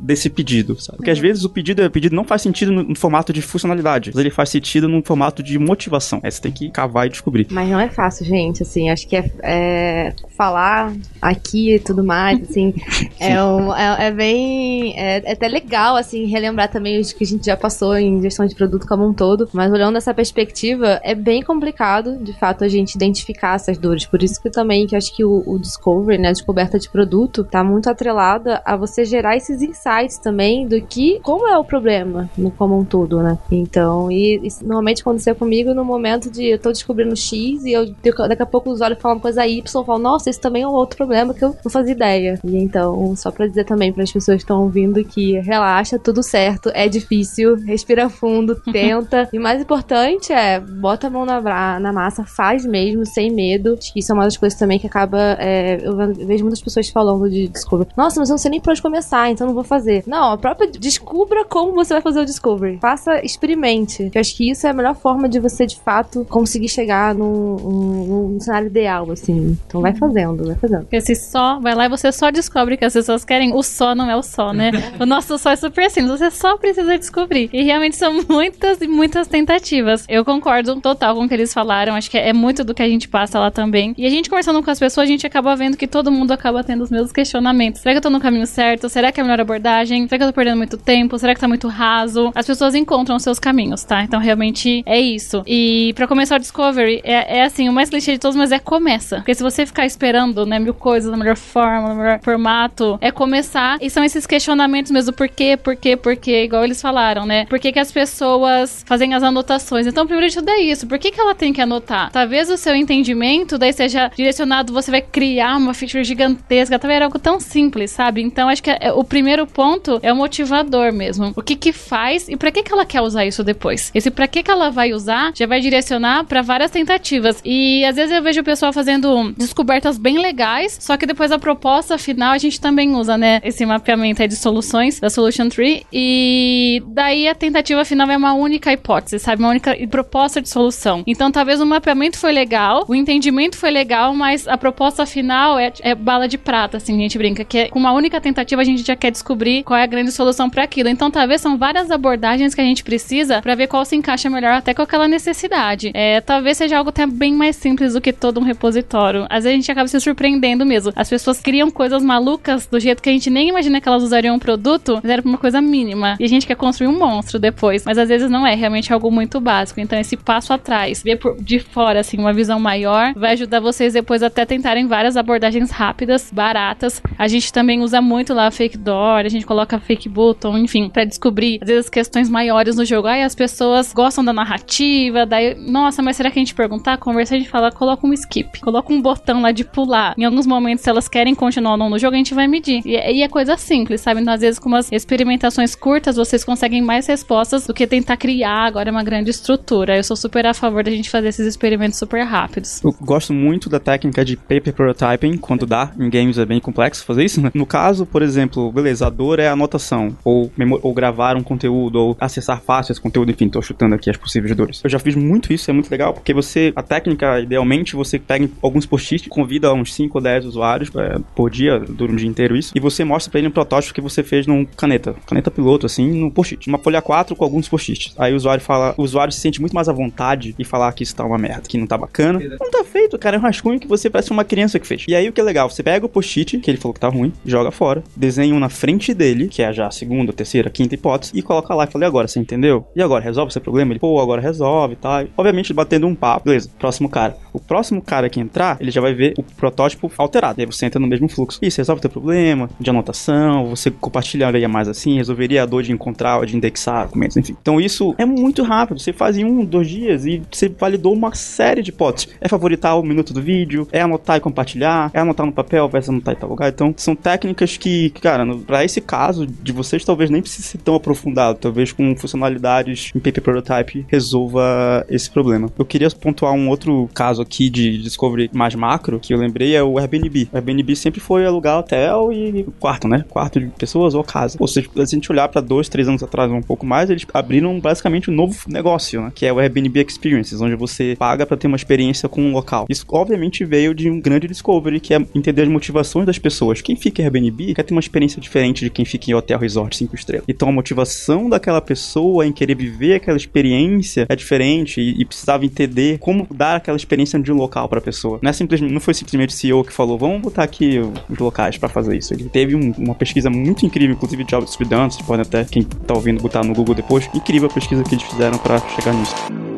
desse 0.02 0.30
pedido, 0.30 0.80
sabe? 0.82 0.98
Porque 0.98 1.12
às 1.12 1.20
vezes 1.20 1.44
o 1.44 1.50
pedido, 1.50 1.86
o 1.86 1.92
pedido 1.92 2.16
não 2.16 2.24
faz 2.24 2.42
sentido 2.42 2.72
no, 2.72 2.84
no 2.84 2.96
formato 2.96 3.32
de 3.32 3.42
funcionalidade, 3.42 4.12
mas 4.14 4.20
ele 4.20 4.32
faz 4.32 4.50
sentido 4.50 4.88
no 4.90 5.04
formato 5.04 5.44
de 5.44 5.58
motivação. 5.60 6.20
Aí 6.24 6.32
você 6.32 6.42
tem 6.42 6.52
que 6.52 6.70
cavar 6.70 7.06
e 7.06 7.10
descobrir. 7.10 7.48
Mas 7.52 7.70
não 7.70 7.80
é 7.80 7.90
fácil, 7.90 8.26
gente, 8.26 8.64
assim, 8.64 8.90
acho 8.90 9.08
que 9.08 9.16
é, 9.16 9.32
é 9.44 10.14
falar 10.36 10.94
aqui 11.22 11.76
e 11.76 11.80
tudo 11.80 12.04
mais, 12.04 12.42
assim, 12.50 12.74
é, 13.20 13.42
um- 13.44 13.74
é, 13.74 14.08
é 14.08 14.12
bem, 14.12 14.98
é, 15.00 15.22
é 15.26 15.32
até 15.34 15.48
legal, 15.48 15.96
assim, 15.96 16.26
relembrar 16.26 16.70
também 16.72 17.00
os 17.00 17.14
que 17.14 17.24
a 17.24 17.28
gente 17.28 17.46
já 17.46 17.56
passou 17.56 17.96
em 17.98 18.22
gestão 18.22 18.46
de 18.46 18.56
produto 18.56 18.88
como 18.88 19.08
um 19.08 19.14
todo, 19.14 19.48
mas 19.54 19.72
olhando 19.72 19.98
essa 19.98 20.14
perspectiva, 20.14 21.00
é 21.04 21.14
bem 21.14 21.42
complicado, 21.44 22.18
de 22.18 22.34
fato, 22.34 22.64
a 22.64 22.68
gente 22.68 22.95
identificar 22.96 23.56
essas 23.56 23.78
dores, 23.78 24.06
por 24.06 24.22
isso 24.24 24.42
que 24.42 24.50
também, 24.50 24.88
que 24.88 24.96
eu 24.96 24.98
acho 24.98 25.16
que 25.16 25.24
o, 25.24 25.44
o 25.46 25.60
discovery, 25.60 26.22
né, 26.22 26.30
a 26.30 26.34
descoberta 26.34 26.80
de 26.80 26.90
produto, 26.90 27.44
tá 27.44 27.64
muito 27.64 27.90
atrelada 27.90 28.62
a 28.66 28.76
você 28.76 29.06
gerar 29.06 29.36
esses 29.36 29.62
insights 29.62 30.18
também 30.18 30.68
do 30.68 30.82
que, 30.82 31.20
como 31.22 31.48
é 31.48 31.58
o 31.58 31.64
problema, 31.64 32.30
no 32.38 32.52
como 32.52 32.78
um 32.80 32.86
todo, 32.86 33.22
né, 33.22 33.38
então, 33.52 34.12
e 34.12 34.40
isso 34.44 34.66
normalmente 34.66 35.02
aconteceu 35.02 35.36
comigo 35.36 35.74
no 35.74 35.84
momento 35.84 36.30
de 36.30 36.46
eu 36.46 36.60
tô 36.60 36.72
descobrindo 36.72 37.16
X 37.16 37.64
e 37.66 37.72
eu 37.72 37.86
daqui 38.28 38.42
a 38.42 38.46
pouco 38.46 38.70
o 38.70 38.74
usuário 38.74 38.98
fala 38.98 39.16
uma 39.16 39.22
coisa 39.22 39.46
Y, 39.46 39.64
eu 39.82 39.86
falo, 39.86 40.00
nossa, 40.00 40.30
isso 40.30 40.42
também 40.42 40.64
é 40.64 40.68
um 40.68 40.74
outro 40.74 40.98
problema 40.98 41.34
que 41.34 41.44
eu 41.44 41.56
não 41.64 41.72
fazia 41.72 41.94
ideia. 41.94 42.40
E 42.44 42.58
então, 42.58 43.16
só 43.16 43.32
pra 43.32 43.48
dizer 43.48 43.66
também 43.66 43.92
para 43.92 44.04
as 44.04 44.12
pessoas 44.12 44.38
que 44.38 44.44
estão 44.44 44.62
ouvindo 44.62 45.04
que 45.04 45.40
relaxa, 45.40 46.00
tudo 46.00 46.24
certo, 46.24 46.72
é 46.74 46.88
difícil, 46.88 47.56
respira 47.56 48.10
fundo, 48.10 48.56
tenta. 48.72 49.30
e 49.32 49.40
mais 49.40 49.62
importante 49.62 50.32
é, 50.32 50.60
bota 50.60 51.08
a 51.08 51.10
mão 51.10 51.26
na, 51.26 51.80
na 51.80 51.94
massa, 51.94 52.24
faz 52.24 52.66
mesmo, 52.66 52.76
sem 53.06 53.32
medo. 53.32 53.76
Acho 53.80 53.94
que 53.94 54.00
isso 54.00 54.12
é 54.12 54.16
uma 54.16 54.24
das 54.26 54.38
coisas 54.38 54.58
também 54.58 54.78
que 54.80 54.88
acaba. 54.88 55.18
é, 55.40 55.80
eu 55.84 55.96
vejo 56.28 56.44
muitas 56.44 56.62
pessoas 56.62 56.90
falando 56.90 57.30
de 57.30 57.48
Discovery. 57.48 57.90
Nossa, 57.96 58.20
mas 58.20 58.30
eu 58.30 58.34
não 58.34 58.38
sei 58.38 58.52
nem 58.52 58.60
por 58.62 58.72
onde 58.72 58.82
começar, 58.82 59.30
então 59.30 59.48
não 59.48 59.54
vou 59.54 59.64
fazer. 59.64 60.04
Não, 60.08 60.34
a 60.34 60.38
própria. 60.38 60.70
Descubra 60.72 61.44
como 61.46 61.74
você 61.74 61.94
vai 61.94 62.02
fazer 62.02 62.20
o 62.22 62.26
Discovery. 62.26 62.78
Faça, 62.82 63.24
experimente. 63.26 64.12
Eu 64.14 64.22
acho 64.22 64.36
que 64.36 64.50
isso 64.52 64.68
é 64.68 64.70
a 64.70 64.74
melhor 64.74 64.96
forma 64.96 65.28
de 65.30 65.40
você, 65.40 65.66
de 65.66 65.78
fato, 65.80 66.26
conseguir 66.30 66.68
chegar 66.70 67.16
num, 67.16 67.56
num- 67.56 68.30
num 68.34 68.40
cenário 68.40 68.68
ideal, 68.68 69.10
assim. 69.12 69.58
Então 69.68 69.82
vai 69.82 69.96
fazendo, 69.96 70.46
vai 70.46 70.56
fazendo. 70.56 70.82
Porque 70.82 71.00
se 71.02 71.16
só, 71.16 71.60
vai 71.60 71.74
lá 71.74 71.86
e 71.86 71.90
você 71.90 72.12
só 72.12 72.30
descobre 72.32 72.78
que 72.78 72.86
as 72.86 72.94
pessoas 72.94 73.24
querem, 73.26 73.54
o 73.54 73.64
só 73.64 73.96
não 73.96 74.10
é 74.10 74.16
o 74.16 74.22
só, 74.24 74.54
né? 74.54 74.72
o 75.00 75.06
nosso 75.06 75.38
só 75.38 75.52
é 75.52 75.56
super 75.56 75.90
simples, 75.90 76.20
você 76.20 76.30
só 76.32 76.58
precisa 76.58 76.98
descobrir. 76.98 77.50
E 77.54 77.64
realmente 77.64 77.96
são 77.96 78.14
muitas 78.30 78.82
e 78.82 78.88
muitas 78.88 79.28
tentativas. 79.28 80.06
Eu 80.10 80.26
concordo 80.26 80.80
total 80.82 81.16
com 81.16 81.24
o 81.24 81.28
que 81.28 81.34
eles 81.34 81.54
falaram, 81.54 81.96
acho 81.96 82.12
que 82.12 82.18
é 82.18 82.34
muito 82.34 82.64
do 82.64 82.74
que 82.76 82.84
a 82.84 82.88
gente 82.88 83.08
passa 83.08 83.40
lá 83.40 83.50
também. 83.50 83.94
E 83.98 84.06
a 84.06 84.10
gente 84.10 84.30
conversando 84.30 84.62
com 84.62 84.70
as 84.70 84.80
pessoas, 84.80 85.08
a 85.08 85.12
gente 85.12 85.26
acaba 85.26 85.56
vendo 85.56 85.78
que 85.78 85.88
todo 85.88 86.12
mundo 86.12 86.32
acaba 86.32 86.64
tendo 86.64 86.84
os 86.84 86.92
mesmos 86.92 87.12
questionamentos. 87.12 87.82
Será 87.82 87.94
que 87.94 87.98
eu 87.98 88.02
tô 88.02 88.10
no 88.10 88.20
caminho 88.20 88.46
certo? 88.46 88.90
Será 88.90 89.12
que 89.12 89.20
é 89.20 89.22
a 89.22 89.26
melhor 89.26 89.42
abordagem? 89.42 90.08
Será 90.08 90.18
que 90.18 90.24
eu 90.24 90.28
tô 90.28 90.34
perdendo 90.34 90.58
muito 90.58 90.78
tempo? 90.78 91.18
Será 91.18 91.34
que 91.34 91.40
tá 91.40 91.48
muito 91.48 91.68
raso? 91.68 92.32
As 92.36 92.46
pessoas 92.46 92.76
encontram 92.76 93.16
os 93.16 93.24
seus 93.24 93.40
caminhos, 93.40 93.84
tá? 93.84 94.04
Então 94.04 94.20
realmente 94.20 94.84
é 94.86 95.00
isso. 95.00 95.44
E 95.48 95.94
pra 95.96 96.08
começar 96.08 96.36
o 96.36 96.40
Discovery, 96.40 97.02
é, 97.04 97.40
é 97.40 97.44
assim, 97.44 97.70
o 97.70 97.74
mais 97.74 97.90
clichê 97.90 98.14
de 98.14 98.20
todos, 98.20 98.36
mas 98.36 98.52
é 98.52 98.60
começa. 98.60 99.18
Porque 99.18 99.34
se 99.34 99.44
você 99.44 99.66
ficar 99.66 99.86
esperando, 99.86 100.46
né, 100.46 100.60
mil 100.60 100.74
coisas 100.74 101.10
na 101.10 101.18
melhor 101.18 101.38
forma, 101.38 101.90
no 101.90 101.96
melhor 101.96 102.20
formato, 102.22 102.98
é 103.02 103.12
começar. 103.12 103.78
E 103.82 103.90
são 103.90 104.04
esses 104.04 104.26
questionamentos 104.26 104.92
mesmo, 104.92 105.14
por 105.14 105.30
quê, 105.30 105.58
por 105.58 105.76
quê, 105.76 105.96
por 105.96 106.16
quê, 106.16 106.44
igual 106.44 106.64
eles 106.64 106.82
falaram, 106.82 107.26
né? 107.26 107.46
Por 107.46 107.60
que, 107.60 107.72
que 107.72 107.80
as 107.80 107.92
pessoas 107.92 108.84
fazem 108.86 109.14
as 109.14 109.24
anotações? 109.24 109.88
Então, 109.88 110.06
primeiro 110.06 110.30
de 110.30 110.36
tudo 110.36 110.50
é 110.50 110.60
isso. 110.60 110.88
Por 110.88 111.00
que, 111.00 111.12
que 111.12 111.20
ela 111.20 111.36
tem 111.36 111.54
que 111.54 111.62
anotar? 111.62 112.12
Talvez 112.12 112.50
o 112.50 112.58
seu 112.66 112.76
entendimento 112.76 113.58
daí 113.58 113.72
seja 113.72 114.12
direcionado, 114.16 114.74
você 114.74 114.90
vai 114.90 115.02
criar 115.02 115.56
uma 115.58 115.74
feature 115.74 116.04
gigantesca, 116.04 116.80
talvez 116.80 116.96
era 116.96 117.06
algo 117.06 117.20
tão 117.20 117.40
simples, 117.40 117.92
sabe? 117.92 118.22
Então, 118.22 118.50
acho 118.50 118.64
que 118.64 118.70
é- 118.72 118.92
o 118.92 119.04
primeiro 119.04 119.46
ponto 119.46 120.00
é 120.02 120.12
o 120.12 120.16
motivador 120.16 120.92
mesmo. 120.92 121.32
O 121.36 121.42
que 121.44 121.56
que 121.56 121.72
faz 121.72 122.28
e 122.28 122.36
pra 122.36 122.52
que 122.52 122.64
que 122.64 122.74
ela 122.74 122.86
quer 122.86 123.02
usar 123.02 123.26
isso 123.26 123.44
depois? 123.44 123.92
Esse 123.94 124.10
pra 124.10 124.28
que 124.28 124.42
que 124.42 124.50
ela 124.52 124.70
vai 124.72 124.94
usar 124.94 125.32
já 125.36 125.46
vai 125.46 125.60
direcionar 125.62 126.24
pra 126.26 126.42
várias 126.42 126.72
tentativas. 126.72 127.40
E 127.46 127.86
às 127.86 127.96
vezes 127.96 128.16
eu 128.16 128.24
vejo 128.24 128.42
o 128.42 128.44
pessoal 128.44 128.74
fazendo 128.74 129.32
descobertas 129.38 129.98
bem 129.98 130.18
legais, 130.18 130.78
só 130.82 130.98
que 130.98 131.06
depois 131.06 131.32
a 131.32 131.38
proposta 131.40 131.98
final 131.98 132.32
a 132.34 132.38
gente 132.38 132.60
também 132.60 132.96
usa, 132.96 133.18
né? 133.18 133.40
Esse 133.44 133.66
mapeamento 133.66 134.22
aí 134.22 134.28
de 134.28 134.36
soluções 134.36 135.00
da 135.00 135.10
Solution 135.10 135.50
Tree. 135.50 135.86
E 135.94 136.82
daí 136.88 137.28
a 137.28 137.36
tentativa 137.36 137.86
final 137.86 138.10
é 138.10 138.18
uma 138.18 138.34
única 138.34 138.72
hipótese, 138.74 139.20
sabe? 139.20 139.42
Uma 139.44 139.50
única 139.50 139.76
proposta 139.90 140.42
de 140.42 140.50
solução. 140.50 141.04
Então 141.06 141.32
talvez 141.32 141.62
o 141.62 141.66
mapeamento 141.66 142.18
foi 142.18 142.32
legal, 142.32 142.55
o 142.88 142.96
entendimento 142.96 143.58
foi 143.58 143.72
legal, 143.72 144.14
mas 144.14 144.48
a 144.48 144.58
proposta 144.58 145.06
final 145.06 145.58
é, 145.60 145.72
é 145.82 145.96
bala 145.96 146.28
de 146.28 146.38
prata, 146.38 146.78
assim, 146.78 146.96
a 146.96 147.02
gente 147.02 147.18
brinca. 147.18 147.44
Que 147.44 147.58
é, 147.58 147.70
com 147.70 147.80
uma 147.80 147.92
única 147.92 148.20
tentativa 148.22 148.62
a 148.62 148.66
gente 148.66 148.86
já 148.86 148.96
quer 148.96 149.12
descobrir 149.12 149.64
qual 149.64 149.78
é 149.78 149.84
a 149.84 149.88
grande 149.88 150.12
solução 150.12 150.50
para 150.50 150.64
aquilo. 150.64 150.90
Então 150.90 151.12
talvez 151.12 151.42
são 151.42 151.58
várias 151.58 151.92
abordagens 151.92 152.54
que 152.56 152.62
a 152.62 152.64
gente 152.64 152.84
precisa 152.84 153.42
para 153.42 153.56
ver 153.56 153.68
qual 153.68 153.84
se 153.86 153.96
encaixa 153.96 154.30
melhor 154.30 154.54
até 154.54 154.74
com 154.74 154.82
aquela 154.82 155.08
necessidade. 155.08 155.92
É, 155.94 156.22
talvez 156.22 156.58
seja 156.58 156.78
algo 156.78 156.90
até 156.90 157.06
bem 157.06 157.34
mais 157.34 157.56
simples 157.56 157.94
do 157.94 158.02
que 158.02 158.14
todo 158.14 158.40
um 158.40 158.44
repositório. 158.44 159.26
Às 159.30 159.44
vezes 159.44 159.54
a 159.54 159.56
gente 159.56 159.72
acaba 159.72 159.88
se 159.88 160.00
surpreendendo 160.00 160.66
mesmo. 160.66 160.92
As 160.96 161.10
pessoas 161.10 161.40
criam 161.40 161.70
coisas 161.70 162.04
malucas 162.04 162.68
do 162.68 162.80
jeito 162.80 163.02
que 163.02 163.10
a 163.10 163.12
gente 163.12 163.30
nem 163.30 163.50
imagina 163.50 163.82
que 163.82 163.88
elas 163.88 164.04
usariam 164.04 164.36
um 164.36 164.40
produto, 164.40 165.00
mas 165.02 165.12
era 165.12 165.22
uma 165.22 165.38
coisa 165.38 165.62
mínima. 165.62 166.16
E 166.20 166.24
a 166.24 166.30
gente 166.30 166.48
quer 166.48 166.56
construir 166.56 166.88
um 166.88 166.98
monstro 166.98 167.40
depois. 167.40 167.84
Mas 167.86 167.98
às 167.98 168.10
vezes 168.10 168.30
não 168.30 168.46
é, 168.46 168.56
realmente 168.56 168.94
algo 168.94 169.12
muito 169.12 169.40
básico. 169.40 169.80
Então 169.80 170.00
esse 170.00 170.18
passo 170.18 170.54
atrás, 170.54 171.02
ver 171.04 171.18
por 171.18 171.36
de 171.42 171.60
fora, 171.60 172.00
assim, 172.00 172.18
uma 172.18 172.34
visão 172.34 172.45
maior, 172.60 173.14
vai 173.16 173.34
ajudar 173.34 173.60
vocês 173.60 173.94
depois 173.94 174.24
até 174.24 174.46
tentarem 174.46 174.88
várias 174.88 175.18
abordagens 175.18 175.72
rápidas, 175.72 176.30
baratas. 176.32 177.02
A 177.18 177.28
gente 177.28 177.52
também 177.52 177.82
usa 177.82 178.02
muito 178.02 178.34
lá 178.34 178.50
fake 178.52 178.78
door, 178.78 179.20
a 179.26 179.30
gente 179.30 179.46
coloca 179.46 179.80
fake 179.80 180.10
button, 180.10 180.58
enfim, 180.58 180.90
pra 180.90 181.04
descobrir, 181.04 181.60
às 181.62 181.68
vezes, 181.68 181.90
questões 181.90 182.30
maiores 182.30 182.76
no 182.76 182.86
jogo. 182.86 183.08
Aí 183.08 183.24
as 183.24 183.36
pessoas 183.36 183.94
gostam 183.94 184.24
da 184.24 184.34
narrativa, 184.34 185.26
daí, 185.26 185.56
nossa, 185.56 186.02
mas 186.02 186.18
será 186.18 186.32
que 186.32 186.40
a 186.40 186.42
gente 186.42 186.56
perguntar, 186.56 186.98
conversar, 186.98 187.36
a 187.36 187.38
gente 187.40 187.50
fala, 187.50 187.72
coloca 187.72 188.06
um 188.06 188.14
skip, 188.14 188.60
coloca 188.60 188.92
um 188.92 189.02
botão 189.02 189.42
lá 189.42 189.52
de 189.52 189.64
pular. 189.64 190.14
Em 190.18 190.26
alguns 190.26 190.46
momentos, 190.46 190.84
se 190.84 190.90
elas 190.90 191.08
querem 191.08 191.36
continuar 191.36 191.72
ou 191.72 191.78
não 191.78 191.90
no 191.90 192.00
jogo, 192.00 192.16
a 192.16 192.18
gente 192.18 192.34
vai 192.34 192.48
medir. 192.48 192.82
E, 192.86 192.92
e 192.92 193.24
é 193.24 193.28
coisa 193.28 193.58
simples, 193.58 194.02
sabe? 194.02 194.22
Então, 194.22 194.34
às 194.34 194.42
vezes, 194.42 194.60
com 194.60 194.70
umas 194.70 194.92
experimentações 194.92 195.76
curtas, 195.76 196.16
vocês 196.16 196.44
conseguem 196.44 196.82
mais 196.82 197.08
respostas 197.08 197.66
do 197.68 197.74
que 197.74 197.86
tentar 197.88 198.18
criar 198.18 198.66
agora 198.66 198.92
uma 198.92 199.04
grande 199.04 199.30
estrutura. 199.30 199.98
Eu 199.98 200.04
sou 200.04 200.16
super 200.16 200.46
a 200.46 200.54
favor 200.54 200.84
da 200.84 200.92
gente 200.92 201.10
fazer 201.10 201.30
esses 201.30 201.46
experimentos 201.46 201.98
super 201.98 202.24
rápidos. 202.24 202.35
Eu 202.84 202.96
gosto 203.02 203.34
muito 203.34 203.70
da 203.70 203.80
técnica 203.80 204.26
de 204.26 204.36
paper 204.36 204.74
prototyping, 204.74 205.38
quando 205.38 205.66
dá, 205.66 205.92
em 206.00 206.10
games 206.10 206.38
é 206.38 206.46
bem 206.46 206.60
complexo 206.60 207.06
fazer 207.06 207.24
isso, 207.24 207.42
né? 207.42 207.52
No 207.54 207.66
caso, 207.66 208.06
por 208.06 208.22
exemplo, 208.22 208.72
beleza, 208.72 209.08
a 209.08 209.10
dor 209.10 209.40
é 209.40 209.48
anotação, 209.48 210.16
ou, 210.24 210.52
ou 210.82 210.94
gravar 210.94 211.36
um 211.38 211.44
conteúdo, 211.44 211.96
ou 212.00 212.18
acessar 212.20 212.62
fácil 212.62 212.92
esse 212.92 213.02
conteúdo, 213.02 213.32
enfim, 213.32 213.48
tô 213.48 213.62
chutando 213.62 213.96
aqui 213.96 214.10
as 214.10 214.18
possíveis 214.18 214.56
dores. 214.56 214.82
Eu 214.84 214.90
já 214.90 215.00
fiz 215.00 215.16
muito 215.16 215.54
isso, 215.54 215.70
é 215.70 215.74
muito 215.74 215.90
legal, 215.90 216.14
porque 216.14 216.34
você, 216.34 216.74
a 216.76 216.84
técnica, 216.84 217.40
idealmente, 217.40 217.96
você 217.96 218.20
pega 218.20 218.50
alguns 218.62 218.86
post-its, 218.86 219.28
convida 219.28 219.74
uns 219.74 219.94
5 219.94 220.18
ou 220.18 220.22
10 220.22 220.46
usuários 220.46 220.92
é, 220.96 221.20
por 221.36 221.50
dia, 221.50 221.80
dura 221.80 222.12
um 222.12 222.16
dia 222.16 222.28
inteiro 222.28 222.56
isso, 222.56 222.72
e 222.76 222.80
você 222.80 223.04
mostra 223.04 223.32
pra 223.32 223.40
ele 223.40 223.48
um 223.48 223.52
protótipo 223.52 223.94
que 223.94 224.02
você 224.02 224.24
fez 224.24 224.46
num 224.46 224.66
caneta, 224.66 225.16
caneta 225.26 225.50
piloto, 225.50 225.86
assim, 225.86 226.12
no 226.12 226.32
post-it. 226.32 226.68
Uma 226.68 226.80
folha 226.80 227.02
4 227.02 227.36
com 227.36 227.44
alguns 227.44 227.70
post-its. 227.70 228.14
Aí 228.18 228.34
o 228.34 228.36
usuário 228.36 228.64
fala, 228.64 228.94
o 228.98 229.04
usuário 229.04 229.32
se 229.32 229.40
sente 229.40 229.60
muito 229.60 229.74
mais 229.74 229.88
à 229.88 229.94
vontade 229.94 230.56
e 230.58 230.66
falar 230.66 230.92
que 230.94 231.04
isso 231.04 231.16
tá 231.16 231.26
uma 231.26 231.38
merda, 231.38 231.64
que 231.68 231.78
não 231.78 231.88
tá 231.88 231.98
bacana. 231.98 232.25
Não 232.34 232.72
tá 232.72 232.84
feito, 232.84 233.18
cara, 233.18 233.38
é 233.38 233.40
um 233.40 233.42
rascunho 233.42 233.80
que 233.80 233.88
você 233.88 234.10
parece 234.10 234.32
uma 234.32 234.44
criança 234.44 234.80
que 234.80 234.88
fez. 234.88 235.06
E 235.08 235.16
aí 235.16 235.28
o 235.28 235.34
que 235.34 235.42
é 235.42 235.44
legal, 235.44 235.70
você 235.70 235.84
pega 235.84 236.06
o 236.06 236.10
post-it, 236.10 236.58
que 236.60 236.72
ele 236.72 236.78
falou 236.78 236.94
que 236.94 237.00
tá 237.00 237.10
ruim, 237.10 237.32
joga 237.46 237.72
fora, 237.72 238.04
desenha 238.16 238.54
um 238.54 238.60
na 238.60 238.70
frente 238.70 239.14
dele, 239.14 239.48
que 239.48 239.62
é 239.62 239.72
já 239.72 239.88
a 239.88 239.92
segunda, 239.92 240.34
terceira, 240.34 240.70
quinta 240.70 240.96
hipótese, 240.96 241.32
e 241.36 241.42
coloca 241.42 241.74
lá 241.74 241.86
e 241.86 241.88
fala, 241.88 242.06
e 242.06 242.08
agora, 242.08 242.28
você 242.28 242.40
entendeu? 242.40 242.86
E 242.96 243.02
agora, 243.02 243.24
resolve 243.24 243.50
esse 243.52 243.60
problema? 243.60 243.92
Ele, 243.92 244.00
pô, 244.00 244.20
agora 244.20 244.42
resolve 244.42 244.94
e 244.94 244.98
tal. 244.98 245.26
Obviamente, 245.38 245.74
batendo 245.74 246.08
um 246.08 246.16
papo, 246.16 246.46
beleza, 246.46 246.70
próximo 246.78 247.10
cara. 247.10 247.38
O 247.54 247.60
próximo 247.60 248.02
cara 248.02 248.30
que 248.30 248.40
entrar, 248.40 248.78
ele 248.80 248.92
já 248.92 249.02
vai 249.02 249.14
ver 249.14 249.34
o 249.38 249.44
protótipo 249.44 250.12
alterado. 250.18 250.60
Aí 250.60 250.66
você 250.66 250.86
entra 250.86 251.00
no 251.00 251.08
mesmo 251.08 251.28
fluxo. 251.28 251.60
Isso, 251.62 251.78
resolve 251.78 252.00
o 252.00 252.02
teu 252.02 252.10
problema 252.10 252.70
de 252.80 252.90
anotação, 252.90 253.70
você 253.70 253.92
compartilharia 253.92 254.68
mais 254.68 254.88
assim, 254.88 255.18
resolveria 255.18 255.64
a 255.64 255.66
dor 255.66 255.84
de 255.84 255.92
encontrar, 255.92 256.46
de 256.46 256.56
indexar 256.56 257.06
documentos, 257.06 257.38
enfim. 257.38 257.56
Então 257.62 257.80
isso 257.80 258.14
é 258.18 258.26
muito 258.26 258.64
rápido. 258.64 259.00
Você 259.00 259.14
faz 259.14 259.38
em 259.38 259.46
um, 259.46 259.64
dois 259.64 259.90
dias 259.90 260.26
e 260.26 260.42
você 260.52 260.70
validou 260.70 261.14
uma 261.14 261.34
série 261.34 261.82
de 261.82 261.90
hipóteses. 261.90 262.05
É 262.40 262.48
favoritar 262.48 263.00
o 263.00 263.04
minuto 263.04 263.34
do 263.34 263.42
vídeo, 263.42 263.88
é 263.92 264.02
anotar 264.02 264.38
e 264.38 264.40
compartilhar, 264.40 265.10
é 265.14 265.20
anotar 265.20 265.46
no 265.46 265.52
papel, 265.52 265.90
vai 265.90 266.02
anotar 266.08 266.34
em 266.34 266.38
tal 266.38 266.50
lugar. 266.50 266.70
Então 266.70 266.94
são 266.98 267.16
técnicas 267.16 267.78
que, 267.78 268.10
cara, 268.10 268.46
pra 268.66 268.84
esse 268.84 269.02
caso 269.02 269.46
de 269.46 269.72
vocês, 269.72 270.04
talvez 270.04 270.30
nem 270.30 270.42
precise 270.42 270.68
ser 270.68 270.78
tão 270.80 270.96
aprofundado. 270.96 271.60
Talvez 271.60 271.92
com 271.92 272.16
funcionalidades 272.16 273.12
em 273.16 273.20
paper 273.20 273.44
prototype 273.44 274.06
resolva 274.08 275.06
esse 275.10 275.30
problema. 275.30 275.70
Eu 275.78 275.86
queria 275.86 276.10
pontuar 276.10 276.54
um 276.54 276.70
outro 276.70 277.10
caso 277.14 277.42
aqui 277.42 277.70
de 277.70 277.98
discovery 277.98 278.50
mais 278.54 278.76
macro, 278.76 279.20
que 279.20 279.34
eu 279.34 279.38
lembrei, 279.38 279.76
é 279.76 279.84
o 279.84 279.98
Airbnb. 279.98 280.50
O 280.52 280.56
Airbnb 280.56 280.96
sempre 280.96 281.20
foi 281.20 281.46
alugar 281.46 281.80
hotel 281.80 282.32
e 282.32 282.66
quarto, 282.80 283.08
né? 283.08 283.26
Quarto 283.30 283.60
de 283.60 283.68
pessoas 283.68 284.14
ou 284.14 284.24
casa. 284.24 284.58
Ou 284.60 284.68
seja, 284.68 284.90
se 284.94 285.02
a 285.02 285.06
gente 285.06 285.32
olhar 285.32 285.48
pra 285.48 285.62
dois, 285.62 285.90
três 285.90 286.08
anos 286.08 286.24
atrás, 286.24 286.52
um 286.52 286.62
pouco 286.62 286.86
mais, 286.86 287.10
eles 287.10 287.26
abriram 287.34 287.80
basicamente 287.80 288.30
um 288.30 288.34
novo 288.34 288.56
negócio, 288.68 289.22
né? 289.22 289.32
Que 289.34 289.46
é 289.46 289.54
o 289.54 289.60
Airbnb 289.60 290.06
Experiences, 290.08 290.62
onde 290.62 290.76
você 290.76 291.16
paga 291.18 291.46
pra 291.46 291.58
ter 291.58 291.68
uma 291.68 291.76
experiência 291.76 291.95
com 292.28 292.42
um 292.42 292.52
local. 292.52 292.86
Isso, 292.90 293.06
obviamente, 293.10 293.64
veio 293.66 293.94
de 293.94 294.10
um 294.10 294.20
grande 294.20 294.48
discovery, 294.48 295.00
que 295.00 295.14
é 295.14 295.18
entender 295.34 295.64
as 295.64 295.68
motivações 295.70 296.26
das 296.26 296.38
pessoas. 296.38 296.82
Quem 296.82 296.96
fica 296.96 297.22
em 297.22 297.26
Airbnb 297.26 297.74
quer 297.74 297.84
ter 297.84 297.94
uma 297.94 298.00
experiência 298.00 298.42
diferente 298.42 298.84
de 298.84 298.90
quem 298.90 299.06
fica 299.06 299.30
em 299.30 299.34
hotel 299.34 299.60
resort 299.60 299.96
5 299.96 300.16
estrelas. 300.16 300.46
Então, 300.48 300.70
a 300.70 300.72
motivação 300.72 301.50
daquela 301.50 301.82
pessoa 301.82 302.46
em 302.46 302.52
querer 302.52 302.76
viver 302.76 303.16
aquela 303.16 303.38
experiência 303.38 304.26
é 304.30 304.36
diferente 304.36 305.00
e, 305.00 305.22
e 305.22 305.26
precisava 305.26 305.66
entender 305.66 306.18
como 306.20 306.48
dar 306.54 306.76
aquela 306.78 306.98
experiência 306.98 307.40
de 307.40 307.52
um 307.52 307.56
local 307.56 307.88
pra 307.88 308.02
pessoa. 308.02 308.40
Não, 308.42 308.50
é 308.50 308.54
simplesmente, 308.54 308.92
não 308.94 309.00
foi 309.02 309.14
simplesmente 309.14 309.50
o 309.50 309.54
CEO 309.54 309.84
que 309.84 309.94
falou, 309.94 310.18
vamos 310.18 310.42
botar 310.42 310.64
aqui 310.64 311.00
os 311.30 311.38
locais 311.38 311.78
pra 311.78 311.90
fazer 311.90 312.18
isso. 312.18 312.34
Ele 312.34 312.46
teve 312.50 312.76
um- 312.76 312.92
uma 312.98 313.16
pesquisa 313.16 313.50
muito 313.50 313.86
incrível, 313.86 314.16
inclusive 314.16 314.44
de 314.44 314.56
vocês 314.56 315.26
podem 315.26 315.42
até, 315.42 315.66
quem 315.66 315.84
tá 315.84 316.14
ouvindo, 316.14 316.42
botar 316.42 316.64
no 316.64 316.74
Google 316.74 316.96
depois. 316.96 317.30
Incrível 317.34 317.70
a 317.70 317.74
pesquisa 317.74 318.04
que 318.04 318.16
eles 318.16 318.24
fizeram 318.24 318.58
pra 318.58 318.80
chegar 318.90 319.14
nisso. 319.14 319.75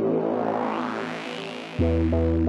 Thank 1.80 2.12
you. 2.14 2.47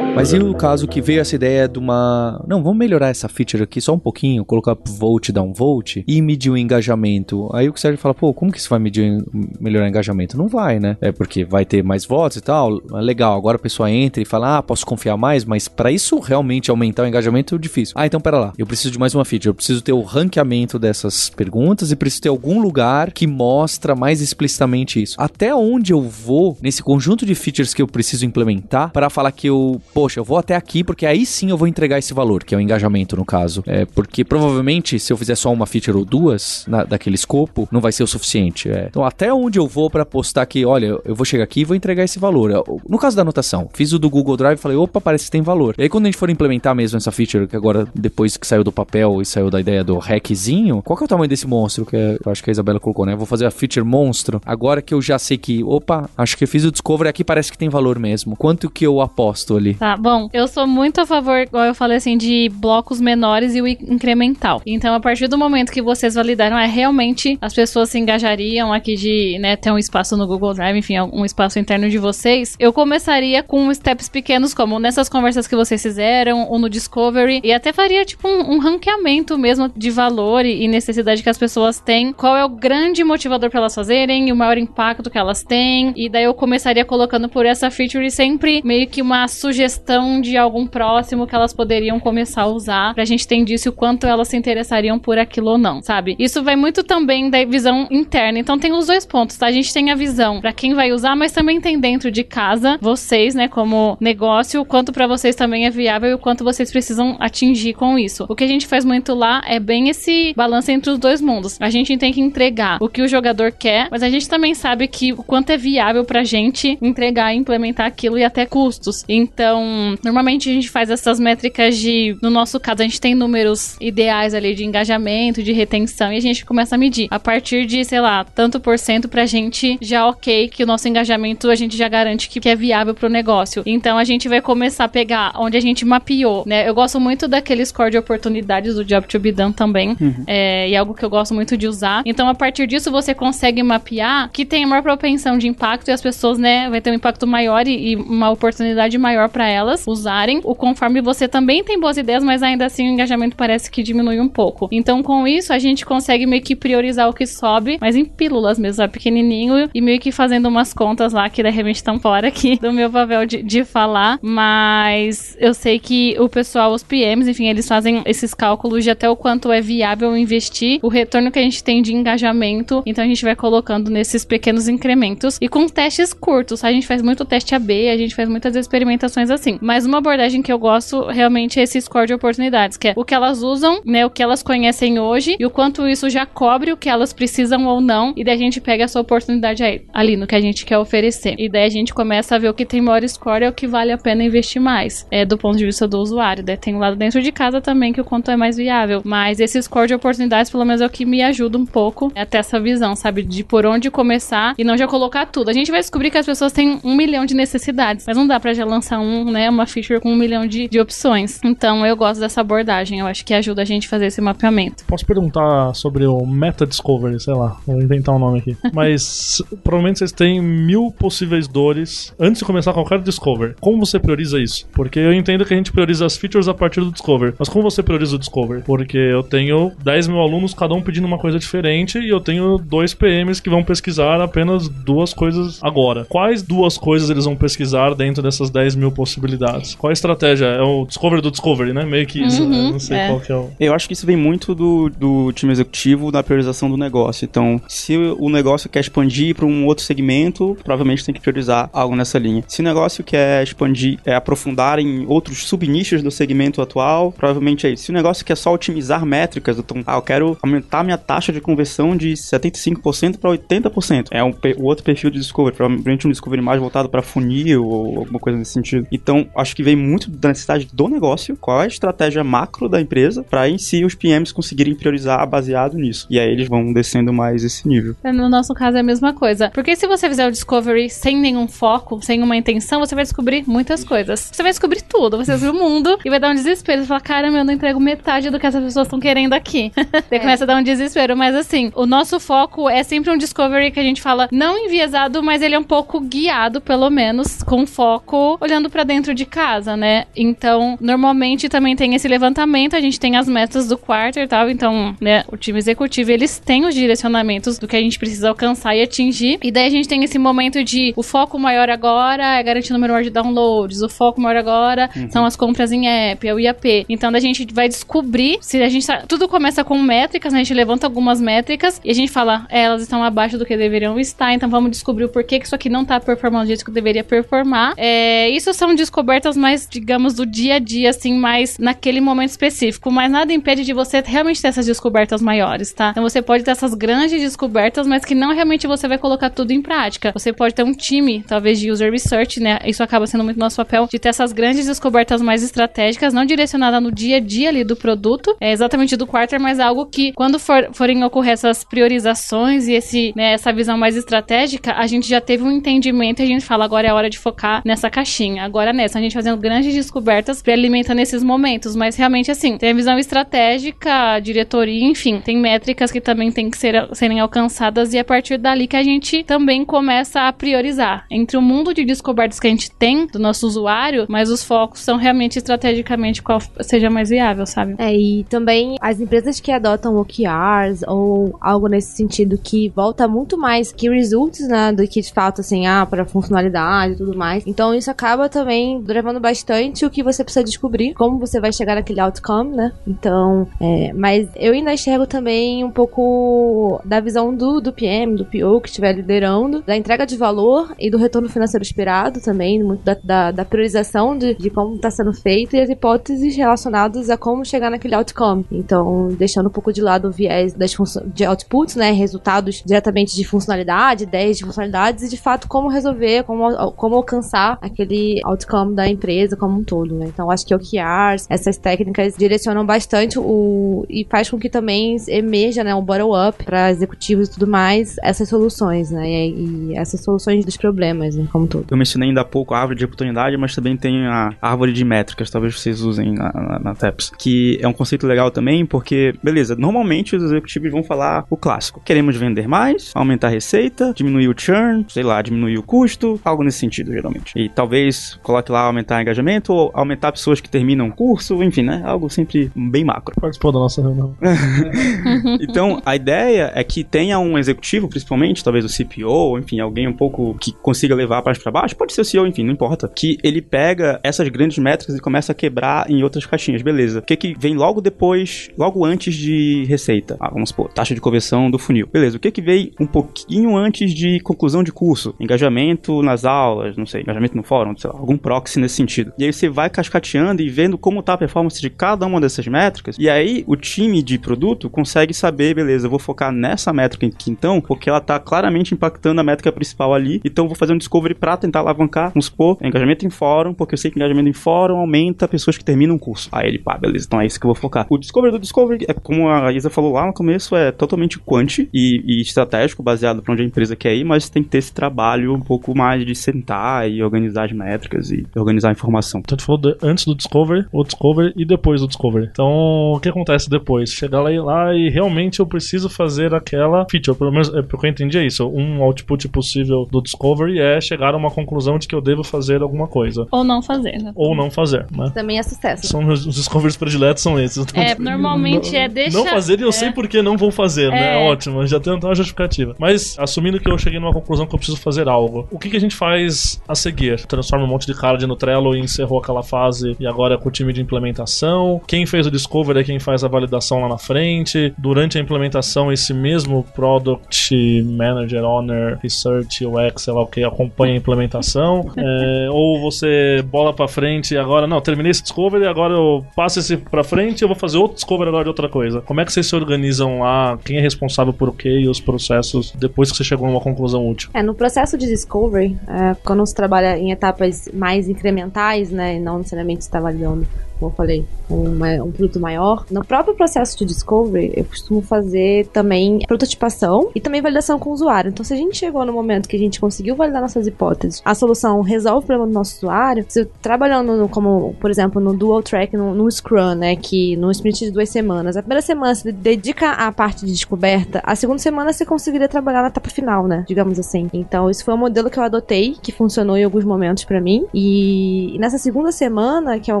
Mas 0.20 0.34
e 0.34 0.38
o 0.38 0.52
caso 0.52 0.86
que 0.86 1.00
veio 1.00 1.18
essa 1.18 1.34
ideia 1.34 1.66
de 1.66 1.78
uma. 1.78 2.44
Não, 2.46 2.62
vamos 2.62 2.76
melhorar 2.76 3.08
essa 3.08 3.26
feature 3.26 3.62
aqui 3.62 3.80
só 3.80 3.94
um 3.94 3.98
pouquinho, 3.98 4.44
colocar 4.44 4.76
volt, 4.86 5.30
down 5.30 5.50
volt 5.50 5.96
e 6.06 6.20
medir 6.20 6.50
o 6.50 6.58
engajamento. 6.58 7.48
Aí 7.54 7.70
o 7.70 7.74
Sérgio 7.74 7.98
fala, 7.98 8.12
pô, 8.12 8.34
como 8.34 8.52
que 8.52 8.58
isso 8.58 8.68
vai 8.68 8.78
medir, 8.78 9.16
melhorar 9.58 9.86
o 9.86 9.88
engajamento? 9.88 10.36
Não 10.36 10.46
vai, 10.46 10.78
né? 10.78 10.98
É 11.00 11.10
porque 11.10 11.42
vai 11.42 11.64
ter 11.64 11.82
mais 11.82 12.04
votos 12.04 12.36
e 12.36 12.42
tal. 12.42 12.82
É 12.92 13.00
legal, 13.00 13.34
agora 13.34 13.56
a 13.56 13.58
pessoa 13.58 13.90
entra 13.90 14.20
e 14.22 14.26
fala, 14.26 14.58
ah, 14.58 14.62
posso 14.62 14.84
confiar 14.84 15.16
mais, 15.16 15.46
mas 15.46 15.68
para 15.68 15.90
isso 15.90 16.18
realmente 16.18 16.70
aumentar 16.70 17.04
o 17.04 17.06
engajamento 17.06 17.54
é 17.54 17.58
difícil. 17.58 17.94
Ah, 17.96 18.04
então 18.04 18.20
pera 18.20 18.38
lá, 18.38 18.52
eu 18.58 18.66
preciso 18.66 18.92
de 18.92 18.98
mais 18.98 19.14
uma 19.14 19.24
feature, 19.24 19.48
eu 19.48 19.54
preciso 19.54 19.80
ter 19.80 19.94
o 19.94 20.02
ranqueamento 20.02 20.78
dessas 20.78 21.30
perguntas 21.30 21.92
e 21.92 21.96
preciso 21.96 22.20
ter 22.20 22.28
algum 22.28 22.60
lugar 22.60 23.10
que 23.10 23.26
mostra 23.26 23.96
mais 23.96 24.20
explicitamente 24.20 25.02
isso. 25.02 25.14
Até 25.16 25.54
onde 25.54 25.94
eu 25.94 26.02
vou 26.02 26.58
nesse 26.60 26.82
conjunto 26.82 27.24
de 27.24 27.34
features 27.34 27.72
que 27.72 27.80
eu 27.80 27.86
preciso 27.86 28.26
implementar 28.26 28.92
para 28.92 29.08
falar 29.08 29.32
que 29.32 29.46
eu, 29.46 29.80
poxa, 29.94 30.09
eu 30.18 30.24
vou 30.24 30.38
até 30.38 30.54
aqui 30.56 30.82
porque 30.82 31.06
aí 31.06 31.24
sim 31.24 31.50
eu 31.50 31.56
vou 31.56 31.68
entregar 31.68 31.98
esse 31.98 32.12
valor, 32.14 32.44
que 32.44 32.54
é 32.54 32.58
o 32.58 32.60
engajamento 32.60 33.16
no 33.16 33.24
caso. 33.24 33.62
É 33.66 33.84
porque 33.84 34.24
provavelmente 34.24 34.98
se 34.98 35.12
eu 35.12 35.16
fizer 35.16 35.34
só 35.34 35.52
uma 35.52 35.66
feature 35.66 35.96
ou 35.96 36.04
duas 36.04 36.64
na, 36.66 36.84
daquele 36.84 37.16
escopo, 37.16 37.68
não 37.70 37.80
vai 37.80 37.92
ser 37.92 38.02
o 38.02 38.06
suficiente. 38.06 38.68
É. 38.68 38.86
Então 38.88 39.04
até 39.04 39.32
onde 39.32 39.58
eu 39.58 39.66
vou 39.66 39.90
para 39.90 40.04
postar 40.04 40.46
que, 40.46 40.64
olha, 40.64 40.98
eu 41.04 41.14
vou 41.14 41.24
chegar 41.24 41.44
aqui 41.44 41.60
e 41.60 41.64
vou 41.64 41.76
entregar 41.76 42.04
esse 42.04 42.18
valor. 42.18 42.64
No 42.88 42.98
caso 42.98 43.16
da 43.16 43.22
anotação, 43.22 43.68
fiz 43.72 43.92
o 43.92 43.98
do 43.98 44.08
Google 44.08 44.36
Drive 44.36 44.58
e 44.58 44.60
falei, 44.60 44.76
opa, 44.76 45.00
parece 45.00 45.26
que 45.26 45.30
tem 45.30 45.42
valor. 45.42 45.74
E 45.78 45.82
aí 45.82 45.88
quando 45.88 46.06
a 46.06 46.08
gente 46.08 46.18
for 46.18 46.30
implementar 46.30 46.74
mesmo 46.74 46.96
essa 46.96 47.12
feature, 47.12 47.46
que 47.46 47.56
agora 47.56 47.86
depois 47.94 48.36
que 48.36 48.46
saiu 48.46 48.64
do 48.64 48.72
papel 48.72 49.20
e 49.20 49.26
saiu 49.26 49.50
da 49.50 49.60
ideia 49.60 49.84
do 49.84 49.98
hackzinho, 49.98 50.82
qual 50.82 50.96
que 50.96 51.04
é 51.04 51.06
o 51.06 51.08
tamanho 51.08 51.28
desse 51.28 51.46
monstro 51.46 51.84
que 51.84 51.96
é, 51.96 52.18
eu 52.24 52.32
acho 52.32 52.42
que 52.42 52.50
a 52.50 52.52
Isabela 52.52 52.80
colocou, 52.80 53.04
né? 53.04 53.12
Eu 53.12 53.16
vou 53.18 53.26
fazer 53.26 53.46
a 53.46 53.50
feature 53.50 53.84
monstro. 53.84 54.40
Agora 54.44 54.80
que 54.80 54.94
eu 54.94 55.02
já 55.02 55.18
sei 55.18 55.36
que, 55.36 55.62
opa, 55.64 56.08
acho 56.16 56.36
que 56.36 56.44
eu 56.44 56.48
fiz 56.48 56.64
o 56.64 56.70
discovery 56.70 57.08
aqui, 57.08 57.24
parece 57.24 57.50
que 57.50 57.58
tem 57.58 57.68
valor 57.68 57.98
mesmo. 57.98 58.36
Quanto 58.36 58.70
que 58.70 58.86
eu 58.86 59.00
aposto 59.00 59.56
ali? 59.56 59.74
Tá, 59.74 59.96
bom, 60.00 60.28
eu 60.32 60.48
sou 60.48 60.66
muito 60.66 61.00
a 61.00 61.06
favor, 61.06 61.38
igual 61.38 61.66
eu 61.66 61.74
falei 61.74 61.98
assim, 61.98 62.16
de 62.16 62.48
blocos 62.54 63.00
menores 63.00 63.54
e 63.54 63.60
o 63.60 63.68
incremental. 63.68 64.62
Então, 64.66 64.94
a 64.94 65.00
partir 65.00 65.28
do 65.28 65.36
momento 65.36 65.70
que 65.70 65.82
vocês 65.82 66.14
validaram, 66.14 66.58
é 66.58 66.66
realmente 66.66 67.38
as 67.40 67.52
pessoas 67.52 67.90
se 67.90 67.98
engajariam 67.98 68.72
aqui 68.72 68.96
de, 68.96 69.38
né, 69.38 69.56
ter 69.56 69.70
um 69.70 69.78
espaço 69.78 70.16
no 70.16 70.26
Google 70.26 70.54
Drive, 70.54 70.78
enfim, 70.78 70.98
um 71.00 71.24
espaço 71.24 71.58
interno 71.58 71.88
de 71.90 71.98
vocês, 71.98 72.56
eu 72.58 72.72
começaria 72.72 73.42
com 73.42 73.72
steps 73.72 74.08
pequenos, 74.08 74.54
como 74.54 74.78
nessas 74.78 75.08
conversas 75.08 75.46
que 75.46 75.54
vocês 75.54 75.82
fizeram, 75.82 76.48
ou 76.48 76.58
no 76.58 76.70
Discovery, 76.70 77.40
e 77.44 77.52
até 77.52 77.72
faria, 77.72 78.04
tipo, 78.04 78.26
um, 78.26 78.54
um 78.54 78.58
ranqueamento 78.58 79.36
mesmo 79.36 79.70
de 79.76 79.90
valor 79.90 80.44
e 80.46 80.66
necessidade 80.66 81.22
que 81.22 81.28
as 81.28 81.38
pessoas 81.38 81.78
têm, 81.78 82.12
qual 82.12 82.36
é 82.36 82.44
o 82.44 82.48
grande 82.48 83.04
motivador 83.04 83.50
para 83.50 83.60
elas 83.60 83.74
fazerem, 83.74 84.28
e 84.28 84.32
o 84.32 84.36
maior 84.36 84.56
impacto 84.56 85.10
que 85.10 85.18
elas 85.18 85.42
têm, 85.42 85.92
e 85.94 86.08
daí 86.08 86.24
eu 86.24 86.34
começaria 86.34 86.84
colocando 86.84 87.28
por 87.28 87.44
essa 87.44 87.70
feature 87.70 88.10
sempre 88.10 88.62
meio 88.64 88.88
que 88.88 89.02
uma 89.02 89.28
sugestão 89.28 89.89
de 90.20 90.36
algum 90.36 90.66
próximo 90.66 91.26
que 91.26 91.34
elas 91.34 91.52
poderiam 91.52 91.98
começar 91.98 92.42
a 92.42 92.46
usar, 92.46 92.94
pra 92.94 93.04
gente 93.04 93.26
ter 93.26 93.36
indício 93.36 93.72
quanto 93.72 94.06
elas 94.06 94.28
se 94.28 94.36
interessariam 94.36 94.98
por 94.98 95.18
aquilo 95.18 95.50
ou 95.50 95.58
não, 95.58 95.82
sabe? 95.82 96.16
Isso 96.18 96.42
vai 96.42 96.56
muito 96.56 96.82
também 96.82 97.28
da 97.30 97.44
visão 97.44 97.86
interna, 97.90 98.38
então 98.38 98.58
tem 98.58 98.72
os 98.72 98.86
dois 98.86 99.04
pontos, 99.04 99.36
tá? 99.36 99.46
A 99.46 99.52
gente 99.52 99.72
tem 99.72 99.90
a 99.90 99.94
visão 99.94 100.40
para 100.40 100.52
quem 100.52 100.74
vai 100.74 100.92
usar, 100.92 101.16
mas 101.16 101.32
também 101.32 101.60
tem 101.60 101.78
dentro 101.78 102.10
de 102.10 102.22
casa, 102.22 102.78
vocês, 102.80 103.34
né, 103.34 103.48
como 103.48 103.96
negócio, 104.00 104.60
o 104.60 104.64
quanto 104.64 104.92
para 104.92 105.06
vocês 105.06 105.34
também 105.34 105.66
é 105.66 105.70
viável 105.70 106.10
e 106.10 106.14
o 106.14 106.18
quanto 106.18 106.44
vocês 106.44 106.70
precisam 106.70 107.16
atingir 107.18 107.74
com 107.74 107.98
isso. 107.98 108.26
O 108.28 108.34
que 108.34 108.44
a 108.44 108.48
gente 108.48 108.66
faz 108.66 108.84
muito 108.84 109.14
lá 109.14 109.42
é 109.46 109.58
bem 109.58 109.88
esse 109.88 110.32
balanço 110.36 110.70
entre 110.70 110.90
os 110.90 110.98
dois 110.98 111.20
mundos. 111.20 111.56
A 111.60 111.70
gente 111.70 111.96
tem 111.96 112.12
que 112.12 112.20
entregar 112.20 112.78
o 112.80 112.88
que 112.88 113.02
o 113.02 113.08
jogador 113.08 113.52
quer, 113.52 113.88
mas 113.90 114.02
a 114.02 114.08
gente 114.08 114.28
também 114.28 114.54
sabe 114.54 114.86
que 114.86 115.12
o 115.12 115.22
quanto 115.22 115.50
é 115.50 115.56
viável 115.56 116.04
pra 116.04 116.24
gente 116.24 116.78
entregar 116.80 117.34
e 117.34 117.38
implementar 117.38 117.86
aquilo 117.86 118.18
e 118.18 118.24
até 118.24 118.46
custos. 118.46 119.04
Então, 119.08 119.64
normalmente 120.02 120.48
a 120.50 120.52
gente 120.52 120.70
faz 120.70 120.90
essas 120.90 121.18
métricas 121.18 121.76
de, 121.76 122.16
no 122.22 122.30
nosso 122.30 122.58
caso, 122.58 122.82
a 122.82 122.84
gente 122.84 123.00
tem 123.00 123.14
números 123.14 123.76
ideais 123.80 124.34
ali 124.34 124.54
de 124.54 124.64
engajamento, 124.64 125.42
de 125.42 125.52
retenção 125.52 126.12
e 126.12 126.16
a 126.16 126.20
gente 126.20 126.44
começa 126.44 126.74
a 126.74 126.78
medir. 126.78 127.08
A 127.10 127.18
partir 127.18 127.66
de, 127.66 127.84
sei 127.84 128.00
lá, 128.00 128.24
tanto 128.24 128.60
por 128.60 128.78
cento 128.78 129.08
pra 129.08 129.26
gente 129.26 129.78
já 129.80 130.06
ok 130.06 130.48
que 130.48 130.62
o 130.62 130.66
nosso 130.66 130.88
engajamento 130.88 131.50
a 131.50 131.54
gente 131.54 131.76
já 131.76 131.88
garante 131.88 132.28
que 132.28 132.48
é 132.48 132.56
viável 132.56 132.94
pro 132.94 133.08
negócio. 133.08 133.62
Então 133.66 133.98
a 133.98 134.04
gente 134.04 134.28
vai 134.28 134.40
começar 134.40 134.84
a 134.84 134.88
pegar 134.88 135.32
onde 135.36 135.56
a 135.56 135.60
gente 135.60 135.84
mapeou, 135.84 136.44
né? 136.46 136.68
Eu 136.68 136.74
gosto 136.74 136.98
muito 136.98 137.28
daquele 137.28 137.64
score 137.64 137.90
de 137.90 137.98
oportunidades 137.98 138.74
do 138.74 138.84
Job 138.84 139.06
to 139.06 139.18
be 139.18 139.32
done 139.32 139.52
também. 139.52 139.96
Uhum. 140.00 140.24
É, 140.26 140.68
e 140.68 140.74
é 140.74 140.76
algo 140.76 140.94
que 140.94 141.04
eu 141.04 141.10
gosto 141.10 141.34
muito 141.34 141.56
de 141.56 141.66
usar. 141.66 142.02
Então, 142.04 142.28
a 142.28 142.34
partir 142.34 142.66
disso, 142.66 142.90
você 142.90 143.14
consegue 143.14 143.62
mapear 143.62 144.30
que 144.32 144.44
tem 144.44 144.64
maior 144.66 144.82
propensão 144.82 145.38
de 145.38 145.46
impacto 145.48 145.88
e 145.88 145.92
as 145.92 146.00
pessoas, 146.00 146.38
né, 146.38 146.68
vai 146.70 146.80
ter 146.80 146.90
um 146.90 146.94
impacto 146.94 147.26
maior 147.26 147.66
e, 147.66 147.92
e 147.92 147.96
uma 147.96 148.30
oportunidade 148.30 148.96
maior 148.98 149.28
para 149.28 149.48
elas 149.48 149.59
usarem. 149.86 150.40
O 150.44 150.54
conforme 150.54 151.00
você 151.00 151.26
também 151.26 151.64
tem 151.64 151.80
boas 151.80 151.96
ideias, 151.96 152.22
mas 152.22 152.42
ainda 152.42 152.66
assim 152.66 152.88
o 152.88 152.92
engajamento 152.92 153.36
parece 153.36 153.70
que 153.70 153.82
diminui 153.82 154.20
um 154.20 154.28
pouco. 154.28 154.68
Então, 154.70 155.02
com 155.02 155.26
isso, 155.26 155.52
a 155.52 155.58
gente 155.58 155.84
consegue 155.86 156.26
meio 156.26 156.42
que 156.42 156.54
priorizar 156.54 157.08
o 157.08 157.14
que 157.14 157.26
sobe, 157.26 157.78
mas 157.80 157.96
em 157.96 158.04
pílulas 158.04 158.58
mesmo, 158.58 158.76
sabe? 158.76 158.90
pequenininho 158.90 159.70
e 159.74 159.80
meio 159.80 159.98
que 159.98 160.12
fazendo 160.12 160.46
umas 160.46 160.74
contas 160.74 161.12
lá 161.12 161.30
que 161.30 161.42
de 161.42 161.50
repente 161.50 161.76
estão 161.76 161.98
fora 161.98 162.28
aqui 162.28 162.58
do 162.60 162.72
meu 162.72 162.90
papel 162.90 163.24
de, 163.24 163.42
de 163.42 163.64
falar. 163.64 164.18
Mas 164.22 165.36
eu 165.40 165.54
sei 165.54 165.78
que 165.78 166.14
o 166.18 166.28
pessoal, 166.28 166.72
os 166.72 166.82
PMs, 166.82 167.28
enfim, 167.28 167.48
eles 167.48 167.66
fazem 167.66 168.02
esses 168.04 168.34
cálculos 168.34 168.84
de 168.84 168.90
até 168.90 169.08
o 169.08 169.16
quanto 169.16 169.50
é 169.50 169.60
viável 169.60 170.16
investir, 170.16 170.78
o 170.82 170.88
retorno 170.88 171.30
que 171.30 171.38
a 171.38 171.42
gente 171.42 171.64
tem 171.64 171.80
de 171.80 171.94
engajamento. 171.94 172.82
Então 172.84 173.02
a 173.02 173.06
gente 173.06 173.24
vai 173.24 173.34
colocando 173.34 173.90
nesses 173.90 174.24
pequenos 174.24 174.68
incrementos 174.68 175.38
e 175.40 175.48
com 175.48 175.66
testes 175.66 176.12
curtos. 176.12 176.62
A 176.62 176.72
gente 176.72 176.86
faz 176.86 177.00
muito 177.00 177.24
teste 177.24 177.54
AB, 177.54 177.88
a 177.88 177.96
gente 177.96 178.14
faz 178.14 178.28
muitas 178.28 178.54
experimentações 178.56 179.30
assim. 179.30 179.49
Mas 179.60 179.86
uma 179.86 179.98
abordagem 179.98 180.42
que 180.42 180.52
eu 180.52 180.58
gosto 180.58 181.06
realmente 181.06 181.58
é 181.58 181.62
esse 181.62 181.80
score 181.80 182.06
de 182.06 182.14
oportunidades, 182.14 182.76
que 182.76 182.88
é 182.88 182.92
o 182.96 183.04
que 183.04 183.14
elas 183.14 183.42
usam, 183.42 183.80
né, 183.84 184.04
o 184.04 184.10
que 184.10 184.22
elas 184.22 184.42
conhecem 184.42 184.98
hoje 184.98 185.36
e 185.38 185.46
o 185.46 185.50
quanto 185.50 185.86
isso 185.86 186.08
já 186.10 186.26
cobre 186.26 186.72
o 186.72 186.76
que 186.76 186.88
elas 186.88 187.12
precisam 187.12 187.66
ou 187.66 187.80
não. 187.80 188.12
E 188.16 188.24
daí 188.24 188.34
a 188.34 188.38
gente 188.38 188.60
pega 188.60 188.84
essa 188.84 189.00
oportunidade 189.00 189.62
aí, 189.62 189.82
ali 189.92 190.16
no 190.16 190.26
que 190.26 190.34
a 190.34 190.40
gente 190.40 190.64
quer 190.64 190.78
oferecer. 190.78 191.34
E 191.38 191.48
daí 191.48 191.64
a 191.64 191.70
gente 191.70 191.94
começa 191.94 192.34
a 192.34 192.38
ver 192.38 192.48
o 192.48 192.54
que 192.54 192.64
tem 192.64 192.80
maior 192.80 193.06
score 193.08 193.44
é 193.44 193.48
o 193.48 193.52
que 193.52 193.66
vale 193.66 193.92
a 193.92 193.98
pena 193.98 194.24
investir 194.24 194.60
mais, 194.60 195.06
é 195.10 195.24
do 195.24 195.38
ponto 195.38 195.56
de 195.56 195.64
vista 195.64 195.86
do 195.86 195.98
usuário. 195.98 196.42
Daí 196.42 196.56
tem 196.56 196.74
o 196.74 196.78
lado 196.78 196.96
dentro 196.96 197.22
de 197.22 197.32
casa 197.32 197.60
também 197.60 197.92
que 197.92 198.00
o 198.00 198.04
quanto 198.04 198.30
é 198.30 198.36
mais 198.36 198.56
viável. 198.56 199.00
Mas 199.04 199.40
esse 199.40 199.60
score 199.62 199.88
de 199.88 199.94
oportunidades, 199.94 200.50
pelo 200.50 200.64
menos, 200.64 200.80
é 200.80 200.86
o 200.86 200.90
que 200.90 201.04
me 201.04 201.22
ajuda 201.22 201.56
um 201.56 201.66
pouco 201.66 202.12
a 202.14 202.26
ter 202.26 202.38
essa 202.38 202.60
visão, 202.60 202.94
sabe? 202.94 203.22
De 203.22 203.44
por 203.44 203.64
onde 203.64 203.90
começar 203.90 204.54
e 204.58 204.64
não 204.64 204.76
já 204.76 204.86
colocar 204.86 205.26
tudo. 205.26 205.48
A 205.48 205.52
gente 205.52 205.70
vai 205.70 205.80
descobrir 205.80 206.10
que 206.10 206.18
as 206.18 206.26
pessoas 206.26 206.52
têm 206.52 206.80
um 206.84 206.94
milhão 206.94 207.24
de 207.24 207.34
necessidades, 207.34 208.04
mas 208.06 208.16
não 208.16 208.26
dá 208.26 208.38
pra 208.38 208.52
já 208.52 208.64
lançar 208.64 209.00
um, 209.00 209.24
né? 209.24 209.39
Uma 209.48 209.66
feature 209.66 210.00
com 210.00 210.12
um 210.12 210.16
milhão 210.16 210.46
de, 210.46 210.68
de 210.68 210.80
opções. 210.80 211.40
Então 211.44 211.84
eu 211.86 211.96
gosto 211.96 212.20
dessa 212.20 212.40
abordagem. 212.40 212.98
Eu 212.98 213.06
acho 213.06 213.24
que 213.24 213.34
ajuda 213.34 213.62
a 213.62 213.64
gente 213.64 213.86
a 213.86 213.90
fazer 213.90 214.06
esse 214.06 214.20
mapeamento. 214.20 214.84
Posso 214.84 215.06
perguntar 215.06 215.74
sobre 215.74 216.06
o 216.06 216.26
Meta 216.26 216.66
Discovery, 216.66 217.20
sei 217.20 217.34
lá, 217.34 217.56
vou 217.66 217.80
inventar 217.80 218.14
um 218.14 218.18
nome 218.18 218.38
aqui. 218.40 218.56
Mas 218.72 219.42
provavelmente 219.62 219.98
vocês 219.98 220.12
têm 220.12 220.40
mil 220.40 220.90
possíveis 220.90 221.48
dores 221.48 222.14
antes 222.18 222.40
de 222.40 222.44
começar 222.44 222.72
qualquer 222.72 223.00
Discovery. 223.00 223.54
Como 223.60 223.84
você 223.84 223.98
prioriza 223.98 224.38
isso? 224.38 224.68
Porque 224.72 224.98
eu 224.98 225.12
entendo 225.12 225.44
que 225.44 225.54
a 225.54 225.56
gente 225.56 225.72
prioriza 225.72 226.06
as 226.06 226.16
features 226.16 226.48
a 226.48 226.54
partir 226.54 226.80
do 226.80 226.90
Discovery. 226.90 227.34
Mas 227.38 227.48
como 227.48 227.62
você 227.62 227.82
prioriza 227.82 228.16
o 228.16 228.18
Discovery? 228.18 228.62
Porque 228.62 228.98
eu 228.98 229.22
tenho 229.22 229.72
10 229.82 230.08
mil 230.08 230.20
alunos, 230.20 230.54
cada 230.54 230.74
um 230.74 230.82
pedindo 230.82 231.06
uma 231.06 231.18
coisa 231.18 231.38
diferente, 231.38 231.98
e 231.98 232.08
eu 232.08 232.20
tenho 232.20 232.58
dois 232.58 232.94
PMs 232.94 233.40
que 233.40 233.50
vão 233.50 233.62
pesquisar 233.62 234.20
apenas 234.20 234.68
duas 234.68 235.14
coisas 235.14 235.58
agora. 235.62 236.04
Quais 236.08 236.42
duas 236.42 236.76
coisas 236.76 237.10
eles 237.10 237.24
vão 237.24 237.36
pesquisar 237.36 237.94
dentro 237.94 238.22
dessas 238.22 238.50
10 238.50 238.76
mil 238.76 238.92
possibilidades? 238.92 239.29
Qual 239.76 239.90
a 239.90 239.92
estratégia? 239.92 240.46
É 240.46 240.62
o 240.62 240.86
Discovery 240.86 241.22
do 241.22 241.30
Discovery, 241.30 241.72
né? 241.72 241.84
Meio 241.84 242.06
que 242.06 242.22
isso. 242.22 242.42
Uhum, 242.42 242.48
né? 242.48 242.70
Não 242.72 242.80
sei 242.80 242.96
é. 242.96 243.08
qual 243.08 243.20
que 243.20 243.32
é 243.32 243.36
o. 243.36 243.50
Eu 243.58 243.74
acho 243.74 243.86
que 243.86 243.94
isso 243.94 244.06
vem 244.06 244.16
muito 244.16 244.54
do, 244.54 244.88
do 244.88 245.32
time 245.32 245.52
executivo 245.52 246.10
na 246.10 246.22
priorização 246.22 246.70
do 246.70 246.76
negócio. 246.76 247.24
Então, 247.24 247.60
se 247.68 247.96
o 247.96 248.28
negócio 248.28 248.68
quer 248.68 248.80
expandir 248.80 249.34
para 249.34 249.46
um 249.46 249.66
outro 249.66 249.84
segmento, 249.84 250.56
provavelmente 250.62 251.04
tem 251.04 251.14
que 251.14 251.20
priorizar 251.20 251.68
algo 251.72 251.96
nessa 251.96 252.18
linha. 252.18 252.44
Se 252.46 252.60
o 252.60 252.64
negócio 252.64 253.02
quer 253.04 253.42
expandir, 253.42 253.98
é, 254.04 254.14
aprofundar 254.14 254.78
em 254.78 255.04
outros 255.06 255.46
subnichos 255.46 256.02
do 256.02 256.10
segmento 256.10 256.62
atual, 256.62 257.12
provavelmente 257.12 257.66
é 257.66 257.70
isso. 257.70 257.84
Se 257.84 257.90
o 257.90 257.94
negócio 257.94 258.24
quer 258.24 258.36
só 258.36 258.52
otimizar 258.52 259.04
métricas, 259.04 259.58
então, 259.58 259.82
ah, 259.86 259.96
eu 259.96 260.02
quero 260.02 260.36
aumentar 260.42 260.84
minha 260.84 260.98
taxa 260.98 261.32
de 261.32 261.40
conversão 261.40 261.96
de 261.96 262.12
75% 262.12 263.18
para 263.18 263.30
80%. 263.30 264.08
É 264.10 264.22
um, 264.22 264.34
o 264.58 264.64
outro 264.64 264.84
perfil 264.84 265.10
de 265.10 265.18
discovery, 265.18 265.56
provavelmente 265.56 266.06
um 266.06 266.10
discovery 266.10 266.42
mais 266.42 266.60
voltado 266.60 266.88
para 266.88 267.02
funil 267.02 267.66
ou 267.66 267.98
alguma 267.98 268.18
coisa 268.18 268.38
nesse 268.38 268.52
sentido. 268.52 268.86
Então, 268.90 269.19
acho 269.36 269.54
que 269.56 269.62
vem 269.62 269.76
muito 269.76 270.10
da 270.10 270.28
necessidade 270.28 270.68
do 270.72 270.88
negócio, 270.88 271.36
qual 271.36 271.60
é 271.60 271.64
a 271.64 271.68
estratégia 271.68 272.22
macro 272.24 272.68
da 272.68 272.80
empresa, 272.80 273.22
para 273.22 273.48
em 273.48 273.58
si 273.58 273.84
os 273.84 273.94
PMs 273.94 274.32
conseguirem 274.32 274.74
priorizar 274.74 275.26
baseado 275.26 275.76
nisso. 275.76 276.06
E 276.10 276.18
aí 276.18 276.30
eles 276.30 276.48
vão 276.48 276.72
descendo 276.72 277.12
mais 277.12 277.44
esse 277.44 277.66
nível. 277.68 277.94
No 278.04 278.28
nosso 278.28 278.54
caso 278.54 278.76
é 278.76 278.80
a 278.80 278.84
mesma 278.84 279.12
coisa. 279.12 279.50
Porque 279.50 279.74
se 279.76 279.86
você 279.86 280.08
fizer 280.08 280.26
o 280.26 280.30
discovery 280.30 280.88
sem 280.90 281.16
nenhum 281.16 281.46
foco, 281.48 282.00
sem 282.02 282.22
uma 282.22 282.36
intenção, 282.36 282.80
você 282.80 282.94
vai 282.94 283.04
descobrir 283.04 283.44
muitas 283.46 283.84
coisas. 283.84 284.30
Você 284.32 284.42
vai 284.42 284.52
descobrir 284.52 284.82
tudo, 284.82 285.16
você 285.16 285.32
vai 285.32 285.40
descobrir 285.40 285.58
o 285.58 285.62
mundo 285.62 285.98
e 286.04 286.10
vai 286.10 286.20
dar 286.20 286.30
um 286.30 286.34
desespero. 286.34 286.82
Você 286.82 286.88
fala, 286.88 287.00
caramba, 287.00 287.38
eu 287.38 287.44
não 287.44 287.52
entrego 287.52 287.80
metade 287.80 288.30
do 288.30 288.38
que 288.38 288.46
essas 288.46 288.62
pessoas 288.62 288.86
estão 288.86 289.00
querendo 289.00 289.32
aqui. 289.32 289.72
Daí 289.76 290.02
É. 290.10 290.18
começa 290.18 290.44
a 290.44 290.46
dar 290.46 290.56
um 290.56 290.62
desespero. 290.62 291.16
Mas 291.16 291.34
assim, 291.34 291.70
o 291.74 291.86
nosso 291.86 292.18
foco 292.20 292.68
é 292.68 292.82
sempre 292.82 293.10
um 293.10 293.16
discovery 293.16 293.70
que 293.70 293.80
a 293.80 293.82
gente 293.82 294.00
fala 294.02 294.28
não 294.32 294.56
enviesado, 294.58 295.22
mas 295.22 295.42
ele 295.42 295.54
é 295.54 295.58
um 295.58 295.64
pouco 295.64 296.00
guiado, 296.00 296.60
pelo 296.60 296.88
menos, 296.90 297.42
com 297.42 297.66
foco 297.66 298.38
olhando 298.40 298.68
pra 298.70 298.84
dentro 298.84 299.09
dentro 299.10 299.14
de 299.14 299.26
casa, 299.26 299.76
né? 299.76 300.06
Então, 300.16 300.78
normalmente 300.80 301.48
também 301.48 301.74
tem 301.76 301.94
esse 301.94 302.06
levantamento, 302.08 302.74
a 302.76 302.80
gente 302.80 302.98
tem 302.98 303.16
as 303.16 303.28
metas 303.28 303.68
do 303.68 303.76
quarter 303.76 304.24
e 304.24 304.28
tal, 304.28 304.48
então, 304.48 304.94
né, 305.00 305.24
o 305.28 305.36
time 305.36 305.58
executivo, 305.58 306.10
eles 306.10 306.38
têm 306.38 306.64
os 306.64 306.74
direcionamentos 306.74 307.58
do 307.58 307.66
que 307.66 307.76
a 307.76 307.80
gente 307.80 307.98
precisa 307.98 308.28
alcançar 308.28 308.74
e 308.76 308.82
atingir. 308.82 309.38
E 309.42 309.50
daí 309.50 309.66
a 309.66 309.70
gente 309.70 309.88
tem 309.88 310.02
esse 310.04 310.18
momento 310.18 310.62
de 310.62 310.92
o 310.96 311.02
foco 311.02 311.38
maior 311.38 311.68
agora 311.68 312.38
é 312.38 312.42
garantir 312.42 312.70
o 312.70 312.74
número 312.74 312.92
maior 312.92 313.02
de 313.04 313.10
downloads, 313.10 313.82
o 313.82 313.88
foco 313.88 314.20
maior 314.20 314.36
agora 314.36 314.90
Uhum. 314.96 315.10
são 315.10 315.24
as 315.24 315.36
compras 315.36 315.72
em 315.72 315.88
app, 315.88 316.26
é 316.26 316.34
o 316.34 316.38
IAP. 316.38 316.86
Então, 316.88 317.10
a 317.14 317.20
gente 317.20 317.46
vai 317.52 317.68
descobrir 317.68 318.38
se 318.40 318.62
a 318.62 318.68
gente 318.68 318.86
tá, 318.86 319.02
tudo 319.06 319.28
começa 319.28 319.64
com 319.64 319.78
métricas, 319.78 320.32
né? 320.32 320.40
A 320.40 320.42
gente 320.42 320.54
levanta 320.54 320.86
algumas 320.86 321.20
métricas 321.20 321.80
e 321.84 321.90
a 321.90 321.94
gente 321.94 322.10
fala, 322.10 322.46
é, 322.48 322.62
elas 322.62 322.82
estão 322.82 323.02
abaixo 323.02 323.38
do 323.38 323.44
que 323.44 323.56
deveriam 323.56 323.98
estar, 323.98 324.32
então 324.32 324.48
vamos 324.48 324.70
descobrir 324.70 325.04
o 325.04 325.08
porquê 325.08 325.38
que 325.38 325.46
isso 325.46 325.54
aqui 325.54 325.68
não 325.68 325.84
tá 325.84 325.98
performando 326.00 326.44
do 326.44 326.48
jeito 326.48 326.64
que 326.64 326.70
deveria 326.70 327.04
performar. 327.04 327.74
É, 327.76 328.28
isso 328.30 328.52
são 328.54 328.74
descobertas 328.74 328.99
mais, 329.36 329.68
digamos, 329.68 330.14
do 330.14 330.26
dia 330.26 330.54
a 330.54 330.58
dia, 330.58 330.90
assim, 330.90 331.14
mais 331.14 331.58
naquele 331.58 332.00
momento 332.00 332.30
específico, 332.30 332.90
mas 332.90 333.10
nada 333.10 333.32
impede 333.32 333.64
de 333.64 333.72
você 333.72 334.02
realmente 334.04 334.40
ter 334.40 334.48
essas 334.48 334.66
descobertas 334.66 335.22
maiores, 335.22 335.72
tá? 335.72 335.90
Então 335.90 336.02
você 336.02 336.22
pode 336.22 336.44
ter 336.44 336.50
essas 336.50 336.74
grandes 336.74 337.20
descobertas, 337.20 337.86
mas 337.86 338.04
que 338.04 338.14
não 338.14 338.34
realmente 338.34 338.66
você 338.66 338.86
vai 338.88 338.98
colocar 338.98 339.30
tudo 339.30 339.52
em 339.52 339.62
prática. 339.62 340.12
Você 340.12 340.32
pode 340.32 340.54
ter 340.54 340.62
um 340.62 340.72
time, 340.72 341.24
talvez, 341.26 341.58
de 341.58 341.70
user 341.70 341.90
research, 341.90 342.40
né? 342.40 342.58
Isso 342.64 342.82
acaba 342.82 343.06
sendo 343.06 343.24
muito 343.24 343.38
nosso 343.38 343.56
papel 343.56 343.88
de 343.90 343.98
ter 343.98 344.08
essas 344.08 344.32
grandes 344.32 344.66
descobertas 344.66 345.20
mais 345.20 345.42
estratégicas, 345.42 346.12
não 346.12 346.24
direcionadas 346.24 346.82
no 346.82 346.92
dia 346.92 347.16
a 347.16 347.20
dia 347.20 347.48
ali 347.48 347.64
do 347.64 347.76
produto, 347.76 348.36
é 348.40 348.52
exatamente 348.52 348.96
do 348.96 349.06
quarter, 349.06 349.40
mas 349.40 349.60
algo 349.60 349.86
que 349.86 350.12
quando 350.12 350.38
for, 350.38 350.68
forem 350.72 351.02
ocorrer 351.04 351.32
essas 351.32 351.64
priorizações 351.64 352.68
e 352.68 352.72
esse, 352.72 353.12
né, 353.16 353.32
essa 353.32 353.52
visão 353.52 353.76
mais 353.76 353.96
estratégica, 353.96 354.74
a 354.74 354.86
gente 354.86 355.08
já 355.08 355.20
teve 355.20 355.42
um 355.42 355.50
entendimento 355.50 356.20
e 356.20 356.24
a 356.24 356.26
gente 356.26 356.44
fala 356.44 356.64
agora 356.64 356.88
é 356.88 356.92
hora 356.92 357.10
de 357.10 357.18
focar 357.18 357.62
nessa 357.64 357.90
caixinha, 357.90 358.44
agora 358.44 358.72
a 358.84 359.00
gente 359.00 359.14
fazendo 359.14 359.36
grandes 359.36 359.74
descobertas 359.74 360.42
para 360.42 360.52
alimentar 360.52 360.94
nesses 360.94 361.22
momentos, 361.22 361.74
mas 361.76 361.96
realmente 361.96 362.30
assim, 362.30 362.56
tem 362.56 362.70
a 362.70 362.74
visão 362.74 362.98
estratégica, 362.98 364.18
diretoria, 364.20 364.84
enfim, 364.84 365.20
tem 365.20 365.36
métricas 365.36 365.90
que 365.90 366.00
também 366.00 366.30
tem 366.30 366.50
que 366.50 366.58
ser, 366.58 366.88
serem 366.94 367.20
alcançadas 367.20 367.92
e 367.92 367.98
é 367.98 368.00
a 368.00 368.04
partir 368.04 368.38
dali 368.38 368.66
que 368.66 368.76
a 368.76 368.82
gente 368.82 369.22
também 369.24 369.64
começa 369.64 370.22
a 370.22 370.32
priorizar 370.32 371.04
entre 371.10 371.36
o 371.36 371.42
mundo 371.42 371.74
de 371.74 371.84
descobertas 371.84 372.40
que 372.40 372.46
a 372.46 372.50
gente 372.50 372.70
tem 372.70 373.06
do 373.06 373.18
nosso 373.18 373.46
usuário, 373.46 374.06
mas 374.08 374.30
os 374.30 374.42
focos 374.42 374.80
são 374.80 374.96
realmente 374.96 375.38
estrategicamente 375.38 376.22
qual 376.22 376.40
seja 376.60 376.90
mais 376.90 377.10
viável, 377.10 377.46
sabe? 377.46 377.74
É, 377.78 377.94
e 377.94 378.24
também 378.24 378.76
as 378.80 379.00
empresas 379.00 379.40
que 379.40 379.52
adotam 379.52 379.96
OKRs 379.96 380.82
ou 380.86 381.36
algo 381.40 381.68
nesse 381.68 381.96
sentido 381.96 382.38
que 382.38 382.68
volta 382.70 383.06
muito 383.06 383.36
mais 383.36 383.72
que 383.72 383.88
results, 383.88 384.46
né, 384.48 384.72
do 384.72 384.86
que 384.86 385.00
de 385.00 385.12
fato, 385.12 385.40
assim, 385.40 385.66
ah, 385.66 385.86
para 385.86 386.04
funcionalidade 386.04 386.94
e 386.94 386.96
tudo 386.96 387.16
mais. 387.16 387.44
Então 387.46 387.74
isso 387.74 387.90
acaba 387.90 388.28
também 388.28 388.69
levando 388.78 389.20
bastante 389.20 389.84
o 389.84 389.90
que 389.90 390.02
você 390.02 390.22
precisa 390.22 390.44
descobrir, 390.44 390.94
como 390.94 391.18
você 391.18 391.40
vai 391.40 391.52
chegar 391.52 391.74
naquele 391.74 392.00
outcome, 392.00 392.56
né? 392.56 392.72
Então, 392.86 393.46
é, 393.60 393.92
mas 393.92 394.28
eu 394.36 394.52
ainda 394.52 394.72
enxergo 394.72 395.06
também 395.06 395.64
um 395.64 395.70
pouco 395.70 396.80
da 396.84 397.00
visão 397.00 397.34
do, 397.34 397.60
do 397.60 397.72
PM, 397.72 398.16
do 398.16 398.24
PO 398.24 398.60
que 398.60 398.68
estiver 398.68 398.92
liderando, 398.92 399.62
da 399.62 399.76
entrega 399.76 400.06
de 400.06 400.16
valor 400.16 400.74
e 400.78 400.90
do 400.90 400.98
retorno 400.98 401.28
financeiro 401.28 401.62
esperado 401.62 402.20
também, 402.20 402.62
muito 402.62 402.82
da, 402.84 402.96
da, 403.02 403.30
da 403.30 403.44
priorização 403.44 404.16
de, 404.16 404.34
de 404.34 404.50
como 404.50 404.76
está 404.76 404.90
sendo 404.90 405.12
feito 405.12 405.56
e 405.56 405.60
as 405.60 405.68
hipóteses 405.68 406.36
relacionadas 406.36 407.10
a 407.10 407.16
como 407.16 407.44
chegar 407.44 407.70
naquele 407.70 407.94
outcome. 407.94 408.44
Então, 408.50 409.08
deixando 409.08 409.48
um 409.48 409.52
pouco 409.52 409.72
de 409.72 409.80
lado 409.80 410.08
o 410.08 410.10
viés 410.10 410.52
das 410.54 410.74
de 411.14 411.24
outputs, 411.24 411.76
né, 411.76 411.90
resultados 411.92 412.62
diretamente 412.64 413.14
de 413.14 413.24
funcionalidade, 413.24 414.04
ideias 414.04 414.38
de 414.38 414.44
funcionalidades 414.44 415.04
e 415.04 415.08
de 415.08 415.16
fato 415.16 415.48
como 415.48 415.68
resolver, 415.68 416.24
como, 416.24 416.72
como 416.72 416.96
alcançar 416.96 417.58
aquele 417.60 418.20
outcome 418.24 418.59
da 418.66 418.88
empresa 418.88 419.36
como 419.36 419.58
um 419.58 419.64
todo, 419.64 419.94
né? 419.94 420.06
Então, 420.08 420.30
acho 420.30 420.46
que 420.46 420.54
OKRs, 420.54 421.26
essas 421.28 421.56
técnicas 421.56 422.14
direcionam 422.16 422.64
bastante 422.64 423.18
o 423.18 423.84
e 423.88 424.06
faz 424.08 424.30
com 424.30 424.38
que 424.38 424.48
também 424.48 424.96
emerja, 425.08 425.64
né, 425.64 425.74
um 425.74 425.82
bottom 425.82 426.28
up 426.28 426.44
para 426.44 426.70
executivos 426.70 427.28
e 427.28 427.32
tudo 427.32 427.46
mais, 427.46 427.96
essas 428.02 428.28
soluções, 428.28 428.90
né? 428.90 429.08
E, 429.08 429.70
e 429.70 429.76
essas 429.76 430.02
soluções 430.02 430.44
dos 430.44 430.56
problemas, 430.56 431.16
né, 431.16 431.26
como 431.30 431.44
um 431.44 431.48
todo. 431.48 431.66
Eu 431.70 431.76
mencionei 431.76 432.08
ainda 432.08 432.20
há 432.20 432.24
pouco 432.24 432.54
a 432.54 432.58
árvore 432.58 432.78
de 432.78 432.84
oportunidade, 432.84 433.36
mas 433.36 433.54
também 433.54 433.76
tem 433.76 434.06
a 434.06 434.30
árvore 434.40 434.72
de 434.72 434.84
métricas, 434.84 435.30
talvez 435.30 435.58
vocês 435.58 435.80
usem 435.80 436.14
na, 436.14 436.32
na, 436.32 436.58
na 436.58 436.74
TEPS, 436.74 437.12
que 437.18 437.58
é 437.60 437.68
um 437.68 437.72
conceito 437.72 438.06
legal 438.06 438.30
também, 438.30 438.66
porque, 438.66 439.14
beleza, 439.22 439.56
normalmente 439.56 440.16
os 440.16 440.22
executivos 440.22 440.70
vão 440.70 440.82
falar 440.82 441.24
o 441.30 441.36
clássico. 441.36 441.80
Queremos 441.84 442.16
vender 442.16 442.48
mais, 442.48 442.92
aumentar 442.94 443.28
a 443.28 443.30
receita, 443.30 443.92
diminuir 443.94 444.28
o 444.28 444.34
churn, 444.36 444.84
sei 444.88 445.02
lá, 445.02 445.20
diminuir 445.22 445.58
o 445.58 445.62
custo, 445.62 446.20
algo 446.24 446.42
nesse 446.42 446.58
sentido, 446.58 446.92
geralmente. 446.92 447.32
E 447.36 447.48
talvez 447.48 448.18
coloque 448.22 448.49
lá 448.50 448.62
aumentar 448.62 448.98
o 448.98 449.02
engajamento 449.02 449.52
ou 449.52 449.70
aumentar 449.72 450.12
pessoas 450.12 450.40
que 450.40 450.48
terminam 450.48 450.88
o 450.88 450.92
curso, 450.92 451.42
enfim, 451.42 451.62
né? 451.62 451.82
Algo 451.84 452.10
sempre 452.10 452.50
bem 452.54 452.84
macro. 452.84 453.14
Participou 453.20 453.52
da 453.52 453.58
nossa 453.58 453.80
reunião. 453.80 454.14
Então, 455.50 455.80
a 455.84 455.96
ideia 455.96 456.52
é 456.54 456.62
que 456.62 456.84
tenha 456.84 457.18
um 457.18 457.38
executivo, 457.38 457.88
principalmente, 457.88 458.44
talvez 458.44 458.64
o 458.64 458.68
CPO, 458.68 459.38
enfim, 459.38 459.58
alguém 459.58 459.88
um 459.88 459.92
pouco 459.92 460.36
que 460.38 460.52
consiga 460.52 460.94
levar 460.94 461.18
a 461.18 461.22
parte 461.22 461.40
para 461.40 461.50
baixo, 461.50 461.76
pode 461.76 461.92
ser 461.92 462.02
o 462.02 462.04
CEO, 462.04 462.26
enfim, 462.26 462.44
não 462.44 462.52
importa, 462.52 462.88
que 462.88 463.18
ele 463.22 463.40
pega 463.40 464.00
essas 464.02 464.28
grandes 464.28 464.58
métricas 464.58 464.96
e 464.96 465.00
começa 465.00 465.32
a 465.32 465.34
quebrar 465.34 465.90
em 465.90 466.02
outras 466.02 466.26
caixinhas, 466.26 466.62
beleza. 466.62 467.00
O 467.00 467.02
que 467.02 467.16
que 467.16 467.34
vem 467.38 467.54
logo 467.54 467.80
depois, 467.80 468.50
logo 468.56 468.84
antes 468.84 469.14
de 469.14 469.64
receita? 469.66 470.16
Ah, 470.20 470.30
vamos 470.30 470.50
supor, 470.50 470.72
taxa 470.72 470.94
de 470.94 471.00
conversão 471.00 471.50
do 471.50 471.58
funil. 471.58 471.88
Beleza, 471.92 472.16
o 472.16 472.20
que 472.20 472.30
que 472.30 472.42
veio 472.42 472.72
um 472.78 472.86
pouquinho 472.86 473.56
antes 473.56 473.92
de 473.92 474.20
conclusão 474.20 474.62
de 474.62 474.72
curso? 474.72 475.14
Engajamento 475.18 476.02
nas 476.02 476.24
aulas, 476.24 476.76
não 476.76 476.86
sei, 476.86 477.02
engajamento 477.02 477.36
no 477.36 477.42
fórum, 477.42 477.76
sei 477.76 477.90
lá, 477.90 477.98
algum 477.98 478.16
proxy 478.16 478.58
nesse 478.58 478.76
sentido. 478.76 479.12
E 479.18 479.24
aí 479.24 479.32
você 479.32 479.48
vai 479.48 479.70
cascateando 479.70 480.42
e 480.42 480.48
vendo 480.48 480.78
como 480.78 481.02
tá 481.02 481.14
a 481.14 481.18
performance 481.18 481.60
de 481.60 481.70
cada 481.70 482.06
uma 482.06 482.20
dessas 482.20 482.46
métricas, 482.46 482.96
e 482.98 483.08
aí 483.08 483.44
o 483.46 483.56
time 483.56 484.02
de 484.02 484.18
produto 484.18 484.68
consegue 484.68 485.09
saber, 485.14 485.54
beleza, 485.54 485.86
eu 485.86 485.90
vou 485.90 485.98
focar 485.98 486.32
nessa 486.32 486.72
métrica 486.72 487.06
aqui 487.06 487.30
então, 487.30 487.60
porque 487.60 487.88
ela 487.88 488.00
tá 488.00 488.18
claramente 488.18 488.74
impactando 488.74 489.20
a 489.20 489.24
métrica 489.24 489.50
principal 489.52 489.94
ali, 489.94 490.20
então 490.24 490.46
vou 490.46 490.56
fazer 490.56 490.72
um 490.72 490.78
discovery 490.78 491.14
pra 491.14 491.36
tentar 491.36 491.60
alavancar, 491.60 492.10
vamos 492.10 492.26
supor, 492.26 492.56
engajamento 492.62 493.06
em 493.06 493.10
fórum, 493.10 493.52
porque 493.54 493.74
eu 493.74 493.78
sei 493.78 493.90
que 493.90 493.98
engajamento 493.98 494.28
em 494.28 494.32
fórum 494.32 494.76
aumenta 494.76 495.26
pessoas 495.28 495.56
que 495.58 495.64
terminam 495.64 495.96
o 495.96 495.98
curso. 495.98 496.28
Aí 496.32 496.48
ele, 496.48 496.58
pá, 496.58 496.76
beleza, 496.78 497.06
então 497.06 497.20
é 497.20 497.26
isso 497.26 497.38
que 497.38 497.46
eu 497.46 497.48
vou 497.48 497.54
focar. 497.54 497.86
O 497.88 497.98
discovery 497.98 498.32
do 498.32 498.38
discovery, 498.38 498.84
é 498.88 498.94
como 498.94 499.28
a 499.28 499.52
Isa 499.52 499.70
falou 499.70 499.92
lá 499.92 500.06
no 500.06 500.12
começo, 500.12 500.54
é 500.56 500.70
totalmente 500.72 501.18
quant 501.18 501.58
e, 501.58 501.68
e 501.72 502.20
estratégico, 502.20 502.82
baseado 502.82 503.22
pra 503.22 503.32
onde 503.32 503.42
a 503.42 503.46
empresa 503.46 503.74
quer 503.76 503.94
ir, 503.94 504.04
mas 504.04 504.28
tem 504.28 504.42
que 504.42 504.48
ter 504.48 504.58
esse 504.58 504.72
trabalho 504.72 505.34
um 505.34 505.40
pouco 505.40 505.76
mais 505.76 506.04
de 506.04 506.14
sentar 506.14 506.88
e 506.90 507.02
organizar 507.02 507.44
as 507.44 507.52
métricas 507.52 508.10
e 508.10 508.26
organizar 508.36 508.68
a 508.68 508.72
informação. 508.72 509.20
Então 509.20 509.36
gente 509.36 509.46
falou 509.46 509.60
de- 509.60 509.76
antes 509.82 510.04
do 510.04 510.14
Discovery, 510.14 510.66
o 510.72 510.84
Discovery 510.84 511.32
e 511.36 511.44
depois 511.44 511.80
do 511.80 511.86
Discovery. 511.86 512.28
Então, 512.30 512.46
o 512.94 513.00
que 513.00 513.08
acontece 513.08 513.48
depois? 513.48 513.90
Chegar 513.90 514.20
lá 514.20 514.32
e, 514.32 514.38
lá 514.40 514.74
e 514.74 514.88
realmente 515.00 515.40
eu 515.40 515.46
preciso 515.46 515.88
fazer 515.88 516.34
aquela 516.34 516.86
feature. 516.90 517.16
Pelo 517.16 517.32
menos, 517.32 517.52
é 517.54 517.62
porque 517.62 517.86
eu 517.86 517.90
entendi 517.90 518.18
é 518.18 518.26
isso. 518.26 518.46
Um 518.46 518.82
output 518.82 519.28
possível 519.28 519.88
do 519.90 520.02
Discovery 520.02 520.60
é 520.60 520.80
chegar 520.80 521.14
a 521.14 521.16
uma 521.16 521.30
conclusão 521.30 521.78
de 521.78 521.88
que 521.88 521.94
eu 521.94 522.00
devo 522.02 522.22
fazer 522.22 522.60
alguma 522.60 522.86
coisa. 522.86 523.26
Ou 523.30 523.42
não 523.42 523.62
fazer, 523.62 523.98
né? 523.98 524.12
Ou 524.14 524.34
não 524.36 524.50
fazer, 524.50 524.86
né? 524.94 525.10
Também 525.14 525.38
é 525.38 525.42
sucesso. 525.42 525.86
São 525.86 526.06
os, 526.06 526.26
os 526.26 526.34
discoveries 526.34 526.76
prediletos 526.76 527.22
são 527.22 527.40
esses. 527.40 527.58
Então, 527.58 527.82
É, 527.82 527.94
normalmente 527.98 528.76
é 528.76 528.88
deixa- 528.88 529.16
Não 529.16 529.26
fazer 529.26 529.58
e 529.58 529.62
eu 529.62 529.70
é. 529.70 529.72
sei 529.72 529.90
por 529.90 530.06
que 530.06 530.20
não 530.20 530.36
vou 530.36 530.50
fazer, 530.50 530.90
né? 530.90 531.14
É. 531.26 531.30
Ótimo, 531.30 531.66
já 531.66 531.80
tem 531.80 531.94
então 531.94 532.08
uma 532.10 532.14
justificativa. 532.14 532.74
Mas, 532.78 533.16
assumindo 533.18 533.58
que 533.58 533.70
eu 533.70 533.78
cheguei 533.78 533.98
numa 533.98 534.12
conclusão 534.12 534.46
que 534.46 534.54
eu 534.54 534.58
preciso 534.58 534.78
fazer 534.78 535.08
algo, 535.08 535.48
o 535.50 535.58
que, 535.58 535.70
que 535.70 535.76
a 535.76 535.80
gente 535.80 535.96
faz 535.96 536.60
a 536.68 536.74
seguir? 536.74 537.24
Transforma 537.26 537.64
um 537.64 537.68
monte 537.68 537.86
de 537.86 537.94
card 537.94 538.26
no 538.26 538.36
Trello 538.36 538.74
e 538.76 538.80
encerrou 538.80 539.18
aquela 539.18 539.42
fase 539.42 539.96
e 539.98 540.06
agora 540.06 540.34
é 540.34 540.36
com 540.38 540.48
o 540.48 540.52
time 540.52 540.72
de 540.72 540.80
implementação. 540.80 541.80
Quem 541.86 542.04
fez 542.06 542.26
o 542.26 542.30
Discovery 542.30 542.80
é 542.80 542.84
quem 542.84 542.98
faz 542.98 543.24
a 543.24 543.28
validação 543.28 543.80
lá 543.80 543.88
na 543.88 543.98
frente. 543.98 544.72
Durante 544.90 545.16
a 545.18 545.20
implementação, 545.20 545.92
esse 545.92 546.12
mesmo 546.12 546.66
Product 546.74 547.84
Manager, 547.84 548.42
Owner, 548.42 548.98
Research, 549.00 549.64
UX, 549.64 550.02
sei 550.02 550.12
lá 550.12 550.22
o 550.22 550.26
que, 550.26 550.42
acompanha 550.42 550.94
a 550.94 550.96
implementação. 550.96 551.88
É, 552.02 552.48
ou 552.50 552.80
você 552.80 553.44
bola 553.50 553.74
pra 553.74 553.86
frente 553.86 554.32
e 554.34 554.38
agora, 554.38 554.66
não, 554.66 554.80
terminei 554.80 555.10
esse 555.10 555.22
Discovery, 555.22 555.66
agora 555.66 555.92
eu 555.92 556.24
passo 556.34 556.58
esse 556.58 556.76
pra 556.76 557.04
frente 557.04 557.42
e 557.42 557.44
eu 557.44 557.48
vou 557.48 557.56
fazer 557.56 557.76
outro 557.76 557.96
Discovery 557.96 558.28
agora 558.28 558.44
de 558.44 558.48
outra 558.48 558.68
coisa. 558.68 559.02
Como 559.02 559.20
é 559.20 559.24
que 559.24 559.32
vocês 559.32 559.46
se 559.46 559.54
organizam 559.54 560.20
lá? 560.20 560.58
Quem 560.64 560.78
é 560.78 560.80
responsável 560.80 561.32
por 561.32 561.50
o 561.50 561.52
quê 561.52 561.68
e 561.68 561.88
os 561.88 562.00
processos 562.00 562.72
depois 562.72 563.10
que 563.10 563.18
você 563.18 563.24
chegou 563.24 563.46
numa 563.46 563.60
conclusão 563.60 564.08
útil? 564.08 564.30
É, 564.32 564.42
no 564.42 564.54
processo 564.54 564.96
de 564.96 565.06
discovery, 565.06 565.76
é, 565.86 566.16
quando 566.24 566.44
se 566.46 566.54
trabalha 566.54 566.98
em 566.98 567.12
etapas 567.12 567.68
mais 567.72 568.08
incrementais, 568.08 568.90
né, 568.90 569.16
e 569.16 569.20
não 569.20 569.38
necessariamente 569.38 569.82
está 569.82 570.00
validando 570.00 570.48
como 570.80 570.90
eu 570.90 570.96
falei, 570.96 571.26
uma, 571.48 571.92
um 572.02 572.10
produto 572.10 572.40
maior. 572.40 572.86
No 572.90 573.04
próprio 573.04 573.34
processo 573.34 573.76
de 573.78 573.84
discovery, 573.84 574.52
eu 574.56 574.64
costumo 574.64 575.02
fazer 575.02 575.66
também 575.66 576.20
prototipação 576.26 577.10
e 577.14 577.20
também 577.20 577.42
validação 577.42 577.78
com 577.78 577.90
o 577.90 577.92
usuário. 577.92 578.30
Então, 578.30 578.44
se 578.44 578.54
a 578.54 578.56
gente 578.56 578.78
chegou 578.78 579.04
no 579.04 579.12
momento 579.12 579.48
que 579.48 579.56
a 579.56 579.58
gente 579.58 579.78
conseguiu 579.78 580.16
validar 580.16 580.40
nossas 580.40 580.66
hipóteses, 580.66 581.20
a 581.24 581.34
solução 581.34 581.82
resolve 581.82 582.24
o 582.24 582.26
problema 582.26 582.46
do 582.46 582.54
nosso 582.54 582.78
usuário, 582.78 583.24
se 583.28 583.44
trabalhando 583.60 584.16
no, 584.16 584.28
como, 584.28 584.74
por 584.80 584.90
exemplo, 584.90 585.20
no 585.20 585.34
dual 585.34 585.62
track, 585.62 585.96
no, 585.96 586.14
no 586.14 586.30
Scrum, 586.30 586.74
né, 586.74 586.96
que 586.96 587.36
no 587.36 587.50
sprint 587.50 587.84
de 587.86 587.90
duas 587.90 588.08
semanas, 588.08 588.56
a 588.56 588.62
primeira 588.62 588.82
semana 588.82 589.14
você 589.14 589.30
dedica 589.30 589.90
à 589.90 590.10
parte 590.10 590.46
de 590.46 590.52
descoberta, 590.52 591.20
a 591.24 591.36
segunda 591.36 591.58
semana 591.58 591.92
você 591.92 592.06
conseguiria 592.06 592.48
trabalhar 592.48 592.82
na 592.82 592.88
etapa 592.88 593.10
final, 593.10 593.46
né, 593.46 593.64
digamos 593.68 593.98
assim. 593.98 594.30
Então, 594.32 594.70
esse 594.70 594.82
foi 594.82 594.94
um 594.94 594.98
modelo 594.98 595.28
que 595.28 595.38
eu 595.38 595.42
adotei, 595.42 595.96
que 596.02 596.12
funcionou 596.12 596.56
em 596.56 596.64
alguns 596.64 596.84
momentos 596.84 597.24
para 597.24 597.40
mim, 597.40 597.66
e 597.74 598.56
nessa 598.58 598.78
segunda 598.78 599.12
semana, 599.12 599.78
que 599.78 599.90
é 599.90 599.94
o 599.94 600.00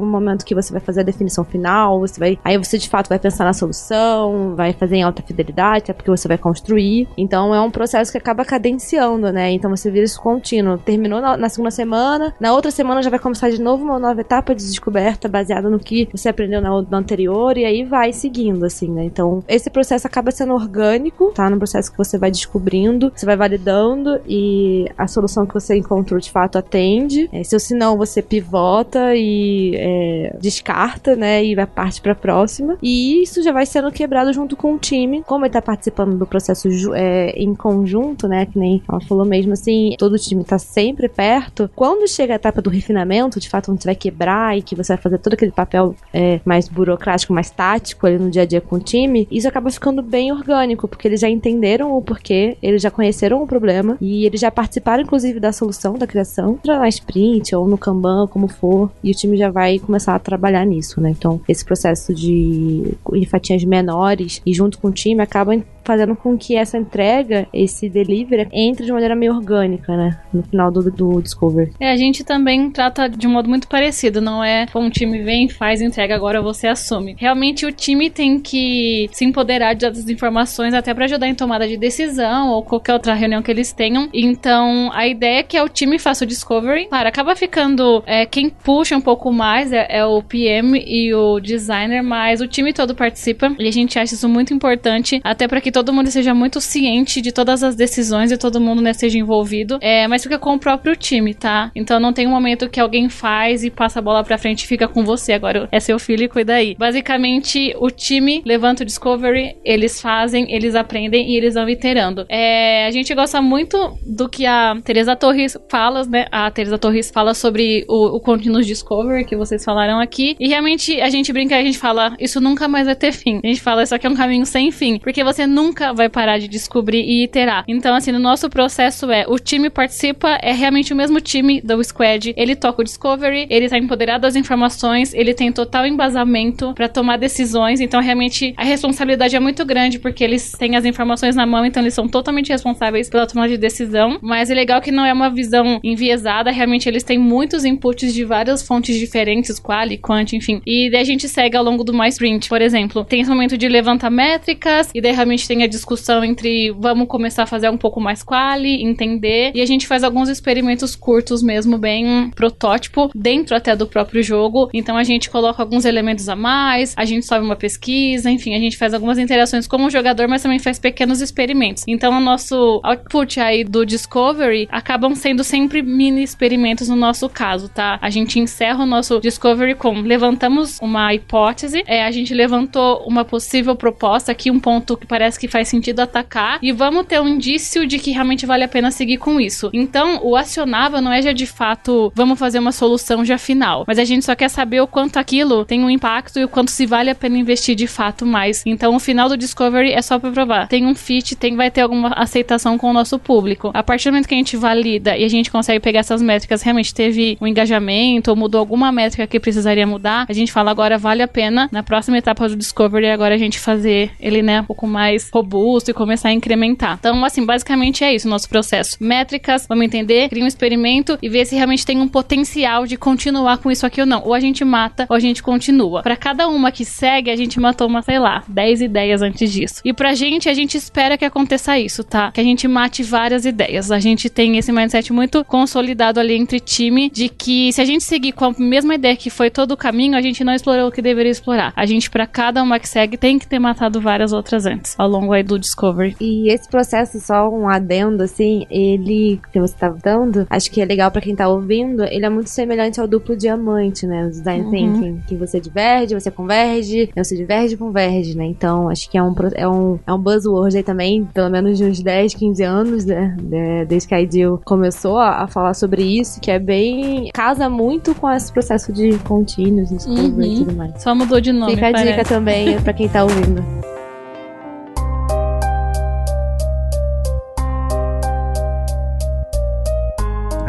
momento 0.00 0.44
que 0.44 0.54
você 0.54 0.69
vai 0.72 0.80
fazer 0.80 1.00
a 1.00 1.04
definição 1.04 1.44
final, 1.44 2.00
você 2.00 2.18
vai, 2.18 2.38
aí 2.44 2.56
você 2.56 2.78
de 2.78 2.88
fato 2.88 3.08
vai 3.08 3.18
pensar 3.18 3.44
na 3.44 3.52
solução, 3.52 4.54
vai 4.54 4.72
fazer 4.72 4.96
em 4.96 5.02
alta 5.02 5.22
fidelidade, 5.22 5.84
até 5.84 5.92
porque 5.92 6.10
você 6.10 6.28
vai 6.28 6.38
construir. 6.38 7.08
Então, 7.16 7.54
é 7.54 7.60
um 7.60 7.70
processo 7.70 8.10
que 8.12 8.18
acaba 8.18 8.44
cadenciando, 8.44 9.32
né, 9.32 9.50
então 9.50 9.70
você 9.70 9.90
vira 9.90 10.04
isso 10.04 10.20
contínuo. 10.20 10.78
Terminou 10.78 11.20
na, 11.20 11.36
na 11.36 11.48
segunda 11.48 11.70
semana, 11.70 12.34
na 12.40 12.52
outra 12.52 12.70
semana 12.70 13.02
já 13.02 13.10
vai 13.10 13.18
começar 13.18 13.50
de 13.50 13.60
novo 13.60 13.84
uma 13.84 13.98
nova 13.98 14.20
etapa 14.20 14.54
de 14.54 14.64
descoberta 14.64 15.28
baseada 15.28 15.68
no 15.70 15.78
que 15.78 16.08
você 16.12 16.28
aprendeu 16.28 16.60
na, 16.60 16.82
na 16.82 16.98
anterior 16.98 17.56
e 17.56 17.64
aí 17.64 17.84
vai 17.84 18.12
seguindo, 18.12 18.64
assim, 18.64 18.88
né? 18.88 19.04
Então, 19.04 19.42
esse 19.48 19.70
processo 19.70 20.06
acaba 20.06 20.30
sendo 20.30 20.54
orgânico, 20.54 21.32
tá? 21.32 21.48
No 21.48 21.58
processo 21.58 21.90
que 21.90 21.98
você 21.98 22.18
vai 22.18 22.30
descobrindo, 22.30 23.12
você 23.14 23.26
vai 23.26 23.36
validando 23.36 24.20
e 24.26 24.86
a 24.96 25.06
solução 25.06 25.46
que 25.46 25.54
você 25.54 25.76
encontrou 25.76 26.20
de 26.20 26.30
fato 26.30 26.58
atende. 26.58 27.28
É, 27.32 27.42
se 27.42 27.74
não, 27.74 27.96
você 27.96 28.22
pivota 28.22 29.14
e 29.14 29.74
é, 29.76 30.36
descarta, 30.60 31.16
né? 31.16 31.44
E 31.44 31.54
vai 31.54 31.66
parte 31.66 32.00
para 32.00 32.14
próxima. 32.14 32.76
E 32.82 33.22
isso 33.22 33.42
já 33.42 33.52
vai 33.52 33.66
sendo 33.66 33.90
quebrado 33.90 34.32
junto 34.32 34.56
com 34.56 34.74
o 34.74 34.78
time. 34.78 35.22
Como 35.26 35.44
ele 35.44 35.52
tá 35.52 35.62
participando 35.62 36.16
do 36.16 36.26
processo 36.26 36.68
é, 36.94 37.30
em 37.30 37.54
conjunto, 37.54 38.28
né? 38.28 38.46
Que 38.46 38.58
nem 38.58 38.82
ela 38.88 39.00
falou 39.00 39.24
mesmo 39.24 39.52
assim, 39.52 39.94
todo 39.98 40.14
o 40.14 40.18
time 40.18 40.44
tá 40.44 40.58
sempre 40.58 41.08
perto. 41.08 41.70
Quando 41.74 42.08
chega 42.08 42.34
a 42.34 42.36
etapa 42.36 42.60
do 42.62 42.70
refinamento, 42.70 43.40
de 43.40 43.48
fato, 43.48 43.72
onde 43.72 43.82
você 43.82 43.88
vai 43.88 43.94
quebrar 43.94 44.56
e 44.56 44.62
que 44.62 44.74
você 44.74 44.94
vai 44.94 45.02
fazer 45.02 45.18
todo 45.18 45.34
aquele 45.34 45.52
papel 45.52 45.94
é, 46.12 46.40
mais 46.44 46.68
burocrático, 46.68 47.32
mais 47.32 47.50
tático 47.50 48.06
ali 48.06 48.18
no 48.18 48.30
dia 48.30 48.42
a 48.42 48.46
dia 48.46 48.60
com 48.60 48.76
o 48.76 48.80
time, 48.80 49.26
isso 49.30 49.48
acaba 49.48 49.70
ficando 49.70 50.02
bem 50.02 50.32
orgânico, 50.32 50.86
porque 50.86 51.08
eles 51.08 51.20
já 51.20 51.28
entenderam 51.28 51.96
o 51.96 52.02
porquê, 52.02 52.56
eles 52.62 52.82
já 52.82 52.90
conheceram 52.90 53.42
o 53.42 53.46
problema 53.46 53.96
e 54.00 54.26
eles 54.26 54.40
já 54.40 54.50
participaram, 54.50 55.02
inclusive, 55.02 55.40
da 55.40 55.52
solução, 55.52 55.94
da 55.94 56.06
criação, 56.06 56.58
na 56.64 56.88
sprint 56.88 57.54
ou 57.54 57.66
no 57.66 57.78
Kanban, 57.78 58.26
como 58.26 58.48
for, 58.48 58.90
e 59.02 59.10
o 59.10 59.14
time 59.14 59.36
já 59.36 59.50
vai 59.50 59.78
começar 59.78 60.14
a 60.14 60.18
trabalhar 60.18 60.49
nisso, 60.64 61.00
né? 61.00 61.10
Então, 61.10 61.40
esse 61.48 61.64
processo 61.64 62.14
de 62.14 62.94
em 63.14 63.24
fatias 63.24 63.64
menores 63.64 64.40
e 64.44 64.52
junto 64.52 64.78
com 64.78 64.88
o 64.88 64.92
time 64.92 65.22
acaba 65.22 65.54
fazendo 65.84 66.16
com 66.16 66.36
que 66.36 66.56
essa 66.56 66.78
entrega, 66.78 67.46
esse 67.52 67.88
delivery, 67.88 68.48
entre 68.52 68.86
de 68.86 68.92
maneira 68.92 69.14
meio 69.14 69.34
orgânica, 69.34 69.96
né? 69.96 70.18
No 70.32 70.42
final 70.42 70.70
do, 70.70 70.90
do 70.90 71.20
Discover. 71.20 71.70
É, 71.78 71.90
a 71.92 71.96
gente 71.96 72.24
também 72.24 72.70
trata 72.70 73.08
de 73.08 73.26
um 73.26 73.30
modo 73.30 73.48
muito 73.48 73.68
parecido, 73.68 74.20
não 74.20 74.42
é 74.42 74.66
um 74.74 74.88
time 74.88 75.22
vem, 75.22 75.48
faz, 75.48 75.82
entrega, 75.82 76.14
agora 76.14 76.40
você 76.40 76.66
assume. 76.66 77.16
Realmente 77.18 77.66
o 77.66 77.72
time 77.72 78.08
tem 78.08 78.40
que 78.40 79.08
se 79.12 79.24
empoderar 79.24 79.74
de 79.74 79.90
das 79.90 80.08
informações 80.08 80.74
até 80.74 80.94
para 80.94 81.04
ajudar 81.04 81.26
em 81.26 81.34
tomada 81.34 81.66
de 81.66 81.76
decisão 81.76 82.50
ou 82.50 82.62
qualquer 82.62 82.92
outra 82.92 83.14
reunião 83.14 83.42
que 83.42 83.50
eles 83.50 83.72
tenham. 83.72 84.08
Então, 84.12 84.90
a 84.92 85.06
ideia 85.06 85.40
é 85.40 85.42
que 85.42 85.56
é 85.56 85.62
o 85.62 85.68
time 85.68 85.98
faça 85.98 86.24
o 86.24 86.26
discovery. 86.26 86.86
Claro, 86.86 87.08
acaba 87.08 87.34
ficando 87.34 88.02
é, 88.06 88.26
quem 88.26 88.50
puxa 88.50 88.96
um 88.96 89.00
pouco 89.00 89.32
mais 89.32 89.72
é, 89.72 89.86
é 89.88 90.04
o 90.04 90.22
PM 90.22 90.82
e 90.86 91.14
o 91.14 91.40
designer, 91.40 92.02
mas 92.02 92.40
o 92.40 92.46
time 92.46 92.72
todo 92.72 92.94
participa 92.94 93.54
e 93.58 93.66
a 93.66 93.72
gente 93.72 93.98
acha 93.98 94.14
isso 94.14 94.28
muito 94.28 94.52
importante, 94.52 95.20
até 95.24 95.48
para 95.48 95.60
que 95.60 95.69
todo 95.70 95.92
mundo 95.92 96.10
seja 96.10 96.34
muito 96.34 96.60
ciente 96.60 97.20
de 97.20 97.32
todas 97.32 97.62
as 97.62 97.74
decisões 97.74 98.32
e 98.32 98.36
todo 98.36 98.60
mundo 98.60 98.82
né, 98.82 98.92
seja 98.92 99.18
envolvido. 99.18 99.78
É, 99.80 100.08
mas 100.08 100.22
fica 100.22 100.38
com 100.38 100.54
o 100.54 100.58
próprio 100.58 100.96
time, 100.96 101.34
tá? 101.34 101.70
Então 101.74 102.00
não 102.00 102.12
tem 102.12 102.26
um 102.26 102.30
momento 102.30 102.68
que 102.68 102.80
alguém 102.80 103.08
faz 103.08 103.64
e 103.64 103.70
passa 103.70 103.98
a 103.98 104.02
bola 104.02 104.24
pra 104.24 104.38
frente 104.38 104.62
e 104.62 104.66
fica 104.66 104.88
com 104.88 105.04
você. 105.04 105.32
Agora 105.32 105.68
é 105.70 105.80
seu 105.80 105.98
filho 105.98 106.24
e 106.24 106.28
cuida 106.28 106.54
aí. 106.54 106.74
Basicamente, 106.78 107.74
o 107.78 107.90
time 107.90 108.42
levanta 108.44 108.82
o 108.82 108.86
Discovery, 108.86 109.56
eles 109.64 110.00
fazem, 110.00 110.52
eles 110.52 110.74
aprendem 110.74 111.30
e 111.30 111.36
eles 111.36 111.54
vão 111.54 111.68
iterando. 111.68 112.26
É, 112.28 112.86
a 112.86 112.90
gente 112.90 113.14
gosta 113.14 113.40
muito 113.40 113.98
do 114.04 114.28
que 114.28 114.46
a 114.46 114.76
Teresa 114.84 115.14
Torres 115.14 115.56
fala, 115.68 116.04
né? 116.04 116.26
A 116.30 116.50
Teresa 116.50 116.78
Torres 116.78 117.10
fala 117.10 117.34
sobre 117.34 117.84
o, 117.88 118.16
o 118.16 118.20
Continuous 118.20 118.66
Discovery 118.66 119.24
que 119.24 119.36
vocês 119.36 119.64
falaram 119.64 120.00
aqui. 120.00 120.36
E 120.38 120.48
realmente 120.48 121.00
a 121.00 121.08
gente 121.08 121.32
brinca 121.32 121.56
a 121.56 121.62
gente 121.62 121.78
fala, 121.78 122.16
isso 122.18 122.40
nunca 122.40 122.66
mais 122.68 122.86
vai 122.86 122.96
ter 122.96 123.12
fim. 123.12 123.40
A 123.42 123.46
gente 123.46 123.60
fala, 123.60 123.82
isso 123.82 123.94
aqui 123.94 124.06
é 124.06 124.10
um 124.10 124.14
caminho 124.14 124.46
sem 124.46 124.70
fim. 124.70 124.98
Porque 124.98 125.22
você 125.22 125.46
nunca 125.46 125.59
vai 125.94 126.08
parar 126.08 126.38
de 126.38 126.48
descobrir 126.48 127.02
e 127.02 127.24
iterar. 127.24 127.64
Então, 127.68 127.94
assim, 127.94 128.12
no 128.12 128.18
nosso 128.18 128.48
processo 128.48 129.10
é, 129.10 129.24
o 129.28 129.38
time 129.38 129.70
participa, 129.70 130.38
é 130.42 130.52
realmente 130.52 130.92
o 130.92 130.96
mesmo 130.96 131.20
time 131.20 131.60
do 131.60 131.82
Squad. 131.82 132.34
Ele 132.36 132.56
toca 132.56 132.82
o 132.82 132.84
Discovery, 132.84 133.46
ele 133.50 133.68
tá 133.68 133.78
empoderado 133.78 134.22
das 134.22 134.36
informações, 134.36 135.14
ele 135.14 135.34
tem 135.34 135.52
total 135.52 135.86
embasamento 135.86 136.72
para 136.74 136.88
tomar 136.88 137.16
decisões. 137.16 137.80
Então, 137.80 138.00
realmente, 138.00 138.54
a 138.56 138.64
responsabilidade 138.64 139.36
é 139.36 139.40
muito 139.40 139.64
grande 139.64 139.98
porque 139.98 140.24
eles 140.24 140.52
têm 140.52 140.76
as 140.76 140.84
informações 140.84 141.36
na 141.36 141.46
mão, 141.46 141.64
então 141.64 141.82
eles 141.82 141.94
são 141.94 142.08
totalmente 142.08 142.50
responsáveis 142.50 143.08
pela 143.08 143.26
tomada 143.26 143.48
de 143.48 143.58
decisão. 143.58 144.18
Mas 144.22 144.50
é 144.50 144.54
legal 144.54 144.80
que 144.80 144.90
não 144.90 145.04
é 145.04 145.12
uma 145.12 145.30
visão 145.30 145.80
enviesada, 145.82 146.50
realmente 146.50 146.88
eles 146.88 147.02
têm 147.02 147.18
muitos 147.18 147.64
inputs 147.64 148.12
de 148.12 148.24
várias 148.24 148.62
fontes 148.62 148.96
diferentes, 148.98 149.58
quali, 149.58 149.98
quant, 149.98 150.32
enfim. 150.32 150.60
E 150.66 150.90
daí 150.90 151.00
a 151.00 151.04
gente 151.04 151.28
segue 151.28 151.56
ao 151.56 151.64
longo 151.64 151.84
do 151.84 151.92
My 151.92 152.08
Sprint, 152.08 152.48
por 152.48 152.60
exemplo. 152.60 153.04
Tem 153.04 153.20
esse 153.20 153.30
momento 153.30 153.56
de 153.56 153.68
levantar 153.68 154.10
métricas, 154.10 154.90
e 154.94 155.00
daí 155.00 155.12
realmente 155.12 155.46
tem 155.50 155.64
a 155.64 155.66
discussão 155.66 156.24
entre 156.24 156.70
vamos 156.70 157.08
começar 157.08 157.42
a 157.42 157.46
fazer 157.46 157.68
um 157.68 157.76
pouco 157.76 158.00
mais 158.00 158.22
quali, 158.22 158.84
entender, 158.84 159.50
e 159.52 159.60
a 159.60 159.66
gente 159.66 159.84
faz 159.84 160.04
alguns 160.04 160.28
experimentos 160.28 160.94
curtos 160.94 161.42
mesmo, 161.42 161.76
bem 161.76 162.30
protótipo, 162.36 163.10
dentro 163.12 163.56
até 163.56 163.74
do 163.74 163.84
próprio 163.84 164.22
jogo. 164.22 164.70
Então 164.72 164.96
a 164.96 165.02
gente 165.02 165.28
coloca 165.28 165.60
alguns 165.60 165.84
elementos 165.84 166.28
a 166.28 166.36
mais, 166.36 166.94
a 166.96 167.04
gente 167.04 167.26
sobe 167.26 167.44
uma 167.44 167.56
pesquisa, 167.56 168.30
enfim, 168.30 168.54
a 168.54 168.60
gente 168.60 168.76
faz 168.76 168.94
algumas 168.94 169.18
interações 169.18 169.66
como 169.66 169.90
jogador, 169.90 170.28
mas 170.28 170.40
também 170.40 170.60
faz 170.60 170.78
pequenos 170.78 171.20
experimentos. 171.20 171.82
Então 171.88 172.16
o 172.16 172.20
nosso 172.20 172.80
output 172.84 173.40
aí 173.40 173.64
do 173.64 173.84
Discovery 173.84 174.68
acabam 174.70 175.16
sendo 175.16 175.42
sempre 175.42 175.82
mini 175.82 176.22
experimentos 176.22 176.88
no 176.88 176.94
nosso 176.94 177.28
caso, 177.28 177.68
tá? 177.68 177.98
A 178.00 178.08
gente 178.08 178.38
encerra 178.38 178.84
o 178.84 178.86
nosso 178.86 179.18
Discovery 179.18 179.74
com 179.74 180.00
levantamos 180.00 180.78
uma 180.80 181.12
hipótese, 181.12 181.82
é, 181.88 182.04
a 182.04 182.10
gente 182.12 182.32
levantou 182.32 183.02
uma 183.04 183.24
possível 183.24 183.74
proposta 183.74 184.30
aqui, 184.30 184.48
um 184.48 184.60
ponto 184.60 184.96
que 184.96 185.08
parece 185.08 185.39
que 185.40 185.48
faz 185.48 185.68
sentido 185.68 186.00
atacar, 186.00 186.58
e 186.62 186.72
vamos 186.72 187.06
ter 187.06 187.20
um 187.20 187.28
indício 187.28 187.86
de 187.86 187.98
que 187.98 188.10
realmente 188.10 188.46
vale 188.46 188.64
a 188.64 188.68
pena 188.68 188.90
seguir 188.90 189.16
com 189.16 189.40
isso. 189.40 189.70
Então, 189.72 190.20
o 190.22 190.36
acionável 190.36 191.00
não 191.00 191.12
é 191.12 191.22
já 191.22 191.32
de 191.32 191.46
fato, 191.46 192.12
vamos 192.14 192.38
fazer 192.38 192.58
uma 192.58 192.72
solução 192.72 193.24
já 193.24 193.38
final, 193.38 193.84
mas 193.86 193.98
a 193.98 194.04
gente 194.04 194.24
só 194.24 194.34
quer 194.34 194.48
saber 194.48 194.80
o 194.80 194.86
quanto 194.86 195.18
aquilo 195.18 195.64
tem 195.64 195.82
um 195.82 195.90
impacto 195.90 196.38
e 196.38 196.44
o 196.44 196.48
quanto 196.48 196.70
se 196.70 196.86
vale 196.86 197.10
a 197.10 197.14
pena 197.14 197.38
investir 197.38 197.74
de 197.74 197.86
fato 197.86 198.26
mais. 198.26 198.62
Então, 198.66 198.94
o 198.94 199.00
final 199.00 199.28
do 199.28 199.36
Discovery 199.36 199.92
é 199.92 200.02
só 200.02 200.18
para 200.18 200.30
provar. 200.30 200.68
Tem 200.68 200.86
um 200.86 200.94
fit, 200.94 201.34
tem 201.36 201.56
vai 201.56 201.70
ter 201.70 201.80
alguma 201.80 202.10
aceitação 202.10 202.76
com 202.76 202.90
o 202.90 202.92
nosso 202.92 203.18
público. 203.18 203.70
A 203.74 203.82
partir 203.82 204.08
do 204.08 204.12
momento 204.12 204.28
que 204.28 204.34
a 204.34 204.38
gente 204.38 204.56
valida 204.56 205.16
e 205.16 205.24
a 205.24 205.28
gente 205.28 205.50
consegue 205.50 205.80
pegar 205.80 206.00
essas 206.00 206.22
métricas, 206.22 206.62
realmente 206.62 206.94
teve 206.94 207.36
um 207.40 207.46
engajamento 207.46 208.30
ou 208.30 208.36
mudou 208.36 208.58
alguma 208.58 208.92
métrica 208.92 209.26
que 209.26 209.40
precisaria 209.40 209.86
mudar, 209.86 210.26
a 210.28 210.32
gente 210.32 210.52
fala 210.52 210.70
agora 210.70 210.98
vale 210.98 211.22
a 211.22 211.28
pena 211.28 211.68
na 211.72 211.82
próxima 211.82 212.18
etapa 212.18 212.48
do 212.48 212.56
Discovery 212.56 213.10
agora 213.10 213.34
a 213.34 213.38
gente 213.38 213.58
fazer 213.58 214.10
ele, 214.20 214.42
né, 214.42 214.60
um 214.60 214.64
pouco 214.64 214.86
mais 214.86 215.29
robusto 215.32 215.90
e 215.90 215.94
começar 215.94 216.28
a 216.28 216.32
incrementar. 216.32 216.96
Então, 216.98 217.24
assim, 217.24 217.44
basicamente 217.44 218.04
é 218.04 218.14
isso 218.14 218.26
o 218.26 218.30
nosso 218.30 218.48
processo. 218.48 218.96
Métricas, 219.00 219.66
vamos 219.68 219.84
entender, 219.84 220.28
cria 220.28 220.44
um 220.44 220.46
experimento 220.46 221.18
e 221.22 221.28
ver 221.28 221.46
se 221.46 221.56
realmente 221.56 221.86
tem 221.86 222.00
um 222.00 222.08
potencial 222.08 222.86
de 222.86 222.96
continuar 222.96 223.58
com 223.58 223.70
isso 223.70 223.86
aqui 223.86 224.00
ou 224.00 224.06
não. 224.06 224.22
Ou 224.24 224.34
a 224.34 224.40
gente 224.40 224.64
mata 224.64 225.06
ou 225.08 225.16
a 225.16 225.20
gente 225.20 225.42
continua. 225.42 226.02
Para 226.02 226.16
cada 226.16 226.48
uma 226.48 226.70
que 226.70 226.84
segue, 226.84 227.30
a 227.30 227.36
gente 227.36 227.58
matou 227.60 227.86
uma, 227.86 228.02
sei 228.02 228.18
lá, 228.18 228.42
10 228.48 228.82
ideias 228.82 229.22
antes 229.22 229.52
disso. 229.52 229.80
E 229.84 229.92
pra 229.92 230.14
gente, 230.14 230.48
a 230.48 230.54
gente 230.54 230.76
espera 230.76 231.16
que 231.16 231.24
aconteça 231.24 231.78
isso, 231.78 232.02
tá? 232.04 232.30
Que 232.32 232.40
a 232.40 232.44
gente 232.44 232.66
mate 232.66 233.02
várias 233.02 233.44
ideias. 233.44 233.90
A 233.90 233.98
gente 233.98 234.28
tem 234.28 234.56
esse 234.58 234.72
mindset 234.72 235.12
muito 235.12 235.44
consolidado 235.44 236.20
ali 236.20 236.34
entre 236.34 236.60
time 236.60 237.10
de 237.10 237.28
que 237.28 237.72
se 237.72 237.80
a 237.80 237.84
gente 237.84 238.04
seguir 238.04 238.32
com 238.32 238.46
a 238.46 238.54
mesma 238.58 238.94
ideia 238.94 239.16
que 239.16 239.30
foi 239.30 239.50
todo 239.50 239.72
o 239.72 239.76
caminho, 239.76 240.16
a 240.16 240.22
gente 240.22 240.44
não 240.44 240.54
explorou 240.54 240.88
o 240.88 240.92
que 240.92 241.02
deveria 241.02 241.30
explorar. 241.30 241.72
A 241.76 241.86
gente, 241.86 242.10
para 242.10 242.26
cada 242.26 242.62
uma 242.62 242.78
que 242.78 242.88
segue, 242.88 243.16
tem 243.16 243.38
que 243.38 243.46
ter 243.46 243.58
matado 243.58 244.00
várias 244.00 244.32
outras 244.32 244.66
antes, 244.66 244.94
ao 244.98 245.08
longo 245.08 245.19
longo 245.20 245.32
aí 245.32 245.42
do 245.42 245.58
Discovery. 245.58 246.16
E 246.20 246.48
esse 246.50 246.68
processo, 246.68 247.20
só 247.20 247.48
um 247.48 247.68
adendo, 247.68 248.22
assim, 248.22 248.66
ele 248.70 249.40
que 249.52 249.60
você 249.60 249.74
tá 249.74 249.88
dando, 249.88 250.46
acho 250.50 250.70
que 250.70 250.80
é 250.80 250.84
legal 250.84 251.10
pra 251.10 251.20
quem 251.20 251.34
tá 251.34 251.48
ouvindo, 251.48 252.02
ele 252.04 252.24
é 252.24 252.28
muito 252.30 252.48
semelhante 252.50 253.00
ao 253.00 253.06
duplo 253.08 253.36
diamante, 253.36 254.06
né? 254.06 254.26
O 254.26 254.30
design 254.30 254.64
Uhum. 254.64 254.70
thinking. 254.70 255.20
Que 255.26 255.36
você 255.36 255.60
diverge, 255.60 256.14
você 256.14 256.30
converge, 256.30 257.10
você 257.16 257.36
diverge 257.36 257.76
converge, 257.76 258.36
né? 258.36 258.44
Então, 258.46 258.88
acho 258.88 259.08
que 259.10 259.16
é 259.18 259.22
um, 259.22 259.34
é 259.54 259.68
um, 259.68 259.98
é 260.06 260.12
um 260.12 260.18
buzzword 260.18 260.76
aí 260.76 260.82
também, 260.82 261.24
pelo 261.32 261.50
menos 261.50 261.78
de 261.78 261.84
uns 261.84 262.00
10, 262.02 262.34
15 262.34 262.62
anos, 262.62 263.04
né? 263.04 263.36
De- 263.40 263.84
desde 263.86 264.08
que 264.08 264.14
a 264.14 264.20
Ideal 264.20 264.60
começou 264.64 265.18
a, 265.18 265.42
a 265.42 265.46
falar 265.46 265.74
sobre 265.74 266.02
isso, 266.02 266.40
que 266.40 266.50
é 266.50 266.58
bem. 266.58 267.30
casa 267.32 267.68
muito 267.68 268.14
com 268.14 268.30
esse 268.30 268.52
processo 268.52 268.92
de 268.92 269.18
contínuos, 269.20 269.88
discovery 269.90 270.30
Uhum. 270.30 270.42
e 270.42 270.56
tudo 270.58 270.76
mais. 270.76 271.02
Só 271.02 271.14
mudou 271.14 271.40
de 271.40 271.52
nome, 271.52 271.74
Fica 271.74 271.88
a 271.88 271.92
parece. 271.92 272.10
dica 272.12 272.24
também 272.24 272.80
pra 272.80 272.92
quem 272.92 273.08
tá 273.08 273.22
ouvindo. 273.24 273.62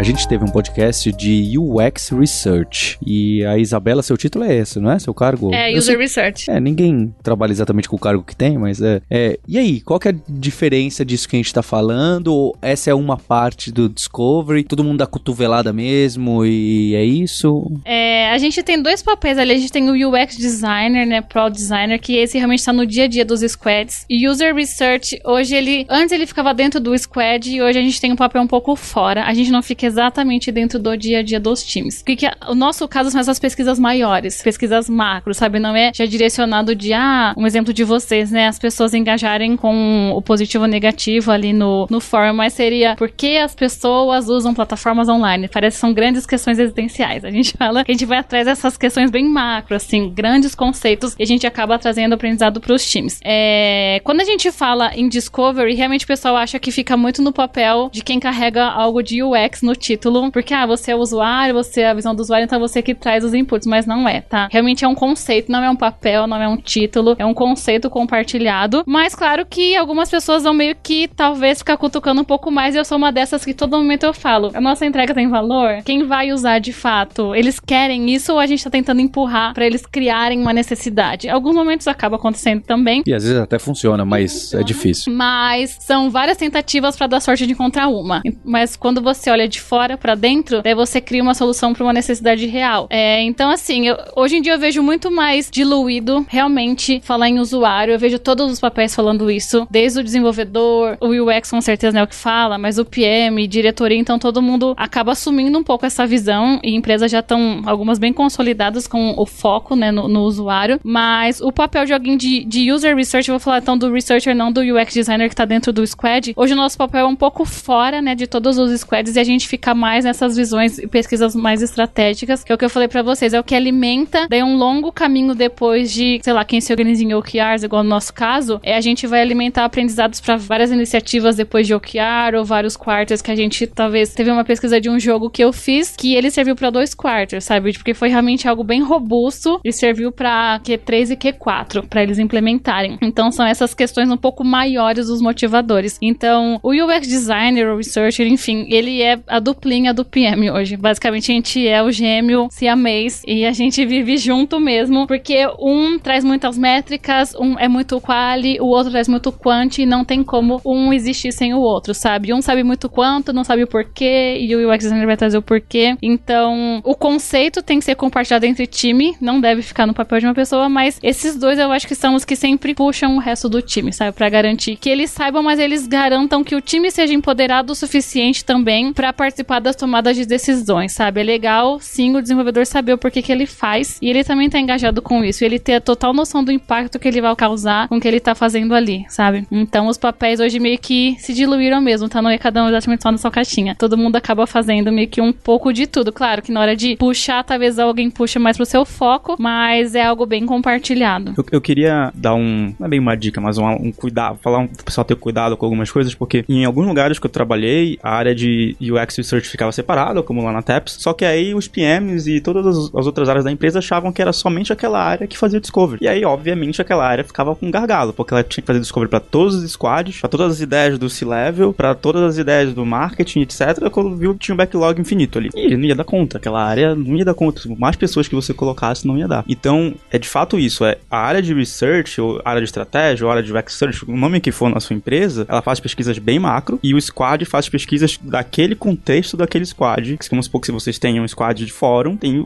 A 0.02 0.04
gente 0.04 0.28
teve 0.28 0.44
um 0.44 0.48
podcast 0.48 1.12
de 1.12 1.54
UX 1.60 2.10
Research. 2.10 2.98
E 3.06 3.46
a 3.46 3.56
Isabela, 3.60 4.02
seu 4.02 4.18
título 4.18 4.44
é 4.44 4.56
esse, 4.56 4.80
não 4.80 4.90
é? 4.90 4.98
Seu 4.98 5.14
cargo? 5.14 5.54
É, 5.54 5.72
Eu 5.72 5.78
User 5.78 5.94
sei- 5.94 5.98
Research. 6.02 6.50
É, 6.50 6.60
ninguém 6.60 7.14
trabalha 7.22 7.52
exatamente 7.52 7.88
com 7.88 7.98
o 7.98 8.00
cargo 8.00 8.24
que 8.24 8.36
tem, 8.36 8.58
mas 8.58 8.82
é, 8.82 9.00
é. 9.12 9.38
E 9.48 9.60
aí, 9.60 9.80
qual 9.80 10.00
que 10.00 10.08
é 10.08 10.12
a 10.12 10.16
diferença 10.28 11.06
disso 11.06 11.30
que 11.30 11.36
a 11.36 11.40
gente 11.40 11.54
tá 11.54 11.62
falando? 11.62 12.52
Essa 12.64 12.90
é 12.90 12.96
uma 12.96 13.16
parte 13.16 13.72
do 13.72 13.88
Discovery? 13.88 14.64
Todo 14.64 14.84
mundo 14.84 14.98
dá 14.98 15.06
cotovelada 15.06 15.72
mesmo 15.72 16.44
e 16.48 16.96
é 16.96 17.06
isso? 17.06 17.72
É, 17.86 18.32
a 18.32 18.40
gente 18.40 18.64
tem 18.64 18.82
dois 18.82 19.04
papéis 19.04 19.38
ali. 19.38 19.52
A 19.52 19.58
gente 19.60 19.72
tem 19.72 19.88
o 19.88 20.10
UX 20.10 20.36
Designer, 20.36 21.06
né? 21.06 21.22
Pro 21.22 21.48
Designer, 21.48 22.00
que 22.00 22.16
esse 22.18 22.40
realmente 22.40 22.66
tá 22.66 22.74
no 22.74 22.88
dia 22.88 23.04
a 23.04 23.08
dia 23.08 23.24
dos 23.24 23.42
squads. 23.42 24.04
E 24.10 24.28
User 24.28 24.56
Research, 24.56 25.20
hoje 25.24 25.54
ele. 25.56 25.86
Antes 25.88 26.12
ele 26.12 26.26
ficava 26.26 26.56
dentro 26.56 26.80
do 26.80 26.98
squad 26.98 27.48
e 27.56 27.62
hoje 27.62 27.78
a 27.78 27.84
gente 27.84 28.02
tem 28.02 28.12
um 28.12 28.16
papel 28.16 28.42
um 28.42 28.48
pouco 28.48 28.76
fora. 28.76 29.26
A 29.26 29.34
gente 29.36 29.52
não 29.52 29.62
fica 29.62 29.91
exatamente 29.92 30.52
dentro 30.52 30.80
do 30.80 30.96
dia 30.96 31.20
a 31.20 31.22
dia 31.22 31.40
dos 31.40 31.64
times. 31.64 32.04
O 32.50 32.56
nosso 32.56 32.88
caso 32.88 33.12
são 33.12 33.22
essas 33.22 33.40
pesquisas 33.40 33.78
maiores, 33.78 34.42
pesquisas 34.42 34.90
macro, 34.90 35.34
sabe? 35.34 35.60
Não 35.60 35.76
é 35.76 35.92
já 35.94 36.06
direcionado 36.06 36.74
de, 36.74 36.94
ah, 36.94 37.34
um 37.38 37.46
exemplo 37.46 37.74
de 37.74 37.84
vocês, 37.84 38.32
né? 38.32 38.48
As 38.48 38.58
pessoas 38.58 38.94
engajarem 38.94 39.56
com 39.56 40.12
o 40.16 40.22
positivo 40.22 40.64
ou 40.64 40.70
negativo 40.70 41.32
ali 41.32 41.54
no, 41.54 41.88
no 41.90 42.00
fórum, 42.00 42.34
mas 42.34 42.54
seria 42.54 42.96
por 42.96 43.10
que 43.10 43.38
as 43.38 43.54
pessoas 43.54 44.30
usam 44.30 44.54
plataformas 44.54 45.10
online? 45.10 45.48
Parece 45.48 45.78
que 45.78 45.82
são 45.82 45.94
grandes 45.94 46.26
questões 46.26 46.58
existenciais. 46.60 47.26
A 47.26 47.32
gente 47.32 47.54
fala 47.58 47.84
que 47.84 47.92
a 47.92 47.94
gente 47.94 48.06
vai 48.06 48.20
atrás 48.20 48.46
dessas 48.46 48.78
questões 48.78 49.12
bem 49.12 49.28
macro, 49.28 49.76
assim, 49.76 50.10
grandes 50.10 50.56
conceitos, 50.56 51.16
e 51.20 51.24
a 51.24 51.26
gente 51.26 51.46
acaba 51.46 51.78
trazendo 51.78 52.14
aprendizado 52.14 52.62
para 52.62 52.74
os 52.74 52.90
times. 52.90 53.20
É, 53.24 54.00
quando 54.04 54.22
a 54.22 54.26
gente 54.26 54.52
fala 54.52 54.92
em 54.96 55.08
Discovery, 55.10 55.76
realmente 55.76 56.06
o 56.06 56.08
pessoal 56.08 56.38
acha 56.38 56.60
que 56.60 56.72
fica 56.72 56.96
muito 56.96 57.22
no 57.22 57.34
papel 57.34 57.90
de 57.92 58.04
quem 58.04 58.20
carrega 58.20 58.66
algo 58.66 59.02
de 59.02 59.22
UX 59.24 59.62
no 59.62 59.76
título, 59.82 60.32
porque, 60.32 60.54
ah, 60.54 60.66
você 60.66 60.92
é 60.92 60.96
o 60.96 61.00
usuário, 61.00 61.54
você 61.54 61.82
é 61.82 61.90
a 61.90 61.94
visão 61.94 62.14
do 62.16 62.22
usuário, 62.22 62.46
então 62.46 62.60
você 62.60 62.82
que 62.82 62.94
traz 62.94 63.24
os 63.24 63.34
inputs, 63.34 63.68
mas 63.68 63.86
não 63.86 64.08
é, 64.08 64.22
tá? 64.22 64.48
Realmente 64.52 64.86
é 64.86 64.88
um 64.88 64.96
conceito, 64.96 65.52
não 65.52 65.64
é 65.64 65.70
um 65.70 65.76
papel, 65.76 66.28
não 66.28 66.38
é 66.42 66.48
um 66.48 66.58
título, 66.58 67.16
é 67.18 67.26
um 67.26 67.34
conceito 67.34 67.90
compartilhado, 67.90 68.84
mas 68.86 69.16
claro 69.16 69.46
que 69.46 69.76
algumas 69.76 70.10
pessoas 70.10 70.44
vão 70.44 70.54
meio 70.54 70.76
que 70.82 71.08
talvez 71.08 71.58
ficar 71.60 71.78
cutucando 71.78 72.22
um 72.22 72.26
pouco 72.26 72.52
mais, 72.52 72.76
e 72.76 72.78
eu 72.78 72.86
sou 72.86 72.98
uma 72.98 73.12
dessas 73.12 73.44
que 73.44 73.54
todo 73.54 73.78
momento 73.78 74.04
eu 74.06 74.14
falo, 74.14 74.52
a 74.54 74.62
nossa 74.62 74.86
entrega 74.86 75.14
tem 75.14 75.28
valor? 75.28 75.82
Quem 75.84 76.06
vai 76.06 76.32
usar 76.32 76.60
de 76.60 76.72
fato? 76.72 77.34
Eles 77.34 77.60
querem 77.60 78.10
isso 78.14 78.34
ou 78.34 78.40
a 78.40 78.46
gente 78.46 78.64
tá 78.64 78.70
tentando 78.70 79.02
empurrar 79.02 79.54
pra 79.54 79.66
eles 79.66 79.86
criarem 79.86 80.40
uma 80.40 80.54
necessidade? 80.54 81.28
Alguns 81.30 81.56
momentos 81.56 81.88
acaba 81.88 82.16
acontecendo 82.18 82.62
também, 82.62 83.02
E 83.06 83.14
às 83.14 83.24
vezes 83.24 83.40
até 83.40 83.58
funciona, 83.58 84.06
mas 84.06 84.54
é 84.54 84.64
difícil. 84.64 85.14
mas 85.14 85.78
são 85.80 86.10
várias 86.12 86.38
tentativas 86.38 86.96
pra 86.96 87.08
dar 87.08 87.20
sorte 87.20 87.48
de 87.48 87.54
encontrar 87.54 87.88
uma. 87.88 88.22
Mas 88.44 88.76
quando 88.76 89.02
você 89.02 89.30
olha 89.30 89.48
de 89.48 89.60
fora 89.72 89.98
pra 89.98 90.16
dentro, 90.16 90.62
daí 90.62 90.76
você 90.76 91.00
cria 91.00 91.24
uma 91.24 91.34
solução 91.34 91.72
pra 91.74 91.82
uma 91.86 91.94
necessidade 91.94 92.46
real. 92.46 92.88
É, 92.90 93.22
então, 93.24 93.50
assim, 93.50 93.88
eu- 93.88 93.96
hoje 94.18 94.36
em 94.36 94.42
dia 94.42 94.52
eu 94.52 94.60
vejo 94.60 94.84
muito 94.84 95.10
mais 95.10 95.50
diluído 95.50 96.26
realmente 96.28 97.00
falar 97.06 97.30
em 97.30 97.40
usuário. 97.40 97.94
Eu 97.94 97.98
vejo 98.00 98.20
todos 98.20 98.52
os 98.52 98.60
papéis 98.60 98.94
falando 98.94 99.32
isso, 99.32 99.66
desde 99.72 100.02
o 100.02 100.04
desenvolvedor, 100.04 100.98
o 101.00 101.08
UX 101.08 101.50
com 101.50 101.62
certeza 101.62 101.98
é 102.00 102.04
o 102.04 102.08
que 102.08 102.16
fala, 102.16 102.58
mas 102.58 102.78
o 102.78 102.84
PM, 102.84 103.48
diretoria, 103.48 103.98
então 103.98 104.20
todo 104.20 104.42
mundo 104.42 104.74
acaba 104.76 105.14
assumindo 105.14 105.58
um 105.58 105.64
pouco 105.64 105.86
essa 105.86 106.06
visão 106.06 106.60
e 106.62 106.76
empresas 106.76 107.10
já 107.10 107.20
estão 107.20 107.62
algumas 107.66 107.98
bem 107.98 108.12
consolidadas 108.12 108.88
com 108.88 109.14
o 109.18 109.26
foco, 109.26 109.74
né, 109.74 109.90
no, 109.90 110.10
no 110.10 110.24
usuário. 110.24 110.82
Mas 110.84 111.40
o 111.40 111.50
papel 111.50 111.86
de 111.86 111.94
alguém 111.94 112.18
de, 112.18 112.44
de 112.44 112.70
user 112.74 112.94
research, 112.94 113.30
eu 113.30 113.36
vou 113.36 113.40
falar 113.40 113.60
então 113.60 113.78
do 113.78 113.90
researcher, 113.90 114.36
não 114.36 114.52
do 114.52 114.60
UX 114.60 114.94
designer 114.94 115.30
que 115.30 115.36
tá 115.36 115.46
dentro 115.46 115.72
do 115.72 115.88
squad. 115.88 116.34
Hoje 116.36 116.52
o 116.52 116.58
nosso 116.58 116.78
papel 116.78 117.06
é 117.06 117.10
um 117.10 117.16
pouco 117.16 117.46
fora, 117.46 118.02
né, 118.02 118.16
de 118.16 118.28
todos 118.28 118.58
os 118.58 118.78
squads 118.82 119.16
e 119.16 119.20
a 119.22 119.24
gente 119.24 119.48
fica 119.48 119.61
mais 119.74 120.06
nessas 120.06 120.36
visões 120.36 120.78
e 120.78 120.88
pesquisas 120.88 121.36
mais 121.36 121.62
estratégicas, 121.62 122.44
que 122.44 122.52
é 122.52 122.56
o 122.56 122.58
que 122.58 122.66
eu 122.66 122.70
falei 122.70 122.88
pra 122.88 123.02
vocês, 123.02 123.34
é 123.34 123.40
o 123.40 123.44
que 123.44 123.56
alimenta 123.56 124.28
daí 124.30 124.44
um 124.44 124.58
longo 124.58 124.92
caminho 124.92 125.36
depois 125.36 125.92
de, 125.92 126.20
sei 126.24 126.34
lá, 126.34 126.44
quem 126.44 126.60
se 126.60 126.72
organiza 126.72 127.04
em 127.04 127.14
OKRs, 127.14 127.64
igual 127.64 127.84
no 127.84 127.90
nosso 127.90 128.14
caso, 128.14 128.60
é 128.64 128.76
a 128.76 128.82
gente 128.82 129.08
vai 129.08 129.22
alimentar 129.22 129.66
aprendizados 129.66 130.20
pra 130.20 130.38
várias 130.38 130.72
iniciativas 130.72 131.36
depois 131.36 131.68
de 131.68 131.74
OKR 131.74 132.36
ou 132.38 132.44
vários 132.44 132.76
quarters 132.76 133.22
que 133.22 133.32
a 133.32 133.36
gente 133.36 133.68
talvez 133.68 134.14
teve 134.14 134.32
uma 134.32 134.44
pesquisa 134.44 134.80
de 134.80 134.90
um 134.90 135.00
jogo 135.00 135.30
que 135.30 135.44
eu 135.44 135.54
fiz 135.54 135.96
que 135.96 136.16
ele 136.16 136.32
serviu 136.32 136.56
pra 136.56 136.70
dois 136.70 136.94
quarters, 136.94 137.44
sabe? 137.44 137.74
Porque 137.74 137.94
foi 137.94 138.10
realmente 138.10 138.48
algo 138.48 138.64
bem 138.64 138.82
robusto 138.82 139.60
e 139.64 139.72
serviu 139.72 140.12
pra 140.12 140.60
Q3 140.64 141.12
e 141.12 141.16
Q4 141.16 141.88
pra 141.88 142.04
eles 142.04 142.20
implementarem. 142.20 142.98
Então 143.02 143.32
são 143.32 143.46
essas 143.46 143.74
questões 143.74 144.10
um 144.10 144.18
pouco 144.18 144.44
maiores 144.44 145.08
dos 145.08 145.22
motivadores. 145.22 145.98
Então, 146.02 146.60
o 146.64 146.72
UX 146.72 147.08
designer, 147.08 147.68
o 147.68 147.78
researcher, 147.78 148.28
enfim, 148.28 148.68
ele 148.70 149.02
é 149.02 149.20
a 149.28 149.40
duplinha 149.42 149.94
do 149.94 150.06
PM 150.06 150.50
hoje. 150.52 150.78
Basicamente 150.78 151.32
a 151.32 151.36
gente 151.36 151.68
é 151.68 151.84
o 151.84 151.92
gêmeo 151.92 152.48
siamês 152.50 153.24
e 153.28 153.46
a 153.46 153.52
gente 153.52 153.86
vive 153.86 154.18
junto 154.18 154.60
mesmo, 154.60 155.08
porque 155.08 155.48
um 155.60 156.00
traz 156.00 156.24
muitas 156.24 156.58
métricas, 156.58 157.36
um 157.36 157.58
é 157.60 157.68
muito 157.68 158.00
quali, 158.00 158.60
o 158.60 158.68
outro 158.68 158.92
traz 158.92 159.08
muito 159.08 159.32
quant 159.32 159.80
e 159.80 159.86
não 159.86 160.06
tem 160.06 160.24
como 160.24 160.62
um 160.66 160.94
existir 160.94 161.32
sem 161.32 161.54
o 161.54 161.60
outro, 161.60 161.94
sabe? 161.94 162.34
Um 162.34 162.42
sabe 162.42 162.64
muito 162.64 162.90
quanto, 162.90 163.34
não 163.34 163.44
sabe 163.44 163.64
o 163.64 163.68
porquê 163.68 164.38
e 164.40 164.56
o 164.56 164.72
UX 164.72 164.84
designer 164.84 165.08
vai 165.08 165.18
trazer 165.18 165.38
o 165.38 165.42
porquê. 165.42 165.96
Então, 166.02 166.82
o 166.84 166.96
conceito 166.96 167.62
tem 167.62 167.80
que 167.80 167.86
ser 167.86 167.96
compartilhado 167.96 168.46
entre 168.46 168.68
time, 168.68 169.16
não 169.20 169.40
deve 169.42 169.62
ficar 169.62 169.88
no 169.88 169.94
papel 169.94 170.20
de 170.20 170.26
uma 170.26 170.34
pessoa, 170.34 170.70
mas 170.70 171.00
esses 171.02 171.36
dois 171.36 171.58
eu 171.58 171.72
acho 171.72 171.88
que 171.88 171.96
são 171.96 172.16
os 172.16 172.26
que 172.26 172.36
sempre 172.36 172.74
puxam 172.74 173.16
o 173.16 173.20
resto 173.20 173.50
do 173.50 173.62
time, 173.62 173.92
sabe? 173.92 174.12
Pra 174.12 174.30
garantir 174.30 174.76
que 174.76 174.90
eles 174.90 175.10
saibam, 175.10 175.44
mas 175.44 175.60
eles 175.60 175.88
garantam 175.88 176.44
que 176.44 176.56
o 176.56 176.62
time 176.62 176.92
seja 176.92 177.14
empoderado 177.14 177.72
o 177.72 177.76
suficiente 177.76 178.44
também 178.44 178.94
pra 178.94 179.14
participar 179.14 179.31
das 179.62 179.76
tomadas 179.76 180.16
de 180.16 180.26
decisões, 180.26 180.94
sabe? 180.94 181.22
É 181.22 181.24
legal, 181.24 181.80
sim, 181.80 182.16
o 182.16 182.22
desenvolvedor 182.22 182.66
saber 182.66 182.94
o 182.94 182.98
porquê 182.98 183.22
que 183.22 183.32
ele 183.32 183.46
faz 183.46 183.98
e 184.02 184.10
ele 184.10 184.24
também 184.24 184.50
tá 184.50 184.60
engajado 184.60 185.02
com 185.02 185.24
isso, 185.24 185.44
ele 185.44 185.60
ter 185.60 185.76
a 185.76 185.82
total 185.82 186.14
noção 186.14 186.44
do 186.44 186.52
impacto 186.52 187.00
que 187.00 187.08
ele 187.08 187.22
vai 187.22 187.36
causar 187.36 187.88
com 187.88 187.98
o 187.98 188.00
que 188.00 188.08
ele 188.08 188.20
tá 188.20 188.34
fazendo 188.36 188.74
ali, 188.74 189.06
sabe? 189.10 189.46
Então, 189.52 189.88
os 189.88 189.98
papéis 189.98 190.40
hoje 190.40 190.60
meio 190.60 190.78
que 190.80 191.16
se 191.20 191.34
diluíram 191.34 191.82
mesmo, 191.82 192.10
tá? 192.10 192.22
Não 192.22 192.30
é 192.30 192.38
cada 192.38 192.64
um 192.64 192.68
exatamente 192.68 193.04
só 193.04 193.12
na 193.12 193.18
sua 193.18 193.32
caixinha. 193.32 193.76
Todo 193.76 193.98
mundo 193.98 194.16
acaba 194.16 194.48
fazendo 194.48 194.92
meio 194.92 195.08
que 195.08 195.22
um 195.22 195.32
pouco 195.32 195.72
de 195.72 195.88
tudo. 195.88 196.12
Claro 196.12 196.42
que 196.42 196.52
na 196.52 196.60
hora 196.60 196.76
de 196.76 196.96
puxar, 196.96 197.44
talvez 197.44 197.80
alguém 197.80 198.10
puxe 198.10 198.40
mais 198.40 198.58
pro 198.58 198.66
seu 198.66 198.86
foco, 198.86 199.36
mas 199.40 199.96
é 199.96 200.04
algo 200.04 200.26
bem 200.26 200.46
compartilhado. 200.46 201.34
Eu, 201.38 201.46
eu 201.52 201.62
queria 201.62 202.12
dar 202.14 202.36
um. 202.36 202.74
Não 202.80 202.88
é 202.88 202.90
bem 202.90 203.00
uma 203.00 203.16
dica, 203.16 203.40
mas 203.40 203.58
um, 203.58 203.66
um 203.68 203.92
cuidado. 203.92 204.40
Falar 204.42 204.60
um, 204.60 204.68
pro 204.68 204.86
pessoal 204.86 205.06
ter 205.06 205.16
cuidado 205.16 205.56
com 205.58 205.66
algumas 205.66 205.92
coisas, 205.92 206.14
porque 206.14 206.44
em 206.48 206.66
alguns 206.66 206.88
lugares 206.88 207.20
que 207.20 207.26
eu 207.26 207.32
trabalhei, 207.32 208.00
a 208.02 208.12
área 208.12 208.36
de 208.36 208.76
UX 208.82 209.21
Research 209.22 209.48
ficava 209.48 209.72
separada, 209.72 210.22
como 210.24 210.44
lá 210.44 210.52
na 210.52 210.62
TEPS. 210.62 210.98
Só 211.00 211.14
que 211.14 211.26
aí 211.26 211.54
os 211.54 211.68
PMs 211.68 212.28
e 212.28 212.42
todas 212.42 212.66
as, 212.66 212.96
as 212.96 213.06
outras 213.06 213.30
áreas 213.30 213.46
da 213.46 213.52
empresa 213.52 213.80
achavam 213.80 214.12
que 214.12 214.22
era 214.22 214.34
somente 214.34 214.74
aquela 214.74 215.02
área 215.02 215.28
que 215.28 215.38
fazia 215.38 215.60
discovery. 215.60 216.00
E 216.04 216.08
aí, 216.08 216.26
obviamente, 216.26 216.82
aquela 216.82 217.06
área 217.06 217.24
ficava 217.24 217.56
com 217.56 217.72
gargalo, 217.72 218.14
porque 218.14 218.34
ela 218.34 218.44
tinha 218.44 218.62
que 218.62 218.68
fazer 218.68 218.80
discovery 218.80 219.10
para 219.10 219.20
todos 219.20 219.56
os 219.56 219.72
squads, 219.72 220.20
para 220.20 220.30
todas 220.30 220.54
as 220.54 220.62
ideias 220.62 220.98
do 220.98 221.10
C-level, 221.10 221.74
para 221.74 221.96
todas 221.96 222.24
as 222.24 222.38
ideias 222.38 222.74
do 222.74 222.86
marketing, 222.86 223.42
etc. 223.42 223.90
Quando 223.92 224.16
viu, 224.16 224.36
tinha 224.36 224.54
um 224.54 224.58
backlog 224.58 225.00
infinito 225.00 225.38
ali. 225.38 225.50
E 225.56 225.76
não 225.76 225.86
ia 225.86 225.96
dar 225.96 226.04
conta. 226.04 226.38
Aquela 226.38 226.64
área 226.64 226.96
não 226.96 227.16
ia 227.16 227.26
dar 227.26 227.34
conta. 227.34 227.62
Mais 227.78 227.96
pessoas 227.96 228.28
que 228.28 228.36
você 228.36 228.54
colocasse 228.54 229.08
não 229.08 229.18
ia 229.18 229.28
dar. 229.28 229.44
Então, 229.48 229.94
é 230.10 230.18
de 230.18 230.28
fato 230.28 230.58
isso. 230.58 230.84
É 230.86 230.98
a 231.10 231.18
área 231.18 231.42
de 231.42 231.54
research, 231.54 232.20
ou 232.20 232.42
área 232.44 232.62
de 232.62 232.66
estratégia, 232.66 233.26
ou 233.26 233.32
área 233.32 233.44
de 233.44 233.52
research, 233.52 234.04
o 234.08 234.18
nome 234.18 234.40
que 234.40 234.52
for 234.52 234.70
na 234.70 234.80
sua 234.80 234.96
empresa, 234.96 235.46
ela 235.48 235.62
faz 235.62 235.80
pesquisas 235.80 236.18
bem 236.18 236.40
macro 236.40 236.80
e 236.82 236.94
o 236.94 237.02
squad 237.02 237.46
faz 237.46 237.70
pesquisas 237.70 238.20
daquele 238.22 238.76
contexto 238.76 239.11
daquele 239.38 239.66
squad. 239.66 240.18
Que, 240.18 240.30
vamos 240.30 240.46
supor 240.46 240.62
que 240.62 240.68
se 240.68 240.72
vocês 240.72 241.00
têm 241.00 241.20
um 241.20 241.28
squad 241.28 241.66
de 241.66 241.72
fórum, 241.72 242.16
tem, 242.16 242.46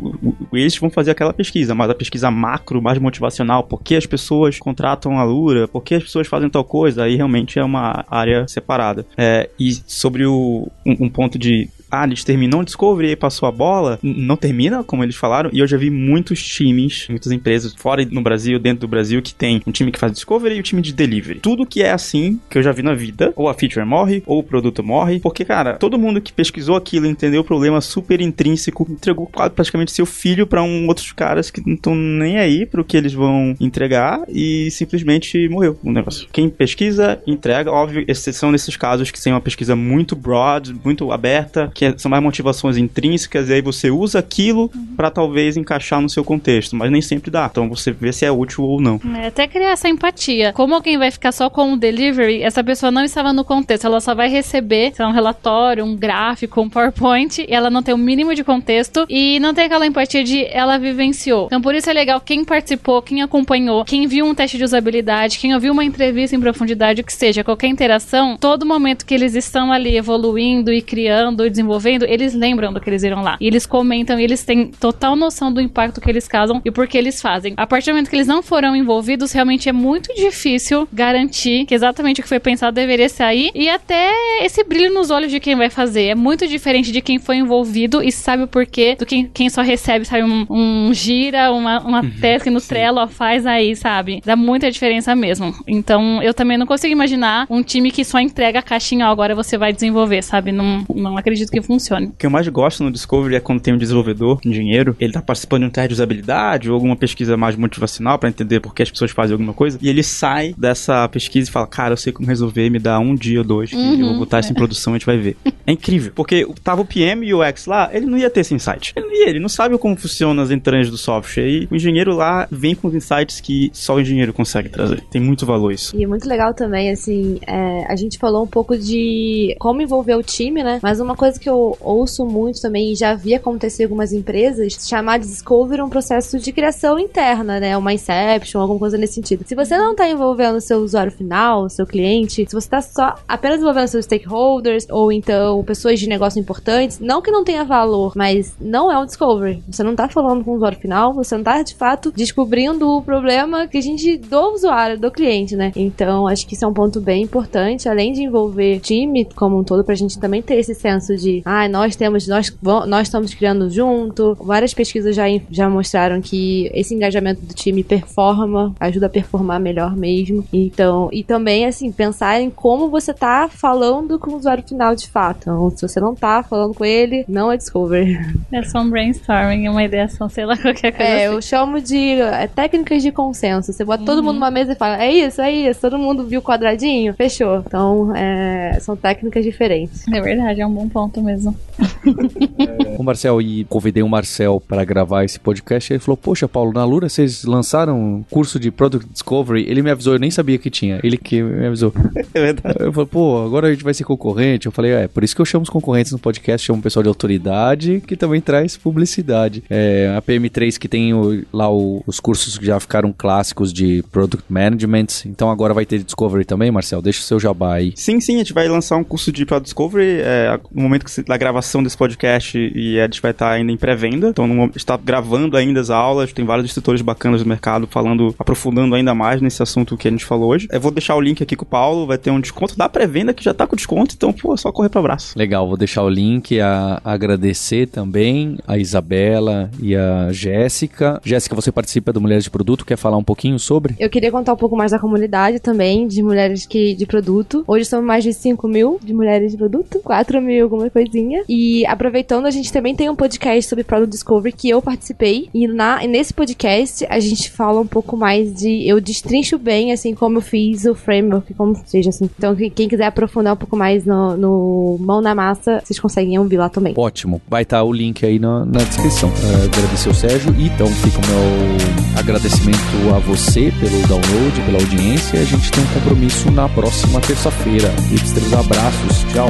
eles 0.54 0.78
vão 0.78 0.90
fazer 0.90 1.12
aquela 1.12 1.34
pesquisa, 1.34 1.76
mas 1.76 1.90
a 1.90 1.96
pesquisa 1.96 2.32
macro, 2.32 2.82
mais 2.82 2.98
motivacional, 2.98 3.64
por 3.64 3.82
que 3.82 3.96
as 3.96 4.06
pessoas 4.06 4.60
contratam 4.60 5.20
a 5.20 5.24
Lura, 5.24 5.68
por 5.68 5.84
que 5.84 5.96
as 5.96 6.04
pessoas 6.04 6.28
fazem 6.28 6.50
tal 6.50 6.64
coisa, 6.64 7.04
aí 7.04 7.16
realmente 7.16 7.60
é 7.60 7.64
uma 7.64 8.06
área 8.10 8.48
separada. 8.48 9.06
É, 9.18 9.50
e 9.60 9.74
sobre 9.86 10.26
o, 10.26 10.70
um, 10.86 11.06
um 11.06 11.10
ponto 11.10 11.38
de 11.38 11.70
ah, 12.04 12.26
terminou 12.26 12.62
o 12.62 12.66
Discovery 12.66 13.12
e 13.12 13.16
passou 13.16 13.48
a 13.48 13.52
bola, 13.52 14.00
não 14.02 14.36
termina, 14.36 14.84
como 14.84 15.04
eles 15.04 15.16
falaram, 15.16 15.50
e 15.54 15.60
eu 15.60 15.68
já 15.68 15.78
vi 15.78 15.90
muitos 15.90 16.44
times, 16.44 17.08
muitas 17.10 17.32
empresas, 17.32 17.74
fora 17.76 18.06
no 18.10 18.22
Brasil, 18.22 18.60
dentro 18.60 18.82
do 18.82 18.88
Brasil, 18.88 19.22
que 19.22 19.34
tem 19.34 19.62
um 19.66 19.72
time 19.72 19.92
que 19.92 20.00
faz 20.00 20.12
Discovery 20.12 20.56
e 20.56 20.60
o 20.60 20.64
time 20.64 20.82
de 20.82 20.94
Delivery. 20.94 21.40
Tudo 21.40 21.66
que 21.66 21.82
é 21.82 21.92
assim, 21.92 22.40
que 22.50 22.58
eu 22.58 22.64
já 22.64 22.72
vi 22.72 22.82
na 22.82 22.94
vida, 22.94 23.34
ou 23.36 23.50
a 23.50 23.54
feature 23.54 23.86
morre, 23.86 24.24
ou 24.26 24.40
o 24.40 24.44
produto 24.44 24.84
morre, 24.84 25.20
porque, 25.20 25.46
cara, 25.46 25.74
todo 25.74 26.00
mundo 26.00 26.22
que 26.22 26.34
pesquisou 26.34 26.76
aquilo, 26.76 27.06
entendeu 27.06 27.42
o 27.42 27.46
problema 27.46 27.82
super 27.82 28.22
intrínseco, 28.22 28.88
entregou 28.90 29.30
praticamente 29.56 29.92
seu 29.92 30.06
filho 30.06 30.48
pra 30.48 30.64
um 30.64 30.88
outros 30.88 31.12
caras 31.12 31.50
que 31.50 31.62
não 31.66 31.76
estão 31.76 31.96
nem 31.96 32.38
aí 32.38 32.66
pro 32.66 32.84
que 32.84 32.98
eles 32.98 33.14
vão 33.14 33.56
entregar 33.60 34.22
e 34.28 34.70
simplesmente 34.72 35.48
morreu 35.50 35.78
o 35.84 35.92
negócio. 35.92 36.28
Quem 36.32 36.50
pesquisa, 36.50 37.22
entrega, 37.26 37.72
óbvio, 37.72 38.04
exceção 38.08 38.52
nesses 38.52 38.76
casos 38.76 39.12
que 39.12 39.22
tem 39.22 39.34
uma 39.34 39.42
pesquisa 39.42 39.76
muito 39.76 40.16
broad, 40.16 40.76
muito 40.84 41.12
aberta, 41.12 41.72
que 41.74 41.85
é- 41.86 41.98
são 41.98 42.10
mais 42.10 42.22
motivações 42.22 42.78
intrínsecas, 42.78 43.50
e 43.50 43.54
aí 43.54 43.62
você 43.62 43.90
usa 43.90 44.20
aquilo 44.20 44.72
pra 44.96 45.10
talvez 45.10 45.58
encaixar 45.58 46.02
no 46.02 46.10
seu 46.10 46.24
contexto, 46.24 46.76
mas 46.76 46.92
nem 46.92 47.02
sempre 47.02 47.32
dá. 47.32 47.48
Então 47.50 47.70
você 47.70 47.92
vê 47.92 48.12
se 48.12 48.26
é 48.26 48.32
útil 48.32 48.64
ou 48.64 48.82
não. 48.82 49.00
É, 49.16 49.28
até 49.28 49.48
criar 49.48 49.72
essa 49.72 49.88
empatia. 49.88 50.54
Como 50.54 50.74
alguém 50.74 50.98
vai 50.98 51.12
ficar 51.12 51.32
só 51.32 51.50
com 51.50 51.74
o 51.74 51.78
delivery, 51.78 52.42
essa 52.42 52.64
pessoa 52.64 52.92
não 52.92 53.04
estava 53.04 53.34
no 53.34 53.44
contexto, 53.44 53.86
ela 53.86 54.00
só 54.00 54.16
vai 54.16 54.30
receber 54.30 54.92
sei 54.94 55.04
lá, 55.06 55.12
um 55.12 55.14
relatório, 55.14 55.84
um 55.86 55.96
gráfico, 55.96 56.62
um 56.62 56.70
PowerPoint, 56.70 57.40
e 57.48 57.54
ela 57.54 57.70
não 57.70 57.84
tem 57.84 57.94
o 57.94 57.98
mínimo 57.98 58.34
de 58.34 58.44
contexto 58.44 59.06
e 59.10 59.40
não 59.40 59.54
tem 59.54 59.66
aquela 59.66 59.86
empatia 59.86 60.24
de 60.24 60.46
ela 60.46 60.78
vivenciou. 60.78 61.46
Então 61.48 61.62
por 61.62 61.76
isso 61.76 61.90
é 61.90 61.94
legal 61.94 62.20
quem 62.20 62.44
participou, 62.44 63.02
quem 63.02 63.22
acompanhou, 63.22 63.86
quem 63.86 64.08
viu 64.08 64.26
um 64.26 64.36
teste 64.36 64.58
de 64.58 64.64
usabilidade, 64.64 65.40
quem 65.40 65.54
ouviu 65.54 65.74
uma 65.74 65.84
entrevista 65.84 66.36
em 66.36 66.40
profundidade, 66.40 67.02
o 67.02 67.04
que 67.04 67.14
seja, 67.14 67.44
qualquer 67.44 67.68
interação, 67.68 68.38
todo 68.38 68.66
momento 68.66 69.06
que 69.06 69.14
eles 69.14 69.36
estão 69.36 69.72
ali 69.72 69.98
evoluindo 69.98 70.72
e 70.72 70.82
criando 70.82 71.46
e 71.46 71.50
desenvolvendo, 71.66 72.06
eles 72.06 72.34
lembram 72.34 72.72
do 72.72 72.80
que 72.80 72.90
eles 72.90 73.02
viram 73.02 73.22
lá. 73.22 73.38
E 73.42 73.48
eles 73.48 73.66
comentam 73.66 74.20
e 74.20 74.24
eles 74.24 74.44
têm 74.44 74.68
total 74.68 75.16
noção 75.16 75.52
do 75.52 75.60
impacto 75.60 76.00
que 76.00 76.10
eles 76.10 76.28
causam 76.28 76.62
e 76.64 76.72
por 76.72 76.88
que 76.88 76.98
eles 76.98 77.22
fazem. 77.22 77.54
A 77.58 77.66
partir 77.66 77.88
do 77.88 77.94
momento 77.94 78.10
que 78.10 78.16
eles 78.16 78.28
não 78.28 78.42
foram 78.42 78.76
envolvidos, 78.76 79.32
realmente 79.32 79.68
é 79.68 79.74
muito 79.74 80.14
difícil 80.14 80.88
garantir 80.94 81.66
que 81.66 81.74
exatamente 81.74 82.22
o 82.22 82.24
que 82.24 82.30
foi 82.30 82.40
pensado 82.40 82.76
deveria 82.76 83.10
sair 83.10 83.52
e 83.56 83.70
até 83.70 84.12
esse 84.42 84.64
brilho 84.64 84.94
nos 84.94 85.10
olhos 85.10 85.32
de 85.32 85.40
quem 85.40 85.56
vai 85.56 85.70
fazer. 85.70 86.08
É 86.08 86.16
muito 86.16 86.48
diferente 86.48 86.92
de 86.92 87.02
quem 87.02 87.18
foi 87.18 87.38
envolvido 87.38 88.04
e 88.04 88.12
sabe 88.12 88.44
o 88.44 88.48
porquê 88.48 88.96
do 88.98 89.06
que 89.06 89.24
quem 89.34 89.50
só 89.50 89.62
recebe, 89.62 90.06
sabe, 90.06 90.24
um, 90.24 90.46
um 90.50 90.94
gira, 90.94 91.52
uma, 91.52 91.80
uma 91.80 92.02
task 92.22 92.48
no 92.48 92.62
Trello, 92.62 93.00
ó, 93.00 93.08
faz 93.08 93.46
aí, 93.46 93.76
sabe? 93.76 94.22
Dá 94.24 94.36
muita 94.36 94.72
diferença 94.72 95.16
mesmo. 95.16 95.54
Então, 95.68 96.22
eu 96.22 96.34
também 96.34 96.58
não 96.58 96.66
consigo 96.66 96.92
imaginar 96.92 97.48
um 97.50 97.64
time 97.64 97.92
que 97.92 98.04
só 98.04 98.20
entrega 98.20 98.60
a 98.60 98.62
caixinha, 98.62 99.08
ó, 99.08 99.12
agora 99.12 99.34
você 99.34 99.58
vai 99.58 99.74
desenvolver, 99.74 100.22
sabe? 100.22 100.52
Não, 100.52 100.86
não 100.94 101.18
acredito 101.18 101.55
que 101.62 101.62
funcione. 101.62 102.08
O 102.08 102.12
que 102.12 102.26
eu 102.26 102.30
mais 102.30 102.48
gosto 102.48 102.84
no 102.84 102.92
Discovery 102.92 103.36
é 103.36 103.40
quando 103.40 103.62
tem 103.62 103.74
um 103.74 103.78
desenvolvedor, 103.78 104.40
um 104.46 104.50
engenheiro, 104.50 104.96
ele 105.00 105.14
tá 105.14 105.22
participando 105.22 105.62
de 105.62 105.68
um 105.68 105.72
teste 105.72 105.90
de 105.90 105.94
usabilidade 105.94 106.70
ou 106.70 106.76
alguma 106.76 106.96
pesquisa 106.96 107.38
mais 107.38 107.56
motivacional 107.56 108.20
pra 108.20 108.30
entender 108.30 108.60
por 108.60 108.74
que 108.74 108.84
as 108.84 108.92
pessoas 108.92 109.12
fazem 109.12 109.34
alguma 109.34 109.54
coisa, 109.54 109.78
e 109.82 109.90
ele 109.90 110.04
sai 110.04 110.54
dessa 110.58 111.08
pesquisa 111.10 111.50
e 111.50 111.52
fala, 111.52 111.68
cara, 111.68 111.94
eu 111.94 111.98
sei 111.98 112.12
como 112.12 112.28
resolver, 112.28 112.70
me 112.70 112.80
dá 112.80 113.00
um 113.00 113.16
dia 113.16 113.40
ou 113.40 113.46
dois, 113.46 113.70
que 113.70 113.76
eu 113.76 114.08
vou 114.08 114.20
botar 114.20 114.40
isso 114.40 114.52
em 114.52 114.56
produção 114.56 114.94
e 114.94 114.96
a 114.96 114.98
gente 114.98 115.06
vai 115.06 115.18
ver. 115.18 115.38
É 115.66 115.72
incrível, 115.72 116.12
porque 116.16 116.48
tava 116.64 116.82
o 116.82 116.86
PM 116.86 117.26
e 117.26 117.34
o 117.34 117.42
UX 117.42 117.66
lá, 117.66 117.90
ele 117.94 118.06
não 118.06 118.18
ia 118.18 118.30
ter 118.30 118.42
esse 118.42 118.54
insight. 118.54 118.94
Ele 118.96 119.06
não 119.06 119.14
ia, 119.14 119.30
ele 119.30 119.40
não 119.40 119.50
sabe 119.50 119.78
como 119.78 119.96
funcionam 119.96 120.44
as 120.44 120.52
entranhas 120.52 120.90
do 120.90 120.98
software, 120.98 121.48
e 121.48 121.68
o 121.72 121.76
engenheiro 121.76 122.16
lá 122.16 122.48
vem 122.52 122.76
com 122.76 122.88
os 122.88 122.96
insights 122.96 123.40
que 123.40 123.70
só 123.74 123.96
o 123.96 124.02
engenheiro 124.02 124.34
consegue 124.34 124.70
trazer. 124.70 125.02
Tem 125.10 125.22
muito 125.22 125.46
valor 125.46 125.72
isso. 125.72 125.96
E 125.96 126.04
é 126.04 126.08
muito 126.08 126.28
legal 126.28 126.54
também, 126.54 126.92
assim, 126.92 127.40
é, 127.48 127.86
a 127.92 127.96
gente 127.96 128.18
falou 128.18 128.44
um 128.44 128.48
pouco 128.48 128.78
de 128.78 129.56
como 129.60 129.82
envolver 129.82 130.16
o 130.16 130.24
time, 130.24 130.64
né? 130.64 130.80
Mas 130.82 131.00
uma 131.00 131.16
coisa 131.16 131.40
que 131.40 131.45
eu 131.50 131.78
ouço 131.80 132.26
muito 132.26 132.62
também, 132.62 132.92
e 132.92 132.96
já 132.96 133.14
vi 133.14 133.34
acontecer 133.34 133.84
em 133.84 133.86
algumas 133.86 134.14
empresas, 134.14 134.78
chamar 134.88 135.20
de 135.20 135.28
Discovery 135.28 135.82
um 135.82 135.90
processo 135.90 136.40
de 136.40 136.52
criação 136.52 137.00
interna, 137.00 137.60
né? 137.60 137.78
Uma 137.78 137.94
Inception, 137.94 138.62
alguma 138.62 138.80
coisa 138.80 138.98
nesse 138.98 139.14
sentido. 139.14 139.44
Se 139.46 139.56
você 139.56 139.78
não 139.78 139.96
tá 139.96 140.10
envolvendo 140.10 140.58
o 140.58 140.62
seu 140.62 140.80
usuário 140.80 141.12
final, 141.12 141.70
seu 141.70 141.86
cliente, 141.86 142.46
se 142.48 142.54
você 142.56 142.70
tá 142.70 142.82
só 142.82 143.16
apenas 143.28 143.60
envolvendo 143.60 143.88
seus 143.88 144.06
stakeholders, 144.06 144.86
ou 144.90 145.12
então 145.12 145.64
pessoas 145.64 146.00
de 146.00 146.08
negócio 146.08 146.40
importantes, 146.40 147.00
não 147.00 147.22
que 147.22 147.32
não 147.32 147.44
tenha 147.44 147.64
valor, 147.64 148.14
mas 148.16 148.54
não 148.60 148.92
é 148.92 148.98
um 148.98 149.06
Discovery. 149.06 149.64
Você 149.68 149.84
não 149.84 149.96
tá 149.96 150.08
falando 150.08 150.44
com 150.44 150.52
o 150.52 150.56
usuário 150.56 150.80
final, 150.80 151.14
você 151.14 151.36
não 151.36 151.44
tá, 151.44 151.62
de 151.62 151.76
fato, 151.76 152.12
descobrindo 152.12 152.90
o 152.90 153.02
problema 153.02 153.68
que 153.68 153.78
a 153.78 153.82
gente 153.82 154.18
do 154.18 154.54
usuário, 154.54 155.00
do 155.00 155.12
cliente, 155.12 155.56
né? 155.56 155.72
Então, 155.76 156.28
acho 156.28 156.48
que 156.48 156.54
isso 156.54 156.66
é 156.66 156.68
um 156.68 156.74
ponto 156.74 157.00
bem 157.02 157.24
importante, 157.24 157.90
além 157.90 158.14
de 158.14 158.24
envolver 158.24 158.80
time 158.80 159.26
como 159.36 159.58
um 159.58 159.64
todo, 159.64 159.84
pra 159.84 159.96
gente 159.96 160.20
também 160.20 160.42
ter 160.42 160.56
esse 160.56 160.74
senso 160.74 161.16
de, 161.16 161.35
ah, 161.46 161.68
nós 161.68 161.96
temos, 161.96 162.28
nós, 162.28 162.56
nós 162.88 163.08
estamos 163.08 163.34
criando 163.34 163.70
junto. 163.70 164.36
Várias 164.40 164.74
pesquisas 164.74 165.16
já, 165.16 165.26
já 165.50 165.70
mostraram 165.70 166.22
que 166.22 166.70
esse 166.74 166.94
engajamento 166.94 167.42
do 167.42 167.54
time 167.54 167.84
performa, 167.84 168.74
ajuda 168.80 169.08
a 169.08 169.10
performar 169.10 169.60
melhor 169.60 169.96
mesmo. 169.96 170.46
Então, 170.54 171.10
e 171.12 171.24
também, 171.24 171.66
assim, 171.66 171.92
pensar 171.92 172.40
em 172.40 172.50
como 172.50 172.90
você 172.90 173.14
tá 173.14 173.48
falando 173.50 174.18
com 174.20 174.32
o 174.32 174.38
usuário 174.38 174.64
final 174.68 174.96
de 174.96 175.08
fato. 175.08 175.42
Então, 175.42 175.70
se 175.72 175.88
você 175.88 176.00
não 176.00 176.16
tá 176.16 176.44
falando 176.44 176.74
com 176.74 176.86
ele, 176.86 177.26
não 177.28 177.52
é 177.52 177.58
Discovery. 177.58 178.18
É 178.52 178.64
só 178.64 178.80
um 178.80 178.90
brainstorming, 178.90 179.68
uma 179.68 179.84
ideação, 179.84 180.30
sei 180.30 180.46
lá, 180.46 180.56
qualquer 180.62 180.92
coisa 180.92 181.12
É, 181.12 181.26
assim. 181.26 181.36
eu 181.36 181.42
chamo 181.42 181.82
de 181.82 182.20
é, 182.22 182.48
técnicas 182.48 183.02
de 183.02 183.12
consenso. 183.12 183.72
Você 183.74 183.84
bota 183.84 184.04
todo 184.04 184.22
mundo 184.24 184.36
numa 184.36 184.52
mesa 184.52 184.74
e 184.74 184.76
fala, 184.76 185.04
é 185.04 185.12
isso, 185.12 185.42
é 185.42 185.52
isso, 185.52 185.82
todo 185.82 185.98
mundo 185.98 186.26
viu 186.26 186.40
o 186.40 186.44
quadradinho, 186.44 187.14
fechou. 187.14 187.64
Então, 187.66 188.16
é, 188.16 188.78
são 188.82 188.96
técnicas 188.96 189.44
diferentes. 189.44 190.08
É 190.08 190.22
verdade, 190.22 190.62
é 190.62 190.68
um 190.68 190.72
bom 190.72 190.88
ponto 190.88 191.22
mesmo. 191.26 191.56
O 192.98 193.04
Marcel, 193.04 193.42
e 193.42 193.66
convidei 193.66 194.02
o 194.02 194.08
Marcel 194.10 194.62
para 194.66 194.84
gravar 194.86 195.26
esse 195.26 195.40
podcast. 195.40 195.92
Ele 195.92 196.00
falou: 196.00 196.16
Poxa, 196.16 196.48
Paulo, 196.48 196.72
na 196.72 196.86
Lura 196.86 197.10
vocês 197.10 197.44
lançaram 197.44 198.00
um 198.00 198.24
curso 198.30 198.58
de 198.60 198.72
Product 198.72 199.08
Discovery. 199.12 199.66
Ele 199.68 199.82
me 199.82 199.92
avisou, 199.92 200.14
eu 200.14 200.20
nem 200.20 200.32
sabia 200.32 200.58
que 200.58 200.70
tinha. 200.70 201.00
Ele 201.04 201.18
que 201.18 201.42
me 201.44 201.66
avisou. 201.68 201.94
É 202.34 202.42
verdade. 202.42 202.76
Eu 202.80 202.92
falei, 202.92 203.08
pô, 203.08 203.42
agora 203.46 203.68
a 203.68 203.72
gente 203.72 203.84
vai 203.84 203.94
ser 203.94 204.04
concorrente. 204.04 204.66
Eu 204.66 204.72
falei, 204.72 204.92
é, 204.92 205.08
por 205.08 205.24
isso 205.24 205.34
que 205.34 205.42
eu 205.42 205.46
chamo 205.46 205.64
os 205.64 205.70
concorrentes 205.70 206.12
no 206.12 206.20
podcast, 206.20 206.68
chamo 206.68 206.80
o 206.80 206.82
pessoal 206.82 207.02
de 207.02 207.08
autoridade 207.08 208.02
que 208.06 208.18
também 208.18 208.42
traz 208.42 208.76
publicidade. 208.76 209.64
É, 209.70 210.14
a 210.18 210.22
PM3 210.22 210.78
que 210.78 210.88
tem 210.90 211.14
o- 211.14 211.44
lá 211.54 211.72
o- 211.72 212.04
os 212.06 212.20
cursos 212.20 212.58
que 212.58 212.66
já 212.66 212.78
ficaram 212.80 213.14
clássicos 213.18 213.72
de 213.72 214.04
Product 214.12 214.44
Management. 214.52 215.08
Então 215.28 215.50
agora 215.50 215.74
vai 215.74 215.86
ter 215.86 216.00
Discovery 216.04 216.44
também, 216.44 216.72
Marcel. 216.72 217.02
Deixa 217.02 217.20
o 217.22 217.24
seu 217.24 217.40
jabá 217.40 217.76
aí. 217.76 217.94
Sim, 217.96 218.20
sim, 218.20 218.36
a 218.36 218.38
gente 218.40 218.54
vai 218.54 218.68
lançar 218.68 218.98
um 218.98 219.04
curso 219.04 219.32
de 219.32 219.46
Product 219.46 219.66
Discovery 219.66 220.20
é, 220.22 220.60
no 220.74 220.82
momento 220.84 221.06
que 221.06 221.12
se- 221.16 221.24
da 221.24 221.38
gravação 221.38 221.82
desse 221.84 221.98
podcast 221.98 222.58
e 222.58 223.00
a 223.00 223.04
gente 223.06 223.22
vai 223.22 223.32
estar 223.32 223.52
ainda 223.52 223.72
em 223.72 223.78
pré-venda. 223.78 224.30
Então, 224.30 224.48
no, 224.48 224.72
está 224.76 224.98
gravando 224.98 225.58
ainda 225.58 225.80
as 225.80 225.90
aulas, 225.90 226.32
tem 226.34 226.46
vários 226.46 226.66
instrutores 226.66 227.02
bacanas 227.02 227.42
do 227.44 227.48
mercado 227.50 227.88
falando, 227.88 228.34
aprofundando 228.38 228.96
ainda 228.96 229.14
mais 229.16 229.42
nesse 229.42 229.62
assunto 229.64 229.98
que 229.98 230.08
a 230.08 230.12
gente 230.12 230.26
falou 230.26 230.50
hoje. 230.50 230.68
Eu 230.72 230.80
vou 230.82 230.92
deixar 230.92 231.16
o 231.16 231.22
link 231.22 231.42
aqui 231.42 231.56
com 231.56 231.64
o 231.64 231.68
Paulo, 231.68 232.06
vai 232.06 232.18
ter 232.18 232.32
um 232.32 232.40
desconto 232.40 232.78
da 232.78 232.88
pré-venda 232.90 233.34
que 233.34 233.44
já 233.44 233.54
tá 233.54 233.66
com 233.68 233.76
desconto, 233.76 234.14
então, 234.16 234.32
pô, 234.34 234.54
é 234.54 234.58
só 234.58 234.72
correr 234.72 234.90
pro 234.90 235.00
abraço. 235.00 235.38
Legal, 235.38 235.68
vou 235.68 235.78
deixar 235.78 236.04
o 236.04 236.10
link 236.10 236.60
a 236.60 237.02
agradecer 237.04 237.88
também 237.88 238.58
a 238.68 238.78
Isabela 238.78 239.70
e 239.82 239.96
a 239.96 240.32
Jéssica. 240.32 241.20
Jéssica, 241.24 241.56
você 241.56 241.72
participa 241.72 242.12
do 242.14 242.22
Mulheres 242.22 242.44
de 242.44 242.50
Produto, 242.50 242.86
quer 242.86 242.98
falar 242.98 243.18
um 243.18 243.24
pouquinho 243.24 243.58
sobre? 243.60 243.96
Eu 244.00 244.10
queria 244.10 244.32
contar 244.32 244.54
um 244.54 244.58
pouco 244.58 244.76
mais 244.76 244.92
da 244.92 245.00
comunidade 245.00 245.60
também, 245.60 246.08
de 246.08 246.22
mulheres 246.22 246.66
que 246.66 246.96
de 246.96 247.06
produto. 247.06 247.64
Hoje 247.68 247.86
são 247.86 248.02
mais 248.02 248.24
de 248.24 248.34
5 248.34 248.68
mil 248.68 249.00
de 249.04 249.14
mulheres 249.14 249.52
de 249.52 249.58
produto, 249.58 250.00
4 250.04 250.42
mil 250.42 250.64
alguma 250.64 250.88
coisinha. 251.10 251.44
E 251.48 251.86
aproveitando, 251.86 252.46
a 252.46 252.52
gente 252.52 252.72
também 252.72 252.96
tem 252.96 253.10
um 253.10 253.16
podcast 253.16 253.70
sobre 253.70 253.84
Product 253.84 254.12
Discovery 254.12 254.52
que 254.54 254.70
eu 254.70 254.82
participei. 254.82 255.50
E, 255.54 255.68
na, 255.68 256.04
e 256.04 256.08
nesse 256.08 256.34
podcast 256.34 257.06
a 257.10 257.20
gente 257.20 257.50
fala 257.52 257.80
um 257.80 257.88
pouco 257.88 258.18
mais 258.18 258.54
de. 258.54 258.88
Eu 258.88 259.00
destrincho 259.00 259.58
bem, 259.58 259.92
assim, 259.92 260.14
como 260.14 260.38
eu 260.38 260.42
fiz 260.42 260.86
o 260.86 260.96
framework, 260.96 261.54
como 261.54 261.76
seja 261.86 262.10
assim. 262.10 262.30
Então, 262.38 262.56
que- 262.56 262.70
quem 262.70 262.88
quiser 262.90 263.06
aprofundar 263.06 263.54
um 263.54 263.58
pouco 263.58 263.76
mais 263.78 264.06
no, 264.06 264.36
no 264.38 264.98
mão 265.00 265.22
na 265.22 265.34
massa, 265.36 265.82
vocês 265.84 266.00
conseguem 266.00 266.38
ouvir 266.40 266.58
lá 266.58 266.70
também. 266.70 266.94
Ótimo, 266.98 267.42
vai 267.48 267.64
estar 267.64 267.84
o 267.84 267.92
link 267.94 268.26
aí 268.26 268.40
na, 268.40 268.66
na 268.66 268.80
descrição. 268.80 269.32
É, 269.62 269.66
agradecer 269.66 270.10
o 270.10 270.14
Sérgio 270.14 270.54
e 270.58 270.66
então 270.68 270.88
fica 270.88 271.18
o 271.18 271.22
meu 271.28 272.20
agradecimento 272.20 272.80
a 273.16 273.20
você 273.20 273.72
pelo 273.80 274.00
download, 274.08 274.62
pela 274.66 274.80
audiência. 274.80 275.40
A 275.40 275.44
gente 275.46 275.72
tem 275.72 275.84
um 275.84 275.88
compromisso 275.88 276.52
na 276.52 276.68
próxima 276.70 277.20
terça-feira. 277.22 277.90
Hipsters, 278.12 278.54
abraços, 278.54 279.24
tchau. 279.34 279.50